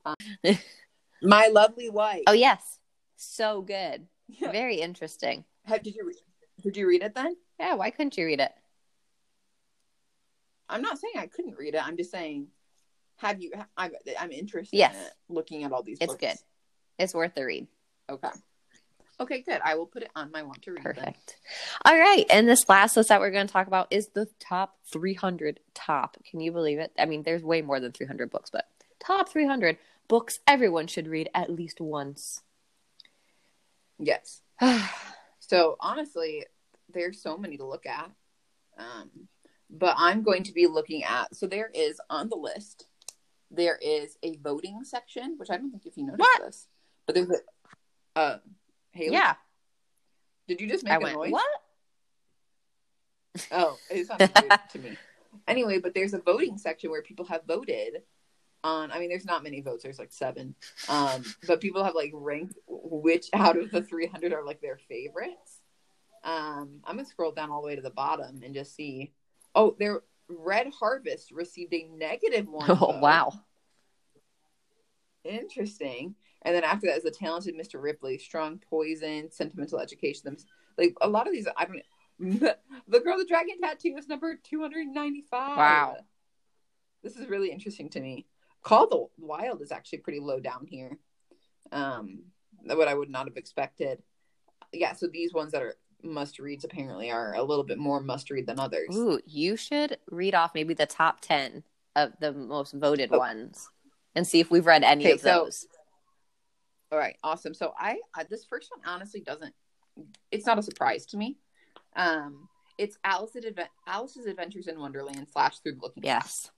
Um, 0.06 0.15
my 1.21 1.47
lovely 1.47 1.89
wife. 1.89 2.24
Oh 2.28 2.34
yes. 2.34 2.80
So 3.15 3.62
good. 3.62 4.08
Very 4.39 4.78
interesting. 4.78 5.45
Have, 5.65 5.84
did 5.84 5.95
you 5.95 6.06
re- 6.06 6.63
did 6.63 6.78
you 6.78 6.88
read 6.88 7.04
it 7.04 7.15
then? 7.15 7.36
Yeah, 7.60 7.76
why 7.76 7.89
couldn't 7.91 8.17
you 8.17 8.26
read 8.26 8.39
it? 8.39 8.52
I'm 10.71 10.81
not 10.81 10.99
saying 10.99 11.13
I 11.17 11.27
couldn't 11.27 11.57
read 11.57 11.75
it. 11.75 11.86
I'm 11.86 11.97
just 11.97 12.12
saying, 12.12 12.47
have 13.17 13.41
you? 13.41 13.51
I'm 13.77 13.91
I'm 14.19 14.31
interested. 14.31 14.75
Yes. 14.75 14.95
in 14.95 15.01
it, 15.01 15.13
looking 15.29 15.63
at 15.63 15.71
all 15.71 15.84
these. 15.84 15.97
It's 16.01 16.13
books. 16.13 16.21
good. 16.21 16.36
It's 16.97 17.13
worth 17.13 17.36
the 17.36 17.45
read. 17.45 17.67
Okay. 18.10 18.29
Okay, 19.19 19.41
good. 19.41 19.62
I 19.63 19.75
will 19.75 19.86
put 19.86 20.01
it 20.01 20.10
on 20.15 20.31
my 20.31 20.41
want 20.41 20.63
to 20.63 20.71
read. 20.71 20.84
then. 20.84 20.93
Perfect. 20.95 21.38
All 21.86 21.95
right. 21.95 22.25
And 22.31 22.49
this 22.49 22.67
last 22.67 22.97
list 22.97 23.10
that 23.10 23.19
we're 23.19 23.29
going 23.29 23.45
to 23.45 23.53
talk 23.53 23.67
about 23.67 23.88
is 23.91 24.07
the 24.07 24.27
top 24.39 24.77
300 24.91 25.60
top. 25.75 26.17
Can 26.29 26.39
you 26.39 26.51
believe 26.51 26.79
it? 26.79 26.91
I 26.97 27.05
mean, 27.05 27.21
there's 27.21 27.43
way 27.43 27.62
more 27.62 27.79
than 27.79 27.91
300 27.91 28.31
books, 28.31 28.49
but 28.49 28.67
top 28.99 29.29
300 29.29 29.77
books 30.07 30.39
everyone 30.47 30.88
should 30.88 31.07
read 31.07 31.29
at 31.36 31.51
least 31.51 31.79
once. 31.79 32.41
Yes. 33.99 34.41
So 35.51 35.75
honestly, 35.81 36.45
there's 36.93 37.21
so 37.21 37.38
many 37.38 37.57
to 37.57 37.65
look 37.65 37.86
at. 37.86 38.10
Um, 38.77 39.27
but 39.71 39.95
I'm 39.97 40.21
going 40.21 40.43
to 40.43 40.53
be 40.53 40.67
looking 40.67 41.03
at. 41.03 41.34
So 41.36 41.47
there 41.47 41.71
is 41.73 41.99
on 42.10 42.29
the 42.29 42.36
list. 42.36 42.88
There 43.49 43.77
is 43.81 44.17
a 44.23 44.38
voting 44.38 44.81
section, 44.84 45.36
which 45.38 45.49
I 45.49 45.57
don't 45.57 45.71
think 45.71 45.86
if 45.86 45.97
you 45.97 46.05
noticed 46.05 46.19
What? 46.19 46.41
this, 46.41 46.67
but 47.05 47.15
there's 47.15 47.29
a. 47.29 48.19
Uh, 48.19 48.38
Haley, 48.91 49.13
yeah. 49.13 49.36
Did 50.47 50.60
you 50.62 50.67
just 50.67 50.84
make 50.84 50.93
I 50.93 50.97
a 50.97 50.99
went, 50.99 51.15
noise? 51.15 51.31
what? 51.31 51.47
Oh, 53.51 53.77
it 53.89 54.05
sounded 54.07 54.31
weird 54.39 54.60
to 54.71 54.79
me. 54.79 54.97
Anyway, 55.47 55.79
but 55.79 55.93
there's 55.93 56.13
a 56.13 56.19
voting 56.19 56.57
section 56.57 56.91
where 56.91 57.01
people 57.01 57.23
have 57.23 57.45
voted 57.47 58.03
on. 58.65 58.91
I 58.91 58.99
mean, 58.99 59.07
there's 59.07 59.23
not 59.25 59.43
many 59.43 59.62
votes. 59.62 59.81
There's 59.81 59.97
like 59.97 60.12
seven, 60.12 60.55
um, 60.89 61.23
but 61.47 61.62
people 61.62 61.86
have 61.86 61.95
like 61.95 62.12
ranked 62.13 62.57
which 62.67 63.27
out 63.34 63.57
of 63.57 63.71
the 63.71 63.81
300 63.81 64.34
are 64.34 64.43
like 64.43 64.60
their 64.60 64.77
favorites. 64.89 65.62
Um, 66.25 66.81
I'm 66.84 66.97
gonna 66.97 67.05
scroll 67.05 67.31
down 67.31 67.49
all 67.49 67.62
the 67.62 67.67
way 67.67 67.77
to 67.77 67.81
the 67.81 67.89
bottom 67.91 68.41
and 68.43 68.53
just 68.53 68.75
see. 68.75 69.13
Oh, 69.55 69.75
their 69.79 70.01
Red 70.27 70.67
Harvest 70.77 71.31
received 71.31 71.73
a 71.73 71.87
negative 71.95 72.47
one. 72.47 72.69
Oh, 72.69 72.75
vote. 72.75 73.01
wow. 73.01 73.31
Interesting. 75.23 76.15
And 76.43 76.55
then 76.55 76.63
after 76.63 76.87
that 76.87 76.97
is 76.97 77.03
the 77.03 77.11
talented 77.11 77.55
Mr. 77.55 77.81
Ripley, 77.81 78.17
strong 78.17 78.59
poison, 78.69 79.29
sentimental 79.31 79.79
education. 79.79 80.21
Them 80.25 80.37
like 80.77 80.95
a 81.01 81.07
lot 81.07 81.27
of 81.27 81.33
these. 81.33 81.47
I 81.55 81.65
don't. 81.65 81.81
the 82.87 82.99
girl 82.99 83.17
the 83.17 83.25
dragon 83.25 83.59
tattoo 83.61 83.95
is 83.97 84.07
number 84.07 84.39
two 84.43 84.61
hundred 84.61 84.87
ninety 84.87 85.23
five. 85.29 85.57
Wow. 85.57 85.97
This 87.03 87.15
is 87.15 87.27
really 87.27 87.51
interesting 87.51 87.89
to 87.89 87.99
me. 87.99 88.25
Call 88.63 88.87
the 88.87 89.05
Wild 89.25 89.61
is 89.61 89.71
actually 89.71 89.99
pretty 89.99 90.19
low 90.19 90.39
down 90.39 90.65
here. 90.67 90.97
Um, 91.71 92.23
what 92.63 92.87
I 92.87 92.93
would 92.93 93.09
not 93.09 93.27
have 93.27 93.37
expected. 93.37 94.01
Yeah, 94.71 94.93
so 94.93 95.07
these 95.07 95.33
ones 95.33 95.51
that 95.51 95.63
are 95.63 95.75
must 96.03 96.39
reads 96.39 96.63
apparently 96.63 97.11
are 97.11 97.33
a 97.35 97.43
little 97.43 97.63
bit 97.63 97.77
more 97.77 97.99
must 97.99 98.29
read 98.29 98.45
than 98.47 98.59
others. 98.59 98.89
Ooh, 98.95 99.19
you 99.25 99.55
should 99.55 99.97
read 100.09 100.35
off 100.35 100.53
maybe 100.55 100.73
the 100.73 100.85
top 100.85 101.21
10 101.21 101.63
of 101.95 102.13
the 102.19 102.31
most 102.31 102.73
voted 102.73 103.09
Oh. 103.11 103.17
ones 103.19 103.69
and 104.15 104.25
see 104.27 104.39
if 104.39 104.49
we've 104.51 104.65
read 104.65 104.83
any 104.83 105.03
Okay, 105.05 105.13
of 105.13 105.21
so- 105.21 105.43
those. 105.45 105.67
All 106.91 106.97
right, 106.97 107.15
awesome. 107.23 107.53
So 107.53 107.73
I, 107.79 107.99
I 108.13 108.23
this 108.25 108.43
first 108.45 108.69
one 108.75 108.81
honestly 108.85 109.21
doesn't. 109.21 109.53
It's 110.29 110.45
not 110.45 110.57
a 110.59 110.63
surprise 110.63 111.05
to 111.07 111.17
me. 111.17 111.37
Um, 111.95 112.49
it's 112.77 112.97
Alice 113.03 113.35
at 113.37 113.45
Advent- 113.45 113.69
Alice's 113.87 114.25
Adventures 114.25 114.67
in 114.67 114.79
Wonderland 114.79 115.27
slash 115.31 115.59
Through 115.59 115.75
the 115.75 115.81
Looking 115.81 116.01
Glass. 116.01 116.13
Yes. 116.45 116.51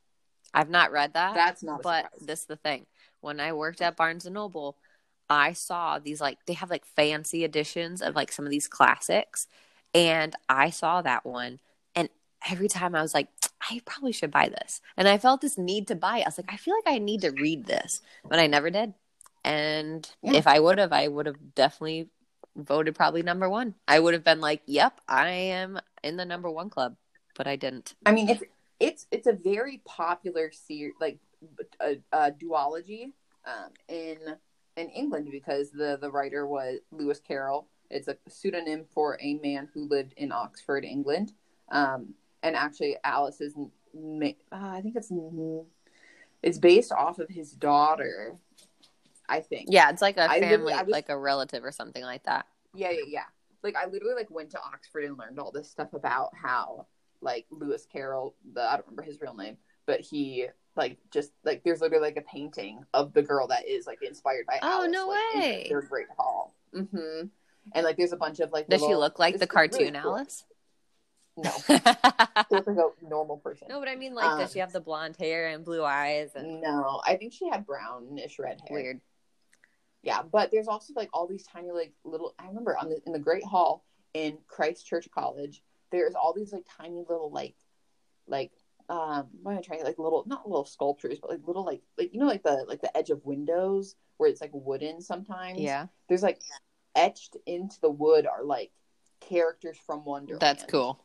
I've 0.56 0.70
not 0.70 0.92
read 0.92 1.14
that. 1.14 1.34
That's 1.36 1.64
not 1.64 1.82
but 1.84 2.06
surprise. 2.06 2.28
this 2.28 2.40
is 2.42 2.46
the 2.46 2.56
thing. 2.56 2.86
When 3.22 3.40
I 3.40 3.54
worked 3.54 3.82
at 3.82 3.96
Barnes 3.96 4.26
and 4.26 4.34
Noble, 4.36 4.78
I 5.30 5.54
saw 5.54 6.00
these 6.00 6.22
like 6.22 6.40
they 6.46 6.54
have 6.54 6.70
like 6.70 6.86
fancy 6.86 7.44
editions 7.44 8.02
of 8.02 8.16
like 8.16 8.32
some 8.32 8.46
of 8.46 8.52
these 8.52 8.68
classics, 8.68 9.48
and 9.94 10.36
I 10.50 10.70
saw 10.70 11.02
that 11.02 11.26
one, 11.26 11.60
and 11.96 12.10
every 12.50 12.68
time 12.68 12.96
I 12.96 13.02
was 13.02 13.14
like, 13.14 13.30
I 13.70 13.82
probably 13.86 14.12
should 14.12 14.32
buy 14.32 14.50
this, 14.50 14.82
and 14.98 15.08
I 15.08 15.18
felt 15.18 15.42
this 15.42 15.58
need 15.58 15.88
to 15.88 15.96
buy 15.96 16.20
it. 16.20 16.24
I 16.24 16.28
was 16.28 16.38
like, 16.38 16.52
I 16.54 16.58
feel 16.58 16.76
like 16.76 16.94
I 16.94 17.00
need 17.00 17.22
to 17.22 17.32
read 17.32 17.66
this, 17.66 18.02
but 18.28 18.40
I 18.40 18.48
never 18.48 18.70
did. 18.70 18.94
And 19.44 20.10
Yeah. 20.22 20.34
if 20.34 20.48
I 20.48 20.60
would 20.60 20.78
have, 20.78 20.94
I 20.94 21.08
would 21.08 21.26
have 21.26 21.56
definitely 21.56 22.10
voted 22.56 22.96
probably 22.96 23.24
number 23.24 23.50
one. 23.50 23.76
I 23.88 24.00
would 24.00 24.14
have 24.14 24.24
been 24.24 24.42
like, 24.42 24.62
Yep, 24.66 25.02
I 25.08 25.30
am 25.30 25.80
in 26.04 26.18
the 26.18 26.26
number 26.26 26.50
one 26.50 26.70
club, 26.70 26.96
but 27.36 27.48
I 27.48 27.56
didn't. 27.56 27.96
I 28.06 28.12
mean, 28.12 28.30
it's 28.30 28.44
it's 28.80 29.08
it's 29.12 29.28
a 29.28 29.34
very 29.34 29.82
popular 29.86 30.52
series, 30.52 30.94
like 31.00 31.20
a, 31.80 31.98
a 32.12 32.32
duology 32.32 33.12
um, 33.46 33.72
in 33.88 34.18
in 34.78 34.90
England 34.90 35.30
because 35.32 35.72
the 35.72 35.98
the 36.00 36.10
writer 36.12 36.48
was 36.48 36.80
Lewis 36.92 37.20
Carroll. 37.20 37.68
It's 37.90 38.08
a 38.08 38.18
pseudonym 38.28 38.86
for 38.94 39.18
a 39.22 39.36
man 39.36 39.70
who 39.74 39.88
lived 39.88 40.14
in 40.18 40.32
Oxford, 40.32 40.84
England. 40.84 41.34
Um, 41.72 42.16
and 42.42 42.56
actually, 42.56 42.98
Alice's 43.04 43.54
uh, 43.56 44.30
I 44.52 44.82
think 44.82 44.96
it's 44.96 45.12
it's 46.42 46.58
based 46.58 46.92
off 46.92 47.20
of 47.20 47.30
his 47.30 47.52
daughter. 47.52 48.36
I 49.30 49.40
think. 49.40 49.68
Yeah, 49.72 49.90
it's 49.90 50.02
like 50.02 50.18
a 50.18 50.28
family, 50.28 50.74
was- 50.74 50.88
like 50.88 51.10
a 51.10 51.18
relative 51.18 51.64
or 51.64 51.72
something 51.72 52.04
like 52.04 52.24
that. 52.24 52.46
Yeah, 52.74 52.92
yeah, 52.92 53.04
yeah. 53.08 53.24
Like 53.64 53.76
I 53.76 53.86
literally 53.86 54.16
like 54.16 54.30
went 54.30 54.50
to 54.52 54.60
Oxford 54.60 55.06
and 55.06 55.18
learned 55.18 55.40
all 55.40 55.52
this 55.52 55.70
stuff 55.70 55.94
about 55.94 56.32
how 56.36 56.88
like 57.22 57.46
Lewis 57.50 57.88
Carroll, 57.92 58.36
the 58.54 58.62
I 58.62 58.76
don't 58.76 58.86
remember 58.88 59.04
his 59.04 59.22
real 59.22 59.36
name, 59.36 59.58
but 59.86 60.02
he 60.02 60.48
like 60.76 60.98
just 61.12 61.32
like 61.44 61.64
there's 61.64 61.82
literally 61.82 62.02
like 62.04 62.18
a 62.18 62.22
painting 62.22 62.84
of 62.94 63.14
the 63.14 63.22
girl 63.22 63.48
that 63.48 63.68
is 63.68 63.86
like 63.88 64.02
inspired 64.02 64.46
by 64.48 64.60
Oh, 64.62 64.80
Alice, 64.84 64.92
no 64.92 65.08
like, 65.08 65.34
in 65.36 65.40
way. 65.42 65.66
their 65.70 65.82
great 65.82 66.08
hall. 66.18 66.56
Mm-hmm. 66.76 67.28
And 67.74 67.84
like 67.86 67.98
there's 67.98 68.12
a 68.14 68.18
bunch 68.18 68.40
of 68.40 68.52
like 68.52 68.68
Does 68.68 68.82
she 68.82 68.96
look 68.96 69.20
like 69.20 69.38
the 69.38 69.44
it's 69.46 69.54
really 69.56 69.70
cartoon 69.70 70.02
cool. 70.02 70.18
Alice? 70.18 70.46
No, 71.36 71.50
she 71.66 71.74
looks 71.74 72.68
like 72.68 72.78
a 72.78 72.90
normal 73.10 73.38
person. 73.38 73.68
no, 73.70 73.80
but 73.80 73.88
I 73.90 73.96
mean, 73.96 74.14
like, 74.14 74.38
does 74.38 74.52
she 74.54 74.60
Um, 74.62 74.66
have 74.68 74.74
the 74.74 74.80
blonde 74.82 75.16
hair 75.20 75.48
and 75.48 75.66
blue 75.66 75.84
eyes 75.84 76.30
and 76.36 76.62
No, 76.62 77.02
I 77.08 77.16
think 77.16 77.34
she 77.34 77.48
had 77.50 77.66
brownish 77.66 78.38
red 78.38 78.60
hair. 78.68 78.78
weird? 78.78 79.02
Yeah, 80.04 80.22
but 80.22 80.52
there's 80.52 80.68
also 80.68 80.94
like 80.96 81.10
all 81.14 81.26
these 81.28 81.44
tiny 81.44 81.72
like 81.72 81.94
little. 82.04 82.36
I 82.38 82.48
remember 82.48 82.78
on 82.78 82.90
the 82.90 83.02
in 83.06 83.14
the 83.14 83.20
Great 83.20 83.44
Hall 83.44 83.84
in 84.14 84.38
Christ 84.48 84.86
Church 84.86 85.08
College, 85.12 85.64
there's 85.92 86.14
all 86.14 86.34
these 86.34 86.52
like 86.54 86.66
tiny 86.78 86.98
little 87.10 87.32
like 87.32 87.56
like 88.28 88.52
um 88.94 89.28
what 89.42 89.54
am 89.54 89.58
I 89.58 89.62
trying 89.62 89.80
to 89.80 89.86
like 89.86 89.98
little 89.98 90.24
not 90.28 90.48
little 90.48 90.66
sculptures 90.66 91.18
but 91.20 91.32
like 91.32 91.40
little 91.48 91.66
like 91.66 91.82
like 91.98 92.14
you 92.14 92.20
know 92.20 92.28
like 92.28 92.44
the 92.44 92.64
like 92.68 92.82
the 92.82 92.96
edge 92.96 93.10
of 93.10 93.26
windows 93.26 93.96
where 94.18 94.30
it's 94.30 94.42
like 94.42 94.52
wooden 94.54 95.02
sometimes. 95.02 95.60
Yeah, 95.60 95.88
there's 96.08 96.22
like 96.24 96.40
etched 96.96 97.36
into 97.48 97.82
the 97.82 97.90
wood 97.90 98.28
are 98.28 98.44
like 98.44 98.72
characters 99.20 99.78
from 99.86 100.06
Wonderland. 100.06 100.42
that's 100.42 100.64
cool. 100.66 101.00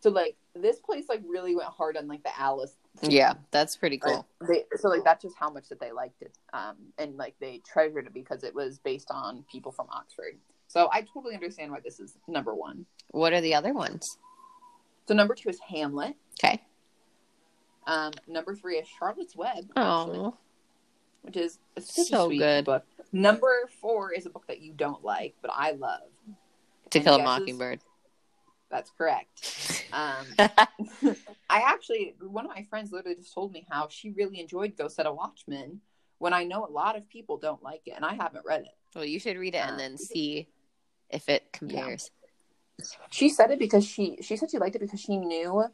So 0.00 0.08
like 0.08 0.36
this 0.54 0.80
place 0.80 1.04
like 1.10 1.20
really 1.26 1.54
went 1.54 1.68
hard 1.68 1.98
on 1.98 2.08
like 2.08 2.22
the 2.22 2.40
Alice. 2.40 2.74
theme. 2.96 3.10
Yeah, 3.10 3.34
that's 3.50 3.76
pretty 3.76 4.00
Like, 4.02 4.14
cool. 4.14 4.26
they 4.48 4.64
so 4.76 4.88
like 4.88 5.04
that's 5.04 5.22
just 5.22 5.36
how 5.38 5.50
much 5.50 5.68
that 5.68 5.80
they 5.80 5.92
liked 5.92 6.22
it, 6.22 6.38
um, 6.54 6.76
and 6.98 7.16
like 7.16 7.34
they 7.40 7.60
treasured 7.66 8.06
it 8.06 8.14
because 8.14 8.42
it 8.42 8.54
was 8.54 8.78
based 8.78 9.10
on 9.10 9.44
people 9.52 9.70
from 9.72 9.86
Oxford. 9.90 10.38
So 10.68 10.88
I 10.92 11.02
totally 11.02 11.34
understand 11.34 11.72
why 11.72 11.80
this 11.80 12.00
is 12.00 12.16
number 12.26 12.54
one. 12.54 12.86
What 13.10 13.34
are 13.34 13.40
the 13.42 13.54
other 13.54 13.74
ones? 13.74 14.16
So 15.06 15.14
number 15.14 15.34
two 15.34 15.50
is 15.50 15.58
Hamlet. 15.68 16.14
Okay. 16.42 16.62
Um, 17.90 18.12
number 18.28 18.54
three 18.54 18.76
is 18.76 18.86
Charlotte's 18.86 19.34
Web, 19.34 19.64
actually, 19.76 20.18
Oh, 20.18 20.36
which 21.22 21.36
is 21.36 21.58
So 21.80 22.26
sweet 22.28 22.38
good. 22.38 22.64
book. 22.64 22.84
Number 23.12 23.68
four 23.80 24.12
is 24.12 24.26
a 24.26 24.30
book 24.30 24.46
that 24.46 24.60
you 24.60 24.72
don't 24.72 25.02
like, 25.04 25.34
but 25.42 25.50
I 25.52 25.72
love. 25.72 26.02
To 26.90 26.98
And 26.98 27.04
Kill 27.04 27.16
a? 27.16 27.24
Mockingbird. 27.24 27.80
That's 28.70 28.90
correct. 28.96 29.66
Um, 29.92 30.24
I 30.38 31.62
actually, 31.66 32.14
one 32.20 32.44
of 32.46 32.52
my 32.54 32.62
friends 32.70 32.92
literally 32.92 33.16
just 33.16 33.34
told 33.34 33.50
me 33.52 33.66
how 33.68 33.88
she 33.88 34.10
really 34.12 34.38
enjoyed 34.38 34.76
Go 34.76 34.86
Set 34.86 35.04
a 35.04 35.12
Watchman 35.12 35.80
when 36.18 36.32
I 36.32 36.44
know 36.44 36.64
a 36.64 36.70
lot 36.70 36.96
of 36.96 37.08
people 37.08 37.38
don't 37.38 37.60
like 37.60 37.80
it, 37.86 37.94
and 37.96 38.04
I 38.04 38.14
haven't 38.14 38.44
read 38.46 38.60
it. 38.60 38.76
well, 38.94 39.04
you 39.04 39.18
should 39.18 39.36
read 39.36 39.56
it 39.56 39.64
and 39.64 39.74
Uh, 39.74 39.78
then 39.78 39.98
see 39.98 40.46
if 41.08 41.28
it 41.28 41.52
compares. 41.52 42.12
She 43.10 43.30
said 43.30 43.50
it 43.50 43.58
because 43.58 43.84
she 43.84 44.18
she 44.22 44.36
said 44.36 44.52
she 44.52 44.58
liked 44.58 44.76
it 44.76 44.80
because 44.80 45.00
she 45.00 45.16
knew 45.16 45.64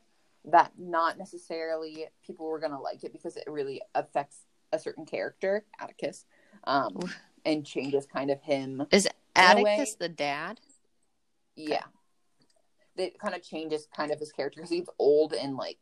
that 0.47 0.73
not 0.79 1.19
necessarily 1.19 2.07
people 2.25 2.47
were 2.47 2.61
gonna 2.61 2.81
like 2.81 3.05
it 3.05 3.13
because 3.13 3.37
it 3.37 3.45
really 3.47 3.83
affects 3.95 4.39
a 4.73 4.79
certain 4.79 5.05
character, 5.05 5.65
Atticus, 5.81 6.25
um, 6.65 6.99
and 7.45 7.67
changes 7.67 8.07
kind 8.07 8.31
of 8.31 8.41
him. 8.41 8.87
Is 8.91 9.09
Atticus 9.35 9.95
the 9.95 10.09
dad? 10.09 10.61
Yeah, 11.57 11.85
it 12.97 13.19
kind 13.19 13.35
of 13.35 13.43
changes 13.43 13.89
kind 13.95 14.13
of 14.13 14.19
his 14.19 14.33
character 14.33 14.61
because 14.61 14.71
he's 14.71 14.89
old 14.99 15.33
and 15.33 15.57
like, 15.57 15.79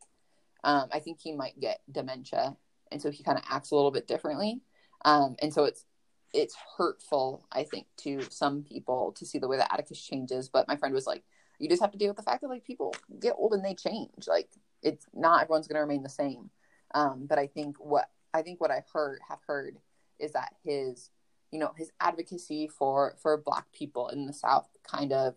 um, 0.63 0.89
I 0.91 0.99
think 0.99 1.19
he 1.19 1.31
might 1.31 1.59
get 1.59 1.81
dementia, 1.91 2.55
and 2.91 3.01
so 3.01 3.11
he 3.11 3.23
kind 3.23 3.37
of 3.37 3.43
acts 3.49 3.71
a 3.71 3.75
little 3.75 3.91
bit 3.91 4.07
differently, 4.07 4.61
um, 5.03 5.35
and 5.41 5.53
so 5.53 5.65
it's 5.65 5.85
it's 6.33 6.55
hurtful, 6.77 7.45
I 7.51 7.63
think, 7.63 7.87
to 7.97 8.21
some 8.29 8.63
people 8.63 9.13
to 9.17 9.25
see 9.25 9.39
the 9.39 9.47
way 9.47 9.57
that 9.57 9.71
Atticus 9.71 10.01
changes. 10.01 10.49
But 10.49 10.67
my 10.67 10.75
friend 10.75 10.93
was 10.93 11.07
like, 11.07 11.23
you 11.59 11.69
just 11.69 11.81
have 11.81 11.91
to 11.91 11.97
deal 11.97 12.09
with 12.09 12.17
the 12.17 12.23
fact 12.23 12.41
that 12.41 12.49
like 12.49 12.63
people 12.65 12.93
get 13.19 13.33
old 13.37 13.53
and 13.53 13.63
they 13.63 13.73
change. 13.75 14.27
Like 14.27 14.49
it's 14.83 15.05
not 15.13 15.41
everyone's 15.41 15.67
going 15.67 15.75
to 15.77 15.81
remain 15.81 16.03
the 16.03 16.09
same. 16.09 16.49
Um, 16.93 17.25
but 17.27 17.39
I 17.39 17.47
think 17.47 17.77
what 17.79 18.09
I 18.33 18.41
think 18.41 18.59
what 18.61 18.71
I 18.71 18.83
heard 18.93 19.19
have 19.29 19.39
heard 19.47 19.77
is 20.19 20.31
that 20.33 20.55
his 20.63 21.09
you 21.51 21.59
know 21.59 21.71
his 21.77 21.91
advocacy 21.99 22.67
for 22.67 23.15
for 23.21 23.37
black 23.37 23.71
people 23.71 24.09
in 24.09 24.25
the 24.25 24.33
south 24.33 24.67
kind 24.83 25.13
of 25.13 25.35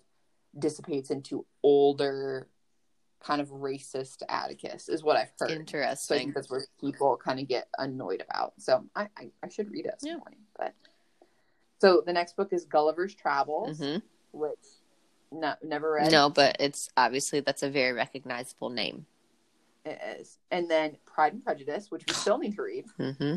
dissipates 0.58 1.10
into 1.10 1.44
older 1.62 2.48
kind 3.20 3.40
of 3.40 3.48
racist 3.50 4.22
atticus 4.28 4.88
is 4.88 5.02
what 5.02 5.16
i've 5.16 5.30
heard 5.38 5.48
so 5.50 5.54
i 5.54 5.58
Interesting. 5.58 6.18
think 6.18 6.34
that's 6.34 6.50
where 6.50 6.64
people 6.80 7.16
kind 7.22 7.38
of 7.40 7.46
get 7.48 7.68
annoyed 7.78 8.24
about 8.28 8.54
so 8.58 8.84
i 8.96 9.08
i, 9.16 9.30
I 9.42 9.48
should 9.48 9.70
read 9.70 9.86
it 9.86 9.96
Yeah. 10.02 10.18
point 10.18 10.38
but 10.58 10.72
so 11.80 12.02
the 12.06 12.12
next 12.12 12.36
book 12.36 12.52
is 12.52 12.64
gulliver's 12.64 13.14
travels 13.14 13.78
hmm 13.78 13.96
which 14.32 14.58
no, 15.32 15.54
never 15.62 15.92
read 15.92 16.10
No, 16.10 16.30
but 16.30 16.56
it's 16.60 16.88
obviously 16.96 17.40
that's 17.40 17.62
a 17.62 17.70
very 17.70 17.92
recognizable 17.92 18.70
name. 18.70 19.06
it 19.84 19.98
is 20.18 20.38
and 20.50 20.70
then 20.70 20.96
pride 21.06 21.32
and 21.32 21.44
prejudice 21.44 21.90
which 21.90 22.04
we 22.06 22.12
still 22.14 22.38
need 22.38 22.54
to 22.56 22.62
read 22.62 22.84
hmm 22.96 23.36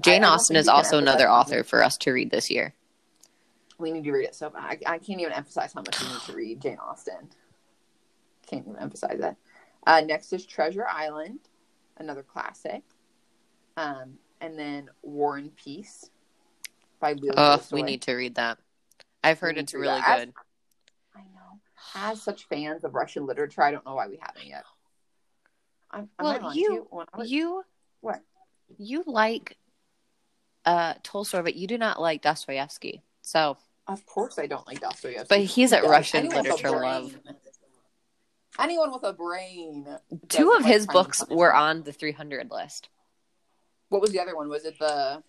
Jane 0.00 0.22
I 0.24 0.28
Austen 0.28 0.54
think 0.54 0.60
is 0.62 0.68
also 0.68 0.98
another 0.98 1.28
author 1.28 1.64
for 1.64 1.82
us 1.82 1.96
to 1.98 2.12
read 2.12 2.30
this 2.30 2.50
year. 2.50 2.74
we 3.78 3.90
need 3.90 4.04
to 4.04 4.12
read 4.12 4.26
it 4.26 4.34
so. 4.34 4.52
I, 4.54 4.78
I 4.86 4.98
can't 4.98 5.20
even 5.20 5.32
emphasize 5.32 5.72
how 5.72 5.80
much 5.80 6.00
we 6.00 6.08
need 6.08 6.20
to 6.26 6.32
read 6.34 6.60
Jane 6.60 6.78
Austen. 6.78 7.28
Can't 8.46 8.66
even 8.66 8.78
emphasize 8.80 9.18
that. 9.20 9.36
Uh, 9.86 10.00
next 10.02 10.32
is 10.32 10.44
Treasure 10.46 10.86
Island, 10.86 11.40
another 11.96 12.22
classic. 12.22 12.82
Um, 13.76 14.18
and 14.40 14.58
then 14.58 14.88
War 15.02 15.36
and 15.36 15.54
Peace 15.56 16.10
by 17.00 17.14
Leo 17.14 17.32
Oh, 17.36 17.56
Tolstoy. 17.56 17.76
we 17.76 17.82
need 17.82 18.02
to 18.02 18.14
read 18.14 18.34
that. 18.36 18.58
I've 19.24 19.38
heard 19.40 19.58
it's 19.58 19.74
really 19.74 20.00
that. 20.00 20.18
good. 20.18 20.32
I 20.36 20.40
know. 21.94 22.00
As 22.00 22.22
such 22.22 22.46
fans 22.48 22.84
of 22.84 22.94
Russian 22.94 23.26
literature, 23.26 23.62
I 23.62 23.70
don't 23.70 23.84
know 23.84 23.94
why 23.94 24.06
we 24.08 24.18
haven't 24.20 24.46
yet. 24.46 24.64
I'm, 25.90 26.08
Well, 26.18 26.54
you- 26.54 26.72
you? 26.72 26.88
Was- 27.14 27.30
You 27.30 27.64
What? 28.00 28.20
you 28.76 29.02
like 29.06 29.56
uh 30.64 30.94
Tolstoy, 31.02 31.42
but 31.42 31.54
you 31.56 31.66
do 31.66 31.78
not 31.78 32.00
like 32.00 32.20
Dostoevsky. 32.22 33.02
So 33.22 33.56
Of 33.86 34.04
course, 34.04 34.38
I 34.38 34.46
don't 34.46 34.66
like 34.66 34.80
Dostoevsky. 34.80 35.24
But 35.28 35.40
he's 35.40 35.72
at 35.72 35.84
Russian 35.84 36.26
Anyone 36.26 36.44
literature 36.44 36.70
love. 36.70 37.18
Anyone 38.58 38.92
with 38.92 39.04
a 39.04 39.12
brain. 39.12 39.86
two 40.28 40.52
of 40.52 40.62
like 40.64 40.72
his 40.72 40.86
books 40.86 41.24
were 41.30 41.54
on 41.54 41.84
the 41.84 41.92
300 41.92 42.50
list. 42.50 42.88
What 43.88 44.00
was 44.02 44.10
the 44.10 44.20
other 44.20 44.36
one? 44.36 44.48
Was 44.48 44.64
it 44.64 44.78
the 44.78 45.22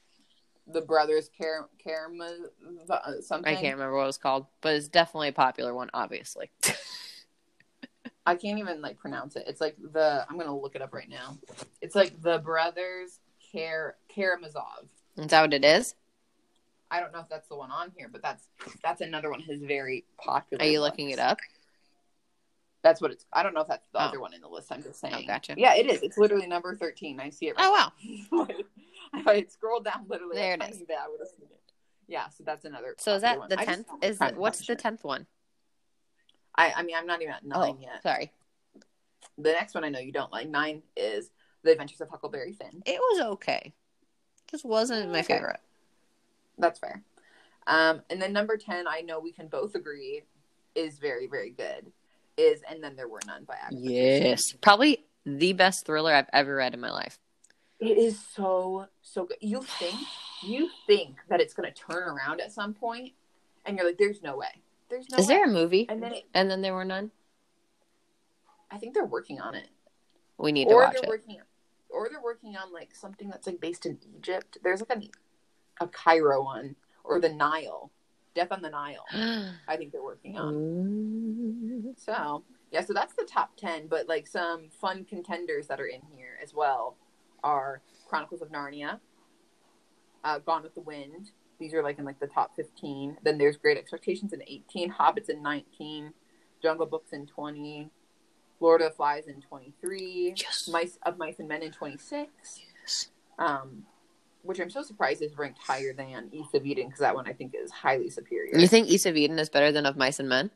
the 0.72 0.82
brothers 0.82 1.30
Karam 1.36 1.66
Karamazov 1.84 2.90
uh, 2.90 3.22
something? 3.22 3.52
I 3.52 3.60
can't 3.60 3.76
remember 3.76 3.96
what 3.98 4.04
it 4.04 4.08
was 4.08 4.18
called, 4.18 4.46
but 4.62 4.76
it's 4.76 4.88
definitely 4.88 5.30
a 5.30 5.34
popular 5.34 5.74
one, 5.74 5.90
obviously. 5.94 6.52
I 8.26 8.36
can't 8.36 8.60
even 8.60 8.82
like 8.82 8.98
pronounce 8.98 9.36
it. 9.36 9.46
It's 9.48 9.62
like 9.62 9.76
the 9.92 10.26
I'm 10.30 10.38
gonna 10.38 10.56
look 10.56 10.76
it 10.76 10.82
up 10.82 10.94
right 10.94 11.10
now. 11.10 11.38
It's 11.82 11.96
like 11.96 12.22
the 12.22 12.38
brothers 12.40 13.20
Kar 13.52 13.96
Karamazov. 14.16 14.86
is 15.18 15.28
that 15.28 15.42
what 15.42 15.54
it 15.54 15.66
is? 15.66 15.96
I 16.92 17.00
don't 17.00 17.12
know 17.14 17.20
if 17.20 17.30
that's 17.30 17.48
the 17.48 17.56
one 17.56 17.72
on 17.72 17.92
here, 17.96 18.08
but 18.12 18.22
that's 18.22 18.46
that's 18.84 19.02
another 19.02 19.32
one. 19.32 19.40
His 19.42 19.62
very 19.62 20.06
popular. 20.18 20.64
Are 20.64 20.68
you 20.68 20.80
books. 20.80 20.92
looking 20.92 21.10
it 21.12 21.20
up? 21.20 21.40
That's 22.82 23.02
what 23.02 23.12
it's. 23.12 23.26
I 23.34 23.44
don't 23.44 23.54
know 23.54 23.62
if 23.62 23.68
that's 23.68 23.88
the 23.94 24.00
Oh. 24.02 24.06
other 24.06 24.20
one 24.22 24.34
in 24.34 24.42
the 24.42 24.48
list. 24.48 24.72
I'm 24.72 24.82
just 24.84 25.00
saying. 25.00 25.14
Oh, 25.18 25.22
gotcha. 25.28 25.56
Yeah, 25.58 25.76
it 25.76 25.86
is. 25.90 26.02
It's 26.02 26.18
literally 26.18 26.48
number 26.48 26.76
thirteen. 26.76 27.20
I 27.20 27.30
see 27.30 27.48
it. 27.48 27.56
Oh 27.58 27.92
wow. 28.32 28.48
if 29.14 29.28
I 29.28 29.36
had 29.36 29.52
scrolled 29.52 29.86
down 29.86 30.06
literally 30.08 30.38
There 30.38 30.54
a 30.54 30.58
tiny 30.58 30.72
is. 30.74 30.80
bit, 30.80 30.98
I 31.02 31.08
would 31.08 31.20
have 31.20 31.30
seen 31.30 31.48
it. 31.50 31.60
Yeah, 32.08 32.28
so 32.30 32.44
that's 32.44 32.66
another. 32.66 32.96
So 32.98 33.14
is 33.16 33.22
that 33.22 33.38
one. 33.38 33.50
the 33.50 33.58
tenth? 33.58 33.88
Is 34.02 34.20
it, 34.20 34.36
what's 34.36 34.66
the 34.66 34.76
tenth 34.76 35.04
one? 35.04 35.28
I 36.56 36.74
I 36.78 36.84
mean 36.84 36.96
I'm 36.98 37.06
not 37.06 37.22
even 37.22 37.34
at 37.34 37.46
nine 37.46 37.60
oh, 37.60 37.78
yet. 37.80 38.02
sorry. 38.02 38.32
The 39.38 39.52
next 39.52 39.76
one 39.76 39.84
I 39.84 39.90
know 39.90 40.00
you 40.00 40.12
don't 40.12 40.32
like. 40.32 40.50
Nine 40.50 40.82
is 40.98 41.30
The 41.64 41.72
Adventures 41.72 42.02
of 42.02 42.10
Huckleberry 42.10 42.54
Finn. 42.54 42.82
It 42.86 43.00
was 43.00 43.22
okay. 43.34 43.74
Just 44.50 44.66
wasn't 44.66 45.12
my 45.12 45.20
Okay. 45.20 45.36
favorite. 45.36 45.60
That's 46.58 46.80
fair. 46.80 47.04
Um, 47.68 48.02
and 48.10 48.22
then 48.22 48.34
number 48.34 48.58
ten, 48.58 48.88
I 48.88 49.02
know 49.02 49.20
we 49.20 49.32
can 49.32 49.48
both 49.48 49.76
agree 49.76 50.24
is 50.76 50.98
very 50.98 51.28
very 51.28 51.52
good. 51.52 51.92
Is 52.38 52.62
and 52.70 52.84
then 52.84 52.96
there 52.96 53.08
were 53.08 53.20
none 53.28 53.44
by 53.44 53.56
Agatha 53.62 53.80
Yes, 53.84 54.54
probably 54.62 55.06
the 55.26 55.54
best 55.54 55.86
thriller 55.86 56.14
I've 56.14 56.30
ever 56.34 56.56
read 56.56 56.74
in 56.74 56.80
my 56.80 56.90
life. 56.90 57.20
It 57.80 57.98
is 57.98 58.20
so 58.36 58.88
so 59.02 59.26
good. 59.26 59.38
You 59.42 59.62
think 59.62 59.96
you 60.44 60.70
think 60.86 61.18
that 61.30 61.40
it's 61.40 61.54
going 61.54 61.72
to 61.72 61.76
turn 61.82 62.04
around 62.04 62.42
at 62.42 62.52
some 62.52 62.74
point, 62.74 63.14
and 63.66 63.78
you're 63.78 63.86
like, 63.86 63.98
"There's 63.98 64.22
no 64.22 64.38
way. 64.38 64.62
There's 64.90 65.10
no 65.10 65.18
Is 65.18 65.28
way." 65.28 65.36
there 65.36 65.46
a 65.46 65.50
movie? 65.50 65.86
And 65.88 66.04
then 66.04 66.14
it, 66.14 66.26
And 66.34 66.50
then 66.52 66.62
there 66.62 66.74
were 66.74 66.86
none. 66.86 67.12
I 68.72 68.78
think 68.78 68.94
they're 68.94 69.06
working 69.06 69.40
on 69.40 69.56
it, 69.56 69.68
We 70.38 70.52
need 70.52 70.68
to 70.68 70.74
or 70.76 70.84
watch 70.84 70.94
they're 70.94 71.04
it. 71.04 71.10
working, 71.10 71.38
or 71.90 72.08
they're 72.10 72.22
working 72.22 72.56
on 72.56 72.72
like 72.72 72.94
something 72.94 73.30
that's 73.30 73.48
like 73.48 73.60
based 73.60 73.86
in 73.86 73.98
Egypt. 74.16 74.58
There's 74.64 74.82
like 74.82 74.96
a 74.98 75.84
a 75.84 75.88
Cairo 75.88 76.44
one 76.44 76.76
or 77.04 77.20
the 77.20 77.30
Nile, 77.30 77.92
Death 78.36 78.52
on 78.52 78.62
the 78.62 78.70
Nile. 78.70 79.06
I 79.68 79.78
think 79.78 79.92
they're 79.92 80.04
working 80.04 80.38
on. 80.38 81.94
So 81.98 82.44
yeah, 82.72 82.84
so 82.84 82.94
that's 82.94 83.14
the 83.14 83.24
top 83.24 83.56
ten. 83.56 83.88
But 83.88 84.08
like 84.10 84.28
some 84.28 84.70
fun 84.70 85.06
contenders 85.06 85.68
that 85.68 85.80
are 85.80 85.88
in 85.88 86.02
here 86.14 86.38
as 86.44 86.54
well 86.54 86.98
are 87.44 87.82
Chronicles 88.08 88.42
of 88.42 88.50
Narnia, 88.50 89.00
uh, 90.24 90.40
Gone 90.40 90.64
with 90.64 90.76
the 90.76 90.82
Wind. 90.82 91.32
These 91.60 91.74
are 91.74 91.84
like 91.84 92.00
in 92.00 92.06
like 92.06 92.20
the 92.20 92.28
top 92.28 92.56
fifteen. 92.56 93.18
Then 93.24 93.38
there's 93.38 93.58
Great 93.58 93.78
Expectations 93.78 94.34
in 94.34 94.42
eighteen, 94.48 94.92
Hobbits 94.92 95.30
in 95.30 95.44
nineteen, 95.44 96.14
Jungle 96.62 96.86
Books 96.86 97.12
in 97.12 97.28
twenty, 97.28 97.90
Lord 98.60 98.82
of 98.82 98.92
the 98.92 98.96
Flies 98.96 99.28
in 99.28 99.42
twenty 99.42 99.74
three, 99.82 100.34
Yes. 100.38 100.70
Mice 100.72 100.98
of 101.06 101.18
Mice 101.18 101.40
and 101.40 101.48
Men 101.48 101.62
in 101.64 101.72
twenty 101.72 101.98
six. 101.98 102.62
Yes. 102.82 103.10
Um, 103.38 103.84
which 104.44 104.60
I'm 104.60 104.70
so 104.70 104.82
surprised 104.82 105.22
is 105.22 105.38
ranked 105.38 105.60
higher 105.60 105.94
than 105.94 106.30
East 106.32 106.56
of 106.56 106.66
Eden 106.66 106.86
because 106.88 107.02
that 107.02 107.14
one 107.14 107.28
I 107.28 107.34
think 107.34 107.54
is 107.54 107.72
highly 107.72 108.10
superior. 108.10 108.58
You 108.58 108.68
think 108.68 108.88
East 108.88 109.06
of 109.06 109.18
Eden 109.18 109.38
is 109.38 109.50
better 109.50 109.72
than 109.72 109.86
Of 109.86 109.98
Mice 109.98 110.20
and 110.20 110.30
Men? 110.30 110.52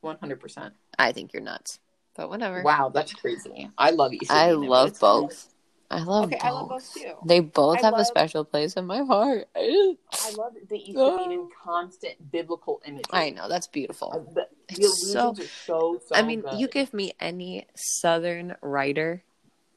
One 0.00 0.18
hundred 0.18 0.40
percent. 0.40 0.74
I 0.98 1.12
think 1.12 1.32
you're 1.32 1.42
nuts. 1.42 1.78
But 2.16 2.28
whatever. 2.28 2.62
Wow, 2.62 2.90
that's 2.92 3.12
crazy. 3.14 3.70
I 3.78 3.90
love 3.90 4.12
East. 4.12 4.30
of 4.30 4.36
I 4.36 4.52
love 4.52 4.98
both. 5.00 5.48
I 5.90 6.02
love 6.02 6.24
Okay, 6.24 6.36
both. 6.36 6.44
I 6.44 6.50
love 6.50 6.68
both 6.70 6.94
too. 6.94 7.12
They 7.26 7.40
both 7.40 7.78
I 7.78 7.82
have 7.82 7.94
a 7.94 8.04
special 8.04 8.44
place 8.44 8.74
in 8.74 8.86
my 8.86 9.02
heart. 9.04 9.48
I 9.54 9.96
love 10.36 10.54
the 10.68 10.76
East 10.76 10.96
of 10.98 11.20
Oh. 11.20 11.48
Constant 11.62 12.30
biblical 12.32 12.80
imagery. 12.84 13.04
I 13.12 13.30
know 13.30 13.48
that's 13.48 13.66
beautiful. 13.68 14.32
The, 14.34 14.48
so- 14.86 15.34
so. 15.34 16.00
so 16.06 16.14
I 16.14 16.22
mean, 16.22 16.40
good. 16.40 16.58
you 16.58 16.68
give 16.68 16.92
me 16.94 17.12
any 17.20 17.66
Southern 17.76 18.56
writer, 18.62 19.22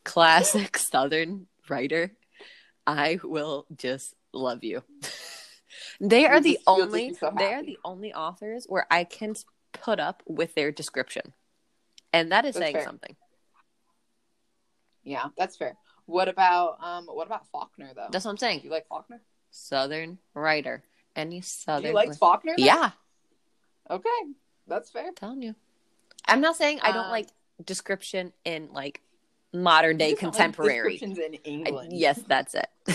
classic 0.03 0.77
Southern 0.91 1.47
writer, 1.69 2.13
I 2.87 3.19
will 3.23 3.65
just 3.75 4.15
love 4.33 4.63
you. 4.63 4.83
they 5.99 6.25
are 6.25 6.37
You 6.37 6.41
the 6.41 6.53
just- 6.53 6.63
only 6.67 7.13
so 7.15 7.33
they 7.37 7.53
are 7.53 7.63
the 7.63 7.77
only 7.83 8.13
authors 8.13 8.65
where 8.67 8.87
I 8.89 9.03
can 9.03 9.35
put 9.73 9.99
up 9.99 10.23
with 10.25 10.55
their 10.55 10.71
description, 10.71 11.33
and 12.13 12.31
that 12.31 12.45
is 12.45 12.55
That's 12.55 12.63
saying 12.63 12.75
fair. 12.75 12.83
something. 12.85 13.15
Yeah, 15.03 15.25
that's 15.37 15.55
fair. 15.57 15.75
What 16.07 16.27
about 16.29 16.77
um? 16.81 17.05
What 17.05 17.27
about 17.27 17.47
Faulkner 17.51 17.89
though? 17.95 18.07
That's 18.11 18.25
what 18.25 18.31
I'm 18.31 18.37
saying. 18.37 18.61
you 18.63 18.69
like 18.71 18.87
Faulkner? 18.87 19.21
Southern 19.51 20.17
writer, 20.33 20.83
any 21.15 21.41
Southern? 21.41 21.83
Do 21.83 21.87
you 21.89 21.93
like 21.93 22.15
Faulkner? 22.17 22.53
though? 22.57 22.63
Yeah, 22.63 22.91
Okay, 23.89 24.09
that's 24.67 24.89
fair. 24.89 25.07
I'm 25.07 25.15
telling 25.15 25.41
you. 25.41 25.53
I'm 26.25 26.41
not 26.41 26.55
saying 26.57 26.79
I 26.81 26.91
don't 26.91 27.05
Um, 27.05 27.11
like 27.11 27.27
description 27.65 28.33
in 28.45 28.69
like 28.73 29.01
modern 29.53 29.97
day 29.97 30.09
like 30.09 30.19
contemporary. 30.19 30.97
descriptions 30.97 31.17
in 31.19 31.35
I- 31.35 31.39
England. 31.67 31.93
yes, 31.93 32.21
that's 32.27 32.55
it. 32.55 32.67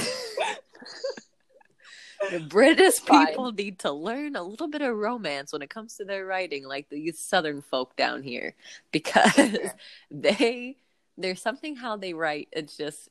the 2.31 2.41
British 2.41 2.99
Fine. 3.01 3.27
people 3.27 3.53
need 3.53 3.79
to 3.81 3.91
learn 3.93 4.37
a 4.37 4.43
little 4.43 4.69
bit 4.69 4.81
of 4.83 4.97
romance 4.97 5.53
when 5.53 5.61
it 5.63 5.71
comes 5.71 5.97
to 5.97 6.05
their 6.05 6.25
writing, 6.25 6.65
like 6.65 6.89
the 6.89 7.11
Southern 7.13 7.61
folk 7.63 7.97
down 7.97 8.23
here, 8.23 8.55
because 8.93 9.59
they 10.11 10.77
there's 11.19 11.41
something 11.43 11.77
how 11.77 11.97
they 11.97 12.15
write. 12.15 12.49
It's 12.53 12.77
just 12.77 13.09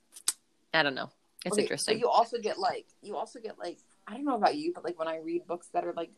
I 0.74 0.84
don't 0.84 0.96
know. 0.96 1.10
It's 1.46 1.54
Okay, 1.54 1.64
interesting. 1.64 1.96
But 1.96 2.00
you 2.02 2.10
also 2.10 2.38
get 2.40 2.60
like 2.60 2.86
you 3.02 3.16
also 3.18 3.40
get 3.40 3.58
like 3.60 3.78
I 4.08 4.14
don't 4.14 4.26
know 4.26 4.36
about 4.36 4.56
you, 4.56 4.72
but 4.74 4.84
like 4.84 4.98
when 5.00 5.08
I 5.08 5.18
read 5.18 5.48
books 5.48 5.68
that 5.74 5.86
are 5.86 5.94
like 5.94 6.12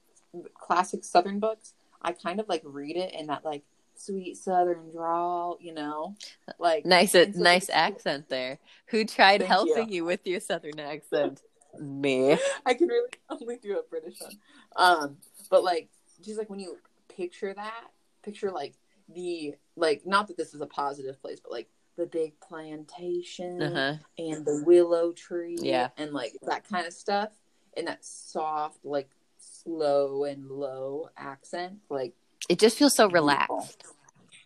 classic 0.54 1.04
Southern 1.04 1.40
books, 1.40 1.74
I 2.02 2.12
kind 2.12 2.40
of 2.40 2.48
like 2.50 2.62
read 2.66 2.98
it 2.98 3.14
in 3.14 3.28
that 3.28 3.46
like 3.46 3.64
sweet 3.96 4.38
Southern 4.38 4.90
drawl, 4.92 5.58
you 5.62 5.74
know, 5.74 6.16
like 6.60 6.86
nice, 6.86 7.12
so 7.12 7.26
nice 7.36 7.70
it's- 7.70 7.70
accent 7.72 8.30
there. 8.30 8.60
Who 8.88 9.06
tried 9.06 9.42
helping 9.42 9.90
you. 9.92 10.06
with 10.06 10.26
your 10.26 10.40
Southern 10.40 10.80
accent? 10.80 11.42
Me. 11.80 12.38
I 12.66 12.74
can 12.76 12.88
really 12.88 13.10
only 13.30 13.58
do 13.58 13.80
a 13.80 13.84
British 13.90 14.20
one. 14.22 14.38
Um, 14.76 15.18
but 15.50 15.64
like, 15.64 15.90
just 16.22 16.38
like 16.38 16.50
when 16.50 16.60
you 16.60 16.78
picture 17.16 17.54
that, 17.54 17.86
picture 18.24 18.52
like 18.52 18.74
the 19.14 19.56
like 19.76 20.06
not 20.06 20.28
that 20.28 20.38
this 20.38 20.54
is 20.54 20.62
a 20.62 20.68
positive 20.68 21.20
place, 21.22 21.40
but 21.40 21.52
like 21.52 21.70
the 21.96 22.06
big 22.08 22.40
plantation 22.40 23.62
Uh 23.62 23.72
huh. 23.98 24.04
and 24.18 24.46
the 24.46 24.64
willow 24.66 25.12
tree, 25.12 25.58
Yeah. 25.60 25.90
and 25.98 26.12
like 26.14 26.34
that 26.44 26.68
kind 26.68 26.86
of 26.88 26.94
stuff, 26.94 27.30
and 27.78 27.88
that 27.88 28.04
soft, 28.04 28.84
like 28.84 29.10
slow 29.38 30.24
and 30.24 30.50
low 30.50 31.10
accent, 31.18 31.80
like 31.90 32.14
It 32.50 32.60
just 32.60 32.78
feels 32.78 32.96
so 32.96 33.10
relaxed, 33.10 33.84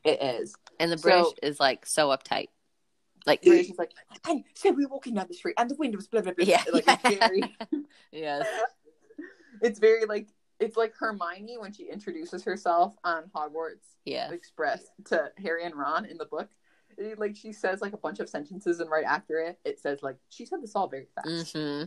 it 0.03 0.21
is. 0.21 0.55
and 0.79 0.91
the 0.91 0.97
So- 0.97 1.01
British 1.03 1.33
is 1.43 1.59
like 1.59 1.85
so 1.85 2.09
uptight. 2.09 2.47
Like 3.25 3.45
And 3.45 3.65
she's 3.65 3.77
like, 3.77 3.91
and 4.27 4.43
so 4.53 4.71
we 4.71 4.85
were 4.85 4.91
walking 4.91 5.13
down 5.15 5.27
the 5.27 5.33
street, 5.33 5.55
and 5.57 5.69
the 5.69 5.75
wind 5.75 5.95
was 5.95 6.07
blah 6.07 6.21
blah 6.21 6.31
blah. 6.33 6.45
Yeah. 6.45 6.63
like 6.71 6.85
it's 6.87 7.17
very, 7.19 7.55
yes. 8.11 8.45
it's 9.61 9.79
very 9.79 10.05
like 10.05 10.27
it's 10.59 10.77
like 10.77 10.93
Hermione 10.95 11.57
when 11.57 11.71
she 11.71 11.89
introduces 11.89 12.43
herself 12.43 12.95
on 13.03 13.23
Hogwarts 13.35 13.95
Yeah. 14.05 14.31
Express 14.31 14.85
to 15.05 15.31
Harry 15.37 15.65
and 15.65 15.75
Ron 15.75 16.05
in 16.05 16.17
the 16.17 16.25
book. 16.25 16.49
It, 16.97 17.19
like 17.19 17.35
she 17.35 17.53
says 17.53 17.81
like 17.81 17.93
a 17.93 17.97
bunch 17.97 18.19
of 18.19 18.27
sentences, 18.29 18.79
and 18.79 18.89
right 18.89 19.05
after 19.05 19.39
it, 19.39 19.59
it 19.63 19.79
says 19.79 19.99
like 20.01 20.17
she 20.29 20.45
said 20.45 20.63
this 20.63 20.75
all 20.75 20.87
very 20.87 21.07
fast. 21.13 21.55
hmm 21.55 21.83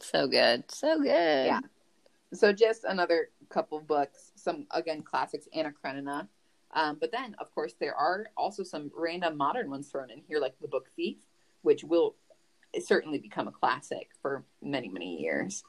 So 0.00 0.28
good. 0.28 0.70
So 0.70 0.98
good. 0.98 1.46
Yeah. 1.46 1.60
So 2.32 2.52
just 2.52 2.84
another 2.84 3.30
couple 3.48 3.76
of 3.78 3.86
books, 3.86 4.32
some 4.36 4.66
again 4.70 5.02
classics, 5.02 5.48
Anna 5.52 5.72
Karenina. 5.72 6.28
Um, 6.74 6.96
but 6.98 7.12
then, 7.12 7.36
of 7.38 7.54
course, 7.54 7.74
there 7.78 7.94
are 7.94 8.28
also 8.34 8.62
some 8.62 8.90
random 8.96 9.36
modern 9.36 9.68
ones 9.68 9.88
thrown 9.88 10.10
in 10.10 10.22
here, 10.26 10.38
like 10.38 10.54
the 10.60 10.68
book 10.68 10.88
Thief, 10.96 11.18
which 11.60 11.84
will 11.84 12.16
certainly 12.80 13.18
become 13.18 13.46
a 13.46 13.52
classic 13.52 14.08
for 14.22 14.44
many, 14.62 14.88
many 14.88 15.20
years. 15.20 15.64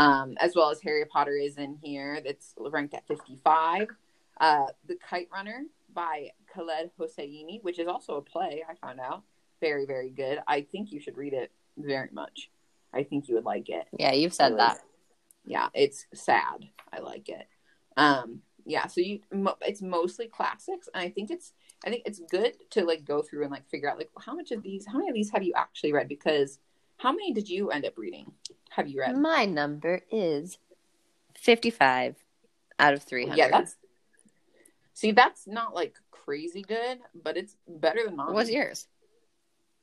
Um, 0.00 0.34
as 0.40 0.56
well 0.56 0.70
as 0.70 0.80
Harry 0.82 1.04
Potter 1.04 1.36
is 1.36 1.58
in 1.58 1.76
here, 1.82 2.20
that's 2.24 2.54
ranked 2.58 2.94
at 2.94 3.06
55. 3.06 3.88
Uh, 4.40 4.66
the 4.86 4.96
Kite 4.96 5.28
Runner 5.32 5.64
by 5.92 6.30
Khaled 6.54 6.90
Hosseini, 6.98 7.62
which 7.62 7.78
is 7.78 7.86
also 7.86 8.16
a 8.16 8.22
play, 8.22 8.62
I 8.68 8.74
found 8.74 8.98
out. 8.98 9.22
Very, 9.60 9.84
very 9.84 10.08
good. 10.08 10.38
I 10.48 10.62
think 10.62 10.90
you 10.90 11.00
should 11.00 11.16
read 11.18 11.34
it 11.34 11.50
very 11.76 12.08
much. 12.12 12.50
I 12.94 13.02
think 13.02 13.28
you 13.28 13.34
would 13.34 13.44
like 13.44 13.68
it 13.68 13.86
Yeah, 13.98 14.12
you've 14.12 14.34
said 14.34 14.56
that. 14.58 14.78
yeah 15.44 15.68
it's 15.74 16.06
sad 16.12 16.68
i 16.92 16.98
like 16.98 17.28
it 17.28 17.46
um 17.96 18.40
yeah 18.66 18.86
so 18.86 19.00
you 19.00 19.20
mo- 19.32 19.56
it's 19.62 19.80
mostly 19.80 20.26
classics 20.26 20.88
and 20.92 21.02
i 21.02 21.08
think 21.08 21.30
it's 21.30 21.52
i 21.86 21.88
think 21.90 22.02
it's 22.04 22.20
good 22.30 22.52
to 22.70 22.84
like 22.84 23.04
go 23.04 23.22
through 23.22 23.42
and 23.42 23.50
like 23.52 23.66
figure 23.70 23.88
out 23.90 23.96
like 23.96 24.10
how 24.26 24.34
much 24.34 24.50
of 24.50 24.62
these 24.62 24.84
how 24.86 24.98
many 24.98 25.08
of 25.08 25.14
these 25.14 25.30
have 25.30 25.42
you 25.42 25.52
actually 25.56 25.92
read 25.92 26.08
because 26.08 26.58
how 26.98 27.10
many 27.12 27.32
did 27.32 27.48
you 27.48 27.70
end 27.70 27.86
up 27.86 27.96
reading 27.96 28.30
have 28.70 28.88
you 28.88 29.00
read 29.00 29.16
My 29.16 29.44
number 29.44 30.00
is 30.10 30.58
55 31.36 32.16
out 32.78 32.94
of 32.94 33.02
300. 33.02 33.36
yeah 33.36 33.48
that's 33.50 33.76
see 34.94 35.12
that's 35.12 35.46
not 35.46 35.74
like 35.74 35.96
crazy 36.10 36.62
good 36.62 36.98
but 37.22 37.36
it's 37.36 37.56
better 37.68 38.04
than 38.04 38.16
mine 38.16 38.32
What's 38.34 38.50
yours? 38.50 38.86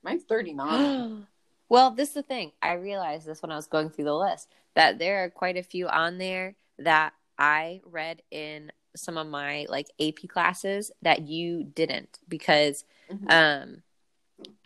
mine's 0.03 0.23
39 0.23 1.25
well, 1.69 1.91
this 1.91 2.09
is 2.09 2.13
the 2.15 2.23
thing. 2.23 2.53
I 2.61 2.73
realized 2.73 3.25
this 3.27 3.41
when 3.41 3.51
I 3.51 3.55
was 3.57 3.67
going 3.67 3.89
through 3.89 4.05
the 4.05 4.15
list 4.15 4.47
that 4.75 4.99
there 4.99 5.23
are 5.25 5.29
quite 5.29 5.57
a 5.57 5.63
few 5.63 5.87
on 5.89 6.17
there 6.17 6.55
that 6.79 7.11
I 7.37 7.81
read 7.85 8.21
in 8.31 8.71
some 8.95 9.17
of 9.17 9.27
my 9.27 9.65
like 9.69 9.87
AP 9.99 10.27
classes 10.29 10.91
that 11.01 11.27
you 11.27 11.63
didn't 11.63 12.19
because 12.27 12.85
Mhm. 13.11 13.31
um 13.31 13.83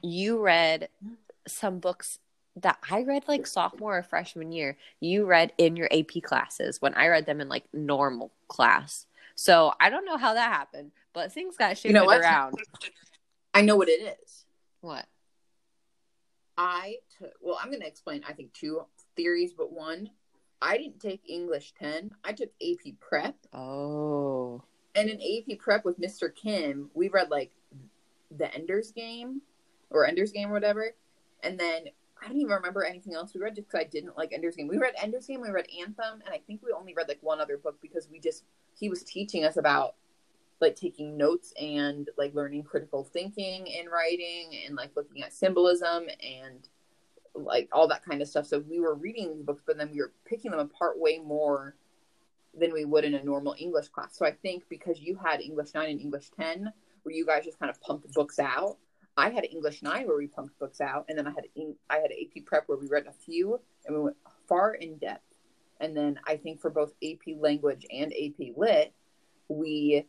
you 0.04 0.40
read 0.42 0.90
some 1.48 1.80
books 1.80 2.20
that 2.58 2.78
I 2.90 3.04
read 3.04 3.24
like 3.28 3.48
sophomore 3.48 3.98
or 3.98 4.04
freshman 4.04 4.52
year. 4.52 4.78
You 5.00 5.26
read 5.26 5.54
in 5.58 5.76
your 5.76 5.90
AP 5.92 6.22
classes 6.24 6.82
when 6.82 6.94
I 6.96 7.08
read 7.08 7.26
them 7.26 7.42
in 7.42 7.50
like 7.50 7.66
normal 7.74 8.32
class. 8.48 9.06
So 9.36 9.74
I 9.80 9.90
don't 9.90 10.06
know 10.06 10.18
how 10.18 10.34
that 10.34 10.52
happened, 10.52 10.92
but 11.14 11.32
things 11.32 11.58
got 11.58 11.78
shifted 11.78 11.90
You 11.90 11.94
know 11.94 12.10
around. 12.10 12.56
i 13.54 13.62
know 13.62 13.76
what 13.76 13.90
it 13.90 14.18
is 14.24 14.46
What? 14.82 15.06
I 16.58 16.98
took, 17.18 17.32
well, 17.42 17.58
I'm 17.60 17.70
going 17.70 17.82
to 17.82 17.88
explain, 17.88 18.24
I 18.28 18.34
think, 18.34 18.54
two 18.54 18.82
theories, 19.16 19.54
but 19.54 19.72
one, 19.72 20.10
I 20.62 20.78
didn't 20.78 21.00
take 21.00 21.22
English 21.28 21.74
10. 21.80 22.12
I 22.24 22.34
took 22.34 22.50
AP 22.62 23.00
Prep. 23.00 23.36
Oh. 23.54 24.62
And 24.94 25.10
in 25.10 25.20
AP 25.20 25.58
Prep 25.58 25.86
with 25.86 26.00
Mr. 26.00 26.34
Kim, 26.34 26.92
we 26.94 27.08
read 27.08 27.32
like 27.32 27.52
The 28.38 28.54
Ender's 28.54 28.92
Game 28.92 29.42
or 29.90 30.06
Ender's 30.06 30.32
Game 30.32 30.50
or 30.50 30.54
whatever. 30.54 30.94
And 31.42 31.60
then 31.60 31.86
I 32.22 32.28
don't 32.28 32.38
even 32.38 32.52
remember 32.52 32.84
anything 32.84 33.16
else 33.16 33.34
we 33.34 33.42
read 33.42 33.56
just 33.56 33.68
because 33.68 33.86
I 33.86 33.90
didn't 33.90 34.16
like 34.16 34.32
Ender's 34.32 34.56
Game. 34.56 34.68
We 34.68 34.78
read 34.78 34.94
Ender's 35.02 35.26
Game, 35.26 35.42
we 35.42 35.50
read 35.50 35.68
Anthem, 35.80 36.22
and 36.24 36.34
I 36.34 36.40
think 36.46 36.62
we 36.64 36.72
only 36.72 36.94
read 36.94 37.08
like 37.08 37.18
one 37.22 37.42
other 37.42 37.58
book 37.58 37.80
because 37.82 38.08
we 38.12 38.20
just, 38.20 38.44
he 38.78 38.90
was 38.90 39.04
teaching 39.04 39.44
us 39.44 39.58
about 39.58 39.96
like 40.60 40.76
taking 40.76 41.18
notes 41.18 41.54
and 41.60 42.10
like 42.18 42.36
learning 42.36 42.64
critical 42.64 43.04
thinking 43.04 43.66
in 43.66 43.88
writing 43.88 44.52
and 44.66 44.76
like 44.76 44.92
looking 44.96 45.24
at 45.24 45.34
symbolism 45.34 46.04
and 46.22 46.70
like 47.34 47.68
all 47.72 47.88
that 47.88 48.06
kind 48.06 48.22
of 48.22 48.28
stuff. 48.28 48.46
So 48.46 48.60
we 48.60 48.80
were 48.80 48.94
reading 48.94 49.34
these 49.34 49.44
books, 49.44 49.64
but 49.66 49.78
then 49.78 49.90
we 49.92 50.00
were 50.00 50.14
picking 50.26 50.52
them 50.52 50.60
apart 50.60 51.00
way 51.00 51.18
more 51.18 51.76
than 52.58 52.74
we 52.74 52.86
would 52.86 53.06
in 53.06 53.16
a 53.16 53.24
normal 53.24 53.56
English 53.58 53.88
class. 53.88 54.16
So 54.16 54.26
I 54.26 54.32
think 54.32 54.64
because 54.70 55.00
you 55.00 55.16
had 55.16 55.42
English 55.42 55.74
9 55.74 55.90
and 55.90 56.00
English 56.00 56.30
10, 56.40 56.72
where 57.04 57.16
you 57.16 57.26
guys 57.26 57.46
just 57.46 57.60
kind 57.60 57.70
of 57.70 57.82
pumped 57.82 58.12
books 58.14 58.38
out, 58.38 58.78
I 59.18 59.30
had 59.30 59.46
English 59.50 59.82
9 59.82 60.08
where 60.08 60.18
we 60.18 60.28
pumped 60.28 60.58
books 60.60 60.82
out, 60.82 61.06
and 61.10 61.18
then 61.18 61.28
I 61.28 61.32
had 61.32 61.46
I 61.90 61.98
had 61.98 62.12
AP 62.12 62.46
Prep 62.46 62.64
where 62.68 62.78
we 62.78 62.88
read 62.88 63.08
a 63.08 63.12
few 63.12 63.60
and 63.86 63.96
we 63.96 64.02
went 64.02 64.18
far 64.48 64.74
in 64.74 64.98
depth. 64.98 65.24
And 65.80 65.98
then 65.98 66.20
I 66.26 66.38
think 66.38 66.62
for 66.62 66.70
both 66.70 66.94
AP 67.04 67.36
Language 67.40 67.86
and 67.92 68.14
AP 68.14 68.56
Lit, 68.56 68.94
we 69.48 70.06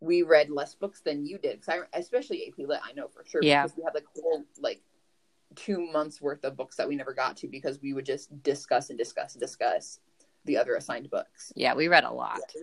we 0.00 0.22
read 0.22 0.50
less 0.50 0.74
books 0.74 1.00
than 1.00 1.24
you 1.24 1.38
did. 1.38 1.64
Cause 1.64 1.80
I, 1.92 1.98
especially 1.98 2.46
AP 2.46 2.66
Lit, 2.66 2.80
I 2.84 2.92
know 2.92 3.08
for 3.08 3.24
sure. 3.24 3.40
Yeah. 3.42 3.62
Because 3.62 3.76
we 3.76 3.84
had 3.84 3.94
like 3.94 4.04
whole 4.20 4.44
like 4.60 4.82
two 5.54 5.80
months 5.92 6.20
worth 6.20 6.44
of 6.44 6.56
books 6.56 6.76
that 6.76 6.88
we 6.88 6.96
never 6.96 7.12
got 7.12 7.36
to 7.38 7.48
because 7.48 7.80
we 7.82 7.92
would 7.92 8.06
just 8.06 8.42
discuss 8.42 8.90
and 8.90 8.98
discuss 8.98 9.34
and 9.34 9.40
discuss 9.40 10.00
the 10.44 10.56
other 10.56 10.74
assigned 10.74 11.10
books. 11.10 11.52
Yeah, 11.54 11.74
we 11.74 11.88
read 11.88 12.04
a 12.04 12.12
lot. 12.12 12.40
Yeah, 12.54 12.62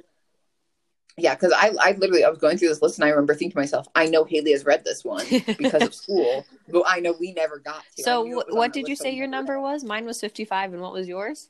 because 1.18 1.54
I, 1.56 1.72
I 1.82 1.92
literally 1.94 2.24
I 2.24 2.30
was 2.30 2.40
going 2.40 2.58
through 2.58 2.70
this 2.70 2.82
list 2.82 2.98
and 2.98 3.06
I 3.06 3.10
remember 3.10 3.34
thinking 3.34 3.52
to 3.52 3.58
myself, 3.58 3.88
I 3.96 4.08
know 4.08 4.24
Haley 4.24 4.52
has 4.52 4.66
read 4.66 4.84
this 4.86 5.04
one 5.04 5.26
because 5.58 5.84
of 5.84 5.94
school, 6.04 6.46
but 6.70 6.84
I 6.88 7.00
know 7.00 7.16
we 7.20 7.34
never 7.34 7.60
got 7.60 7.84
to. 7.98 8.04
So, 8.04 8.24
knew 8.24 8.32
it 8.32 8.34
wh- 8.34 8.48
was 8.48 8.54
on 8.54 8.58
what 8.58 8.74
did 8.74 8.88
you 8.88 8.96
say 8.96 9.14
your 9.14 9.28
number 9.28 9.54
read 9.54 9.62
was? 9.62 9.84
Mine 9.84 10.06
was 10.06 10.22
55, 10.22 10.74
and 10.74 10.82
what 10.82 10.94
was 10.94 11.08
yours? 11.08 11.50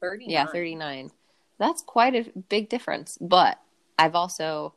Thirty. 0.00 0.26
Yeah, 0.26 0.46
39. 0.46 1.10
That's 1.58 1.82
quite 1.82 2.14
a 2.14 2.30
big 2.48 2.68
difference. 2.68 3.16
But 3.20 3.60
I've 3.98 4.14
also 4.14 4.74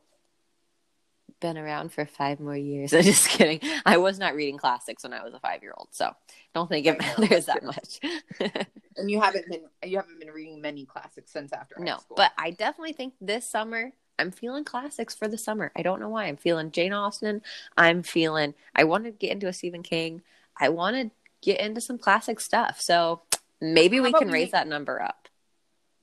been 1.39 1.57
around 1.57 1.91
for 1.91 2.05
five 2.05 2.39
more 2.39 2.55
years. 2.55 2.93
I'm 2.93 3.03
just 3.03 3.29
kidding. 3.29 3.59
I 3.85 3.97
was 3.97 4.19
not 4.19 4.35
reading 4.35 4.57
classics 4.57 5.03
when 5.03 5.13
I 5.13 5.23
was 5.23 5.33
a 5.33 5.39
five 5.39 5.61
year 5.63 5.73
old, 5.77 5.89
so 5.91 6.11
don't 6.53 6.69
think 6.69 6.85
it 6.85 6.99
matters 6.99 7.45
that 7.45 7.63
much. 7.63 7.99
And 8.99 9.11
you 9.11 9.21
haven't 9.21 9.47
been 9.47 9.61
you 9.83 9.97
haven't 9.97 10.19
been 10.19 10.31
reading 10.31 10.59
many 10.59 10.83
classics 10.83 11.31
since 11.31 11.53
after 11.53 11.75
high 11.77 11.83
no, 11.83 11.99
but 12.15 12.31
I 12.35 12.49
definitely 12.49 12.93
think 12.93 13.13
this 13.21 13.47
summer 13.47 13.91
I'm 14.19 14.31
feeling 14.31 14.63
classics 14.63 15.15
for 15.15 15.27
the 15.27 15.37
summer. 15.37 15.71
I 15.75 15.81
don't 15.81 15.99
know 15.99 16.09
why. 16.09 16.25
I'm 16.25 16.37
feeling 16.37 16.71
Jane 16.71 16.93
Austen. 16.93 17.41
I'm 17.77 18.03
feeling. 18.03 18.53
I 18.75 18.83
want 18.83 19.05
to 19.05 19.11
get 19.11 19.31
into 19.31 19.47
a 19.47 19.53
Stephen 19.53 19.83
King. 19.83 20.21
I 20.59 20.69
want 20.69 20.95
to 20.95 21.11
get 21.41 21.59
into 21.59 21.81
some 21.81 21.97
classic 21.97 22.39
stuff. 22.39 22.81
So 22.81 23.21
maybe 23.61 23.97
How 23.97 24.03
we 24.03 24.13
can 24.13 24.27
we 24.27 24.33
raise 24.33 24.45
make- 24.47 24.51
that 24.53 24.67
number 24.67 25.01
up. 25.01 25.27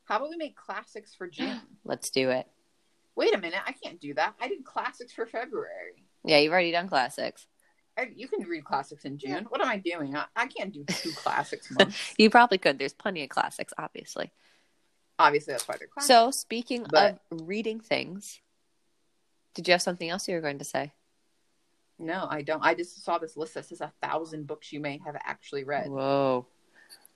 how 0.04 0.16
about 0.16 0.30
we 0.30 0.36
make 0.36 0.56
classics 0.56 1.14
for 1.14 1.26
June? 1.30 1.60
Let's 1.84 2.10
do 2.10 2.30
it. 2.30 2.46
Wait 3.16 3.34
a 3.34 3.38
minute, 3.38 3.60
I 3.64 3.72
can't 3.72 4.00
do 4.00 4.14
that. 4.14 4.34
I 4.40 4.48
did 4.48 4.64
classics 4.64 5.12
for 5.12 5.24
February. 5.24 6.04
Yeah, 6.24 6.38
you've 6.38 6.52
already 6.52 6.72
done 6.72 6.88
classics. 6.88 7.46
I, 7.96 8.08
you 8.16 8.26
can 8.26 8.40
read 8.40 8.64
classics 8.64 9.04
in 9.04 9.18
June. 9.18 9.46
What 9.50 9.60
am 9.60 9.68
I 9.68 9.76
doing? 9.78 10.16
I, 10.16 10.24
I 10.34 10.46
can't 10.48 10.72
do 10.72 10.82
two 10.84 11.12
classics 11.16 11.70
months. 11.70 12.14
You 12.18 12.28
probably 12.28 12.58
could. 12.58 12.76
There's 12.78 12.92
plenty 12.92 13.22
of 13.22 13.28
classics, 13.28 13.72
obviously. 13.78 14.32
Obviously, 15.18 15.52
that's 15.52 15.66
why 15.68 15.76
they're 15.78 15.86
classics. 15.88 16.08
So, 16.08 16.30
speaking 16.30 16.86
But- 16.90 17.20
of 17.30 17.40
reading 17.48 17.80
things, 17.80 18.40
did 19.54 19.68
you 19.68 19.72
have 19.72 19.82
something 19.82 20.08
else 20.10 20.26
you 20.28 20.34
were 20.34 20.40
going 20.40 20.58
to 20.58 20.64
say? 20.64 20.92
no, 21.96 22.26
I 22.28 22.42
don't. 22.42 22.60
I 22.60 22.74
just 22.74 23.04
saw 23.04 23.18
this 23.18 23.36
list 23.36 23.54
that 23.54 23.66
says 23.66 23.80
a 23.80 23.92
thousand 24.02 24.48
books 24.48 24.72
you 24.72 24.80
may 24.80 24.98
have 25.04 25.14
actually 25.24 25.62
read. 25.62 25.88
Whoa. 25.88 26.46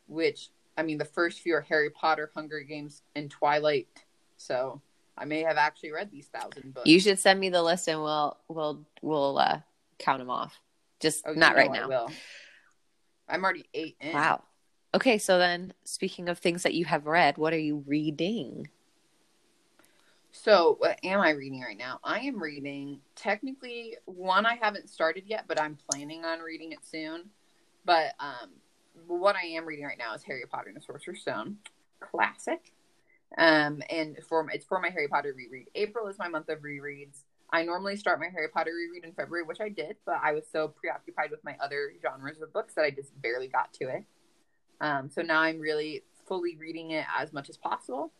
which 0.07 0.51
I 0.77 0.85
mean, 0.85 0.99
the 0.99 1.05
first 1.05 1.41
few 1.41 1.55
are 1.57 1.61
Harry 1.63 1.91
Potter, 1.91 2.31
Hunger 2.33 2.61
Games, 2.61 3.03
and 3.17 3.29
Twilight. 3.29 3.89
So 4.37 4.81
I 5.17 5.25
may 5.25 5.43
have 5.43 5.57
actually 5.57 5.91
read 5.91 6.13
these 6.13 6.29
thousand 6.29 6.75
books. 6.75 6.87
You 6.89 7.01
should 7.01 7.19
send 7.19 7.41
me 7.41 7.49
the 7.49 7.61
list 7.63 7.89
and 7.89 8.01
we'll 8.01 8.39
we'll 8.47 8.87
we'll 9.03 9.39
uh, 9.39 9.61
count 9.99 10.21
them 10.21 10.31
off. 10.31 10.57
Just 11.01 11.25
Oh, 11.27 11.33
not 11.33 11.57
right 11.57 11.69
I 11.71 11.73
now. 11.79 11.89
will. 11.89 12.11
I'm 13.29 13.43
already 13.43 13.67
eight 13.75 13.97
in. 14.01 14.13
Wow. 14.15 14.45
Okay, 14.95 15.19
so 15.19 15.39
then 15.39 15.75
speaking 15.85 16.29
of 16.29 16.39
things 16.39 16.63
that 16.63 16.75
you 16.75 16.87
have 16.87 17.07
read, 17.07 17.37
what 17.37 17.53
are 17.53 17.59
you 17.59 17.85
reading? 17.87 18.69
So 20.33 20.77
what 20.79 20.99
am 21.05 21.21
I 21.21 21.31
reading 21.31 21.61
right 21.61 21.77
now? 21.77 22.01
I 22.03 22.21
am 22.21 22.43
reading 22.43 23.01
technically 23.15 23.97
one 24.07 24.47
I 24.47 24.55
haven't 24.55 24.89
started 24.89 25.25
yet, 25.27 25.45
but 25.47 25.61
I'm 25.61 25.77
planning 25.91 26.25
on 26.25 26.41
reading 26.41 26.73
it 26.73 26.79
soon. 26.83 27.25
But 27.85 28.15
um, 28.19 28.51
what 29.07 29.37
I 29.37 29.47
am 29.49 29.67
reading 29.67 29.85
right 29.85 29.99
now 29.99 30.15
is 30.15 30.23
Harry 30.23 30.45
Potter 30.49 30.69
and 30.69 30.77
the 30.77 30.81
Sorcerer's 30.81 31.21
Stone, 31.21 31.59
classic. 32.01 32.73
Um, 33.37 33.83
and 33.91 34.19
for 34.27 34.49
it's 34.51 34.65
for 34.65 34.81
my 34.81 34.89
Harry 34.89 35.09
Potter 35.09 35.35
reread. 35.37 35.69
April 35.75 36.07
is 36.09 36.19
my 36.19 36.29
month 36.29 36.49
of 36.49 36.61
rereads. 36.61 37.25
I 37.51 37.63
normally 37.63 37.97
start 37.97 38.21
my 38.21 38.29
Harry 38.29 38.49
Potter 38.49 38.73
reread 38.75 39.05
in 39.05 39.13
February, 39.13 39.45
which 39.45 39.61
I 39.61 39.69
did, 39.69 39.97
but 40.07 40.21
I 40.23 40.33
was 40.33 40.45
so 40.51 40.69
preoccupied 40.69 41.31
with 41.31 41.45
my 41.45 41.57
other 41.61 41.93
genres 42.03 42.41
of 42.41 42.53
books 42.53 42.75
that 42.75 42.85
I 42.85 42.91
just 42.91 43.21
barely 43.21 43.49
got 43.49 43.73
to 43.75 43.89
it. 43.89 44.05
Um, 44.81 45.11
so 45.11 45.23
now 45.23 45.41
I'm 45.41 45.59
really 45.59 46.05
fully 46.27 46.57
reading 46.57 46.93
it 46.93 47.07
as 47.19 47.33
much 47.33 47.49
as 47.49 47.57
possible. 47.57 48.13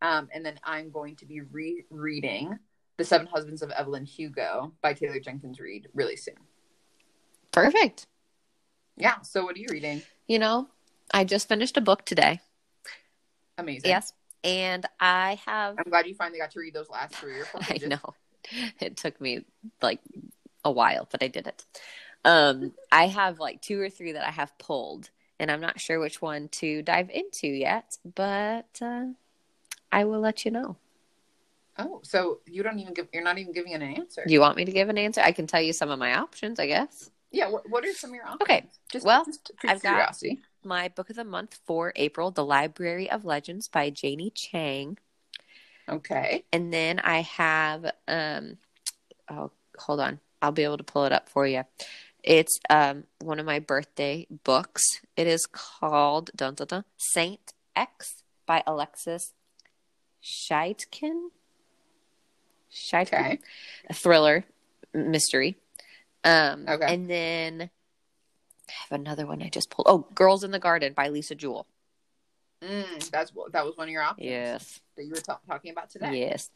Um, 0.00 0.28
and 0.34 0.44
then 0.44 0.58
I'm 0.64 0.90
going 0.90 1.16
to 1.16 1.26
be 1.26 1.40
rereading 1.40 2.58
The 2.96 3.04
Seven 3.04 3.26
Husbands 3.28 3.62
of 3.62 3.70
Evelyn 3.70 4.04
Hugo 4.04 4.72
by 4.82 4.94
Taylor 4.94 5.20
Jenkins 5.20 5.60
Reid 5.60 5.88
really 5.94 6.16
soon. 6.16 6.34
Perfect. 7.52 8.06
Yeah. 8.96 9.20
So 9.20 9.44
what 9.44 9.56
are 9.56 9.60
you 9.60 9.68
reading? 9.70 10.02
You 10.26 10.38
know, 10.38 10.68
I 11.12 11.24
just 11.24 11.48
finished 11.48 11.76
a 11.76 11.80
book 11.80 12.04
today. 12.04 12.40
Amazing. 13.58 13.90
Yes. 13.90 14.12
And 14.44 14.84
I 14.98 15.38
have, 15.46 15.76
I'm 15.78 15.88
glad 15.90 16.06
you 16.06 16.14
finally 16.14 16.38
got 16.38 16.50
to 16.52 16.60
read 16.60 16.74
those 16.74 16.90
last 16.90 17.14
three 17.14 17.38
or 17.38 17.44
four 17.44 17.60
I 17.62 17.64
pages. 17.64 17.88
know 17.88 18.14
it 18.80 18.96
took 18.96 19.20
me 19.20 19.44
like 19.80 20.00
a 20.64 20.70
while, 20.70 21.06
but 21.10 21.22
I 21.22 21.28
did 21.28 21.46
it. 21.46 21.64
Um, 22.24 22.72
I 22.90 23.06
have 23.06 23.38
like 23.38 23.62
two 23.62 23.80
or 23.80 23.88
three 23.88 24.12
that 24.12 24.26
I 24.26 24.30
have 24.30 24.56
pulled, 24.58 25.10
and 25.42 25.50
I'm 25.50 25.60
not 25.60 25.80
sure 25.80 25.98
which 25.98 26.22
one 26.22 26.46
to 26.48 26.82
dive 26.82 27.10
into 27.10 27.48
yet, 27.48 27.98
but 28.14 28.68
uh, 28.80 29.06
I 29.90 30.04
will 30.04 30.20
let 30.20 30.44
you 30.44 30.52
know. 30.52 30.76
Oh, 31.76 32.00
so 32.04 32.38
you 32.46 32.62
don't 32.62 32.78
even 32.78 32.94
give. 32.94 33.08
You're 33.12 33.24
not 33.24 33.38
even 33.38 33.52
giving 33.52 33.74
an 33.74 33.82
answer. 33.82 34.22
Do 34.24 34.32
you 34.32 34.38
want 34.40 34.56
me 34.56 34.64
to 34.64 34.70
give 34.72 34.88
an 34.88 34.98
answer? 34.98 35.20
I 35.20 35.32
can 35.32 35.48
tell 35.48 35.60
you 35.60 35.72
some 35.72 35.90
of 35.90 35.98
my 35.98 36.14
options, 36.14 36.60
I 36.60 36.66
guess. 36.68 37.10
yeah. 37.32 37.48
What, 37.48 37.68
what 37.68 37.84
are 37.84 37.92
some 37.92 38.10
of 38.10 38.14
your 38.14 38.24
options? 38.24 38.42
Okay, 38.42 38.66
Just 38.90 39.04
well, 39.04 39.24
just 39.24 39.50
I've 39.66 39.82
got- 39.82 40.16
My 40.64 40.88
book 40.88 41.10
of 41.10 41.16
the 41.16 41.24
month 41.24 41.58
for 41.66 41.92
April, 41.96 42.30
The 42.30 42.44
Library 42.44 43.10
of 43.10 43.24
Legends 43.24 43.66
by 43.66 43.90
Janie 43.90 44.30
Chang. 44.30 44.96
Okay. 45.88 46.44
And 46.52 46.72
then 46.72 47.00
I 47.00 47.22
have 47.22 47.90
um 48.06 48.58
oh 49.28 49.50
hold 49.76 49.98
on. 49.98 50.20
I'll 50.40 50.52
be 50.52 50.62
able 50.62 50.78
to 50.78 50.84
pull 50.84 51.04
it 51.04 51.12
up 51.12 51.28
for 51.28 51.46
you. 51.48 51.64
It's 52.22 52.58
um 52.70 53.04
one 53.20 53.38
of 53.40 53.46
my 53.46 53.58
birthday 53.58 54.26
books. 54.44 54.82
It 55.16 55.26
is 55.26 55.46
called 55.46 56.30
dun, 56.36 56.54
dun, 56.54 56.66
dun, 56.68 56.84
Saint 56.96 57.52
X 57.74 58.22
by 58.46 58.62
Alexis 58.66 59.32
Schaitkin. 60.22 61.28
Schaitkin. 62.72 63.12
Okay. 63.18 63.38
A 63.90 63.94
thriller 63.94 64.44
mystery. 64.94 65.56
Um 66.24 66.66
Okay. 66.68 66.94
and 66.94 67.10
then 67.10 67.70
I 68.68 68.72
have 68.88 69.00
another 69.00 69.26
one 69.26 69.42
I 69.42 69.48
just 69.48 69.70
pulled. 69.70 69.86
Oh, 69.88 70.06
Girls 70.14 70.44
in 70.44 70.52
the 70.52 70.58
Garden 70.58 70.92
by 70.92 71.08
Lisa 71.08 71.34
Jewell. 71.34 71.66
Mm, 72.62 73.10
that's 73.10 73.32
that 73.50 73.64
was 73.64 73.76
one 73.76 73.88
of 73.88 73.92
your 73.92 74.02
options. 74.02 74.28
Yes. 74.30 74.80
That 74.96 75.04
you 75.04 75.10
were 75.10 75.20
ta- 75.20 75.40
talking 75.48 75.72
about 75.72 75.90
today. 75.90 76.20
Yes. 76.28 76.48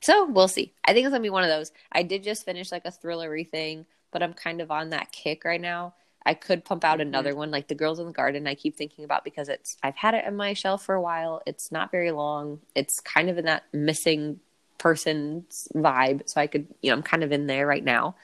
So 0.00 0.26
we'll 0.26 0.48
see. 0.48 0.72
I 0.84 0.92
think 0.92 1.04
it's 1.04 1.12
gonna 1.12 1.22
be 1.22 1.30
one 1.30 1.42
of 1.42 1.50
those. 1.50 1.72
I 1.90 2.04
did 2.04 2.22
just 2.22 2.44
finish 2.44 2.70
like 2.70 2.84
a 2.84 2.92
thrillery 2.92 3.48
thing, 3.48 3.84
but 4.14 4.22
I'm 4.22 4.32
kind 4.32 4.62
of 4.62 4.70
on 4.70 4.90
that 4.90 5.10
kick 5.12 5.44
right 5.44 5.60
now. 5.60 5.92
I 6.24 6.32
could 6.32 6.64
pump 6.64 6.84
out 6.84 6.98
Mhm. 6.98 7.02
another 7.02 7.34
one, 7.34 7.50
like 7.50 7.66
The 7.66 7.74
Girls 7.74 7.98
in 7.98 8.06
the 8.06 8.12
Garden. 8.12 8.46
I 8.46 8.54
keep 8.54 8.76
thinking 8.76 9.04
about 9.04 9.24
because 9.24 9.50
it's 9.50 9.76
I've 9.82 9.96
had 9.96 10.14
it 10.14 10.24
on 10.24 10.36
my 10.36 10.54
shelf 10.54 10.84
for 10.84 10.94
a 10.94 11.02
while. 11.02 11.42
It's 11.44 11.70
not 11.70 11.90
very 11.90 12.12
long. 12.12 12.62
It's 12.74 13.00
kind 13.00 13.28
of 13.28 13.36
in 13.36 13.44
that 13.44 13.64
missing 13.74 14.40
person's 14.78 15.68
vibe, 15.74 16.28
so 16.28 16.40
I 16.40 16.46
could, 16.46 16.68
you 16.80 16.90
know, 16.90 16.96
I'm 16.96 17.02
kind 17.02 17.24
of 17.24 17.32
in 17.32 17.46
there 17.48 17.66
right 17.66 17.84
now. 17.84 18.14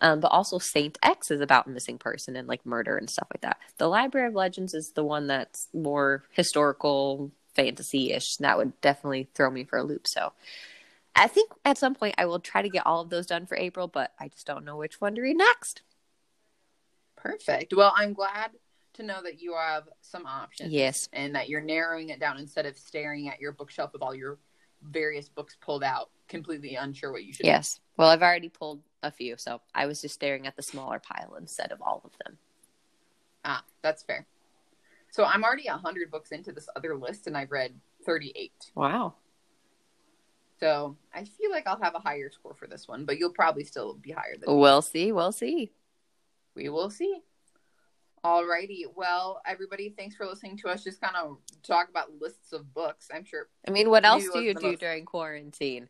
Um, 0.00 0.20
but 0.20 0.28
also 0.28 0.58
Saint 0.58 0.98
X 1.02 1.30
is 1.30 1.40
about 1.40 1.66
missing 1.66 1.98
person 1.98 2.36
and 2.36 2.46
like 2.46 2.64
murder 2.64 2.96
and 2.96 3.10
stuff 3.10 3.26
like 3.34 3.40
that. 3.40 3.58
The 3.78 3.88
Library 3.88 4.28
of 4.28 4.34
Legends 4.34 4.74
is 4.74 4.92
the 4.92 5.02
one 5.02 5.26
that's 5.26 5.66
more 5.72 6.24
historical 6.30 7.32
fantasy 7.54 8.12
ish. 8.12 8.36
That 8.36 8.58
would 8.58 8.78
definitely 8.82 9.28
throw 9.34 9.50
me 9.50 9.64
for 9.64 9.78
a 9.78 9.82
loop. 9.82 10.06
So 10.06 10.32
I 11.18 11.26
think 11.26 11.50
at 11.64 11.78
some 11.78 11.94
point 11.94 12.14
I 12.18 12.26
will 12.26 12.40
try 12.40 12.62
to 12.62 12.68
get 12.68 12.86
all 12.86 13.02
of 13.02 13.10
those 13.10 13.26
done 13.26 13.46
for 13.46 13.56
April, 13.56 13.88
but 13.88 14.12
I 14.18 14.28
just 14.28 14.46
don't 14.46 14.64
know 14.64 14.76
which 14.76 15.00
one 15.00 15.14
to 15.14 15.20
read 15.20 15.36
next. 15.36 15.82
Perfect. 17.16 17.74
Well, 17.76 17.92
I'm 17.96 18.12
glad 18.12 18.52
to 18.94 19.02
know 19.02 19.22
that 19.22 19.40
you 19.40 19.54
have 19.56 19.88
some 20.00 20.26
options. 20.26 20.72
Yes. 20.72 21.08
And 21.12 21.34
that 21.34 21.48
you're 21.48 21.60
narrowing 21.60 22.10
it 22.10 22.20
down 22.20 22.38
instead 22.38 22.66
of 22.66 22.76
staring 22.78 23.28
at 23.28 23.40
your 23.40 23.52
bookshelf 23.52 23.92
with 23.92 24.02
all 24.02 24.14
your 24.14 24.38
various 24.82 25.28
books 25.28 25.56
pulled 25.60 25.82
out, 25.82 26.10
completely 26.28 26.76
unsure 26.76 27.10
what 27.10 27.24
you 27.24 27.32
should. 27.32 27.46
Yes. 27.46 27.80
Well, 27.96 28.08
I've 28.08 28.22
already 28.22 28.48
pulled 28.48 28.80
a 29.02 29.10
few, 29.10 29.36
so 29.36 29.60
I 29.74 29.86
was 29.86 30.00
just 30.00 30.14
staring 30.14 30.46
at 30.46 30.56
the 30.56 30.62
smaller 30.62 31.00
pile 31.00 31.34
instead 31.34 31.72
of 31.72 31.82
all 31.82 32.02
of 32.04 32.12
them. 32.24 32.38
Ah, 33.44 33.64
that's 33.82 34.02
fair. 34.02 34.26
So 35.10 35.24
I'm 35.24 35.42
already 35.42 35.66
hundred 35.66 36.10
books 36.10 36.32
into 36.32 36.52
this 36.52 36.68
other 36.76 36.96
list, 36.96 37.26
and 37.26 37.36
I've 37.36 37.50
read 37.50 37.74
38. 38.04 38.52
Wow. 38.74 39.14
So 40.60 40.96
I 41.14 41.24
feel 41.24 41.50
like 41.50 41.66
I'll 41.66 41.80
have 41.80 41.94
a 41.94 42.00
higher 42.00 42.30
score 42.30 42.54
for 42.54 42.66
this 42.66 42.88
one, 42.88 43.04
but 43.04 43.18
you'll 43.18 43.32
probably 43.32 43.64
still 43.64 43.94
be 43.94 44.10
higher 44.10 44.36
than 44.38 44.52
me. 44.52 44.60
We'll 44.60 44.82
see. 44.82 45.12
We'll 45.12 45.32
see. 45.32 45.70
we 46.56 46.68
will 46.68 46.90
see. 46.90 47.20
Alrighty. 48.24 48.82
Well, 48.96 49.40
everybody, 49.46 49.94
thanks 49.96 50.16
for 50.16 50.26
listening 50.26 50.56
to 50.58 50.68
us 50.68 50.82
just 50.82 51.00
kind 51.00 51.14
of 51.16 51.38
talk 51.62 51.88
about 51.88 52.20
lists 52.20 52.52
of 52.52 52.74
books. 52.74 53.08
I'm 53.14 53.24
sure 53.24 53.48
I 53.66 53.70
mean, 53.70 53.90
what 53.90 54.04
else 54.04 54.28
do 54.28 54.40
you 54.40 54.54
do 54.54 54.68
most- 54.68 54.80
during 54.80 55.04
quarantine? 55.04 55.88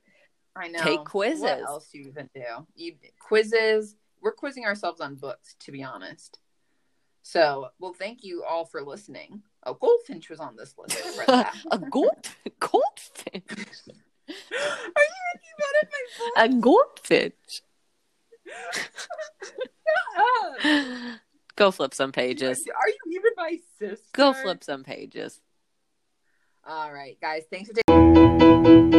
I 0.55 0.69
know. 0.69 0.83
Take 0.83 1.05
quizzes. 1.05 1.41
What 1.41 1.61
else 1.61 1.89
do 1.91 1.99
you 1.99 2.09
even 2.09 2.29
do? 2.35 2.43
You 2.75 2.95
quizzes. 3.21 3.95
We're 4.21 4.33
quizzing 4.33 4.65
ourselves 4.65 5.01
on 5.01 5.15
books, 5.15 5.55
to 5.61 5.73
be 5.73 5.85
honest. 5.85 6.41
So, 7.23 7.69
well, 7.79 7.93
thank 7.93 8.25
you 8.25 8.43
all 8.43 8.65
for 8.65 8.83
listening. 8.83 9.43
A 9.63 9.75
Goldfinch 9.75 10.31
was 10.31 10.41
on 10.41 10.57
this 10.57 10.75
list. 10.79 11.01
I 11.05 11.19
read 11.19 11.29
that. 11.29 11.57
a 11.71 11.79
gold 11.79 12.29
goldfinch. 12.59 13.45
Are 14.29 14.35
you 14.35 15.21
making 15.35 15.55
fun 15.59 15.75
of 15.83 15.89
my 16.37 16.45
A 16.45 16.49
goldfinch. 16.61 17.63
voice? 20.65 21.19
Go 21.57 21.71
flip 21.71 21.95
some 21.95 22.13
pages. 22.13 22.65
Are 22.69 22.89
you 22.89 22.99
even 23.17 23.33
my 23.37 23.59
sister? 23.79 24.05
Go 24.13 24.33
flip 24.33 24.63
some 24.63 24.85
pages. 24.85 25.41
All 26.67 26.93
right, 26.93 27.17
guys. 27.21 27.45
Thanks 27.51 27.71
for 27.71 27.75
taking. 27.75 28.99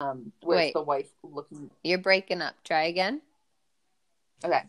Um, 0.00 0.32
where's 0.42 0.58
Wait. 0.66 0.72
the 0.74 0.82
wife 0.82 1.08
looking? 1.22 1.70
You're 1.82 1.98
breaking 1.98 2.42
up. 2.42 2.54
Try 2.64 2.84
again. 2.84 3.22
Okay. 4.44 4.62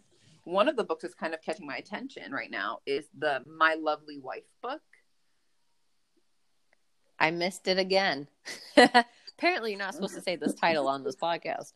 One 0.47 0.69
of 0.69 0.77
the 0.77 0.85
books 0.85 1.01
that's 1.01 1.13
kind 1.13 1.33
of 1.33 1.41
catching 1.41 1.67
my 1.67 1.75
attention 1.75 2.31
right 2.31 2.49
now 2.49 2.79
is 2.85 3.03
the 3.17 3.43
My 3.45 3.73
Lovely 3.73 4.17
Wife 4.17 4.45
book. 4.61 4.79
I 7.19 7.31
missed 7.31 7.67
it 7.67 7.77
again. 7.77 8.29
Apparently, 8.77 9.71
you're 9.71 9.79
not 9.79 9.93
supposed 9.93 10.15
to 10.15 10.21
say 10.21 10.37
this 10.37 10.53
title 10.53 10.87
on 10.87 11.03
this 11.03 11.17
podcast. 11.17 11.73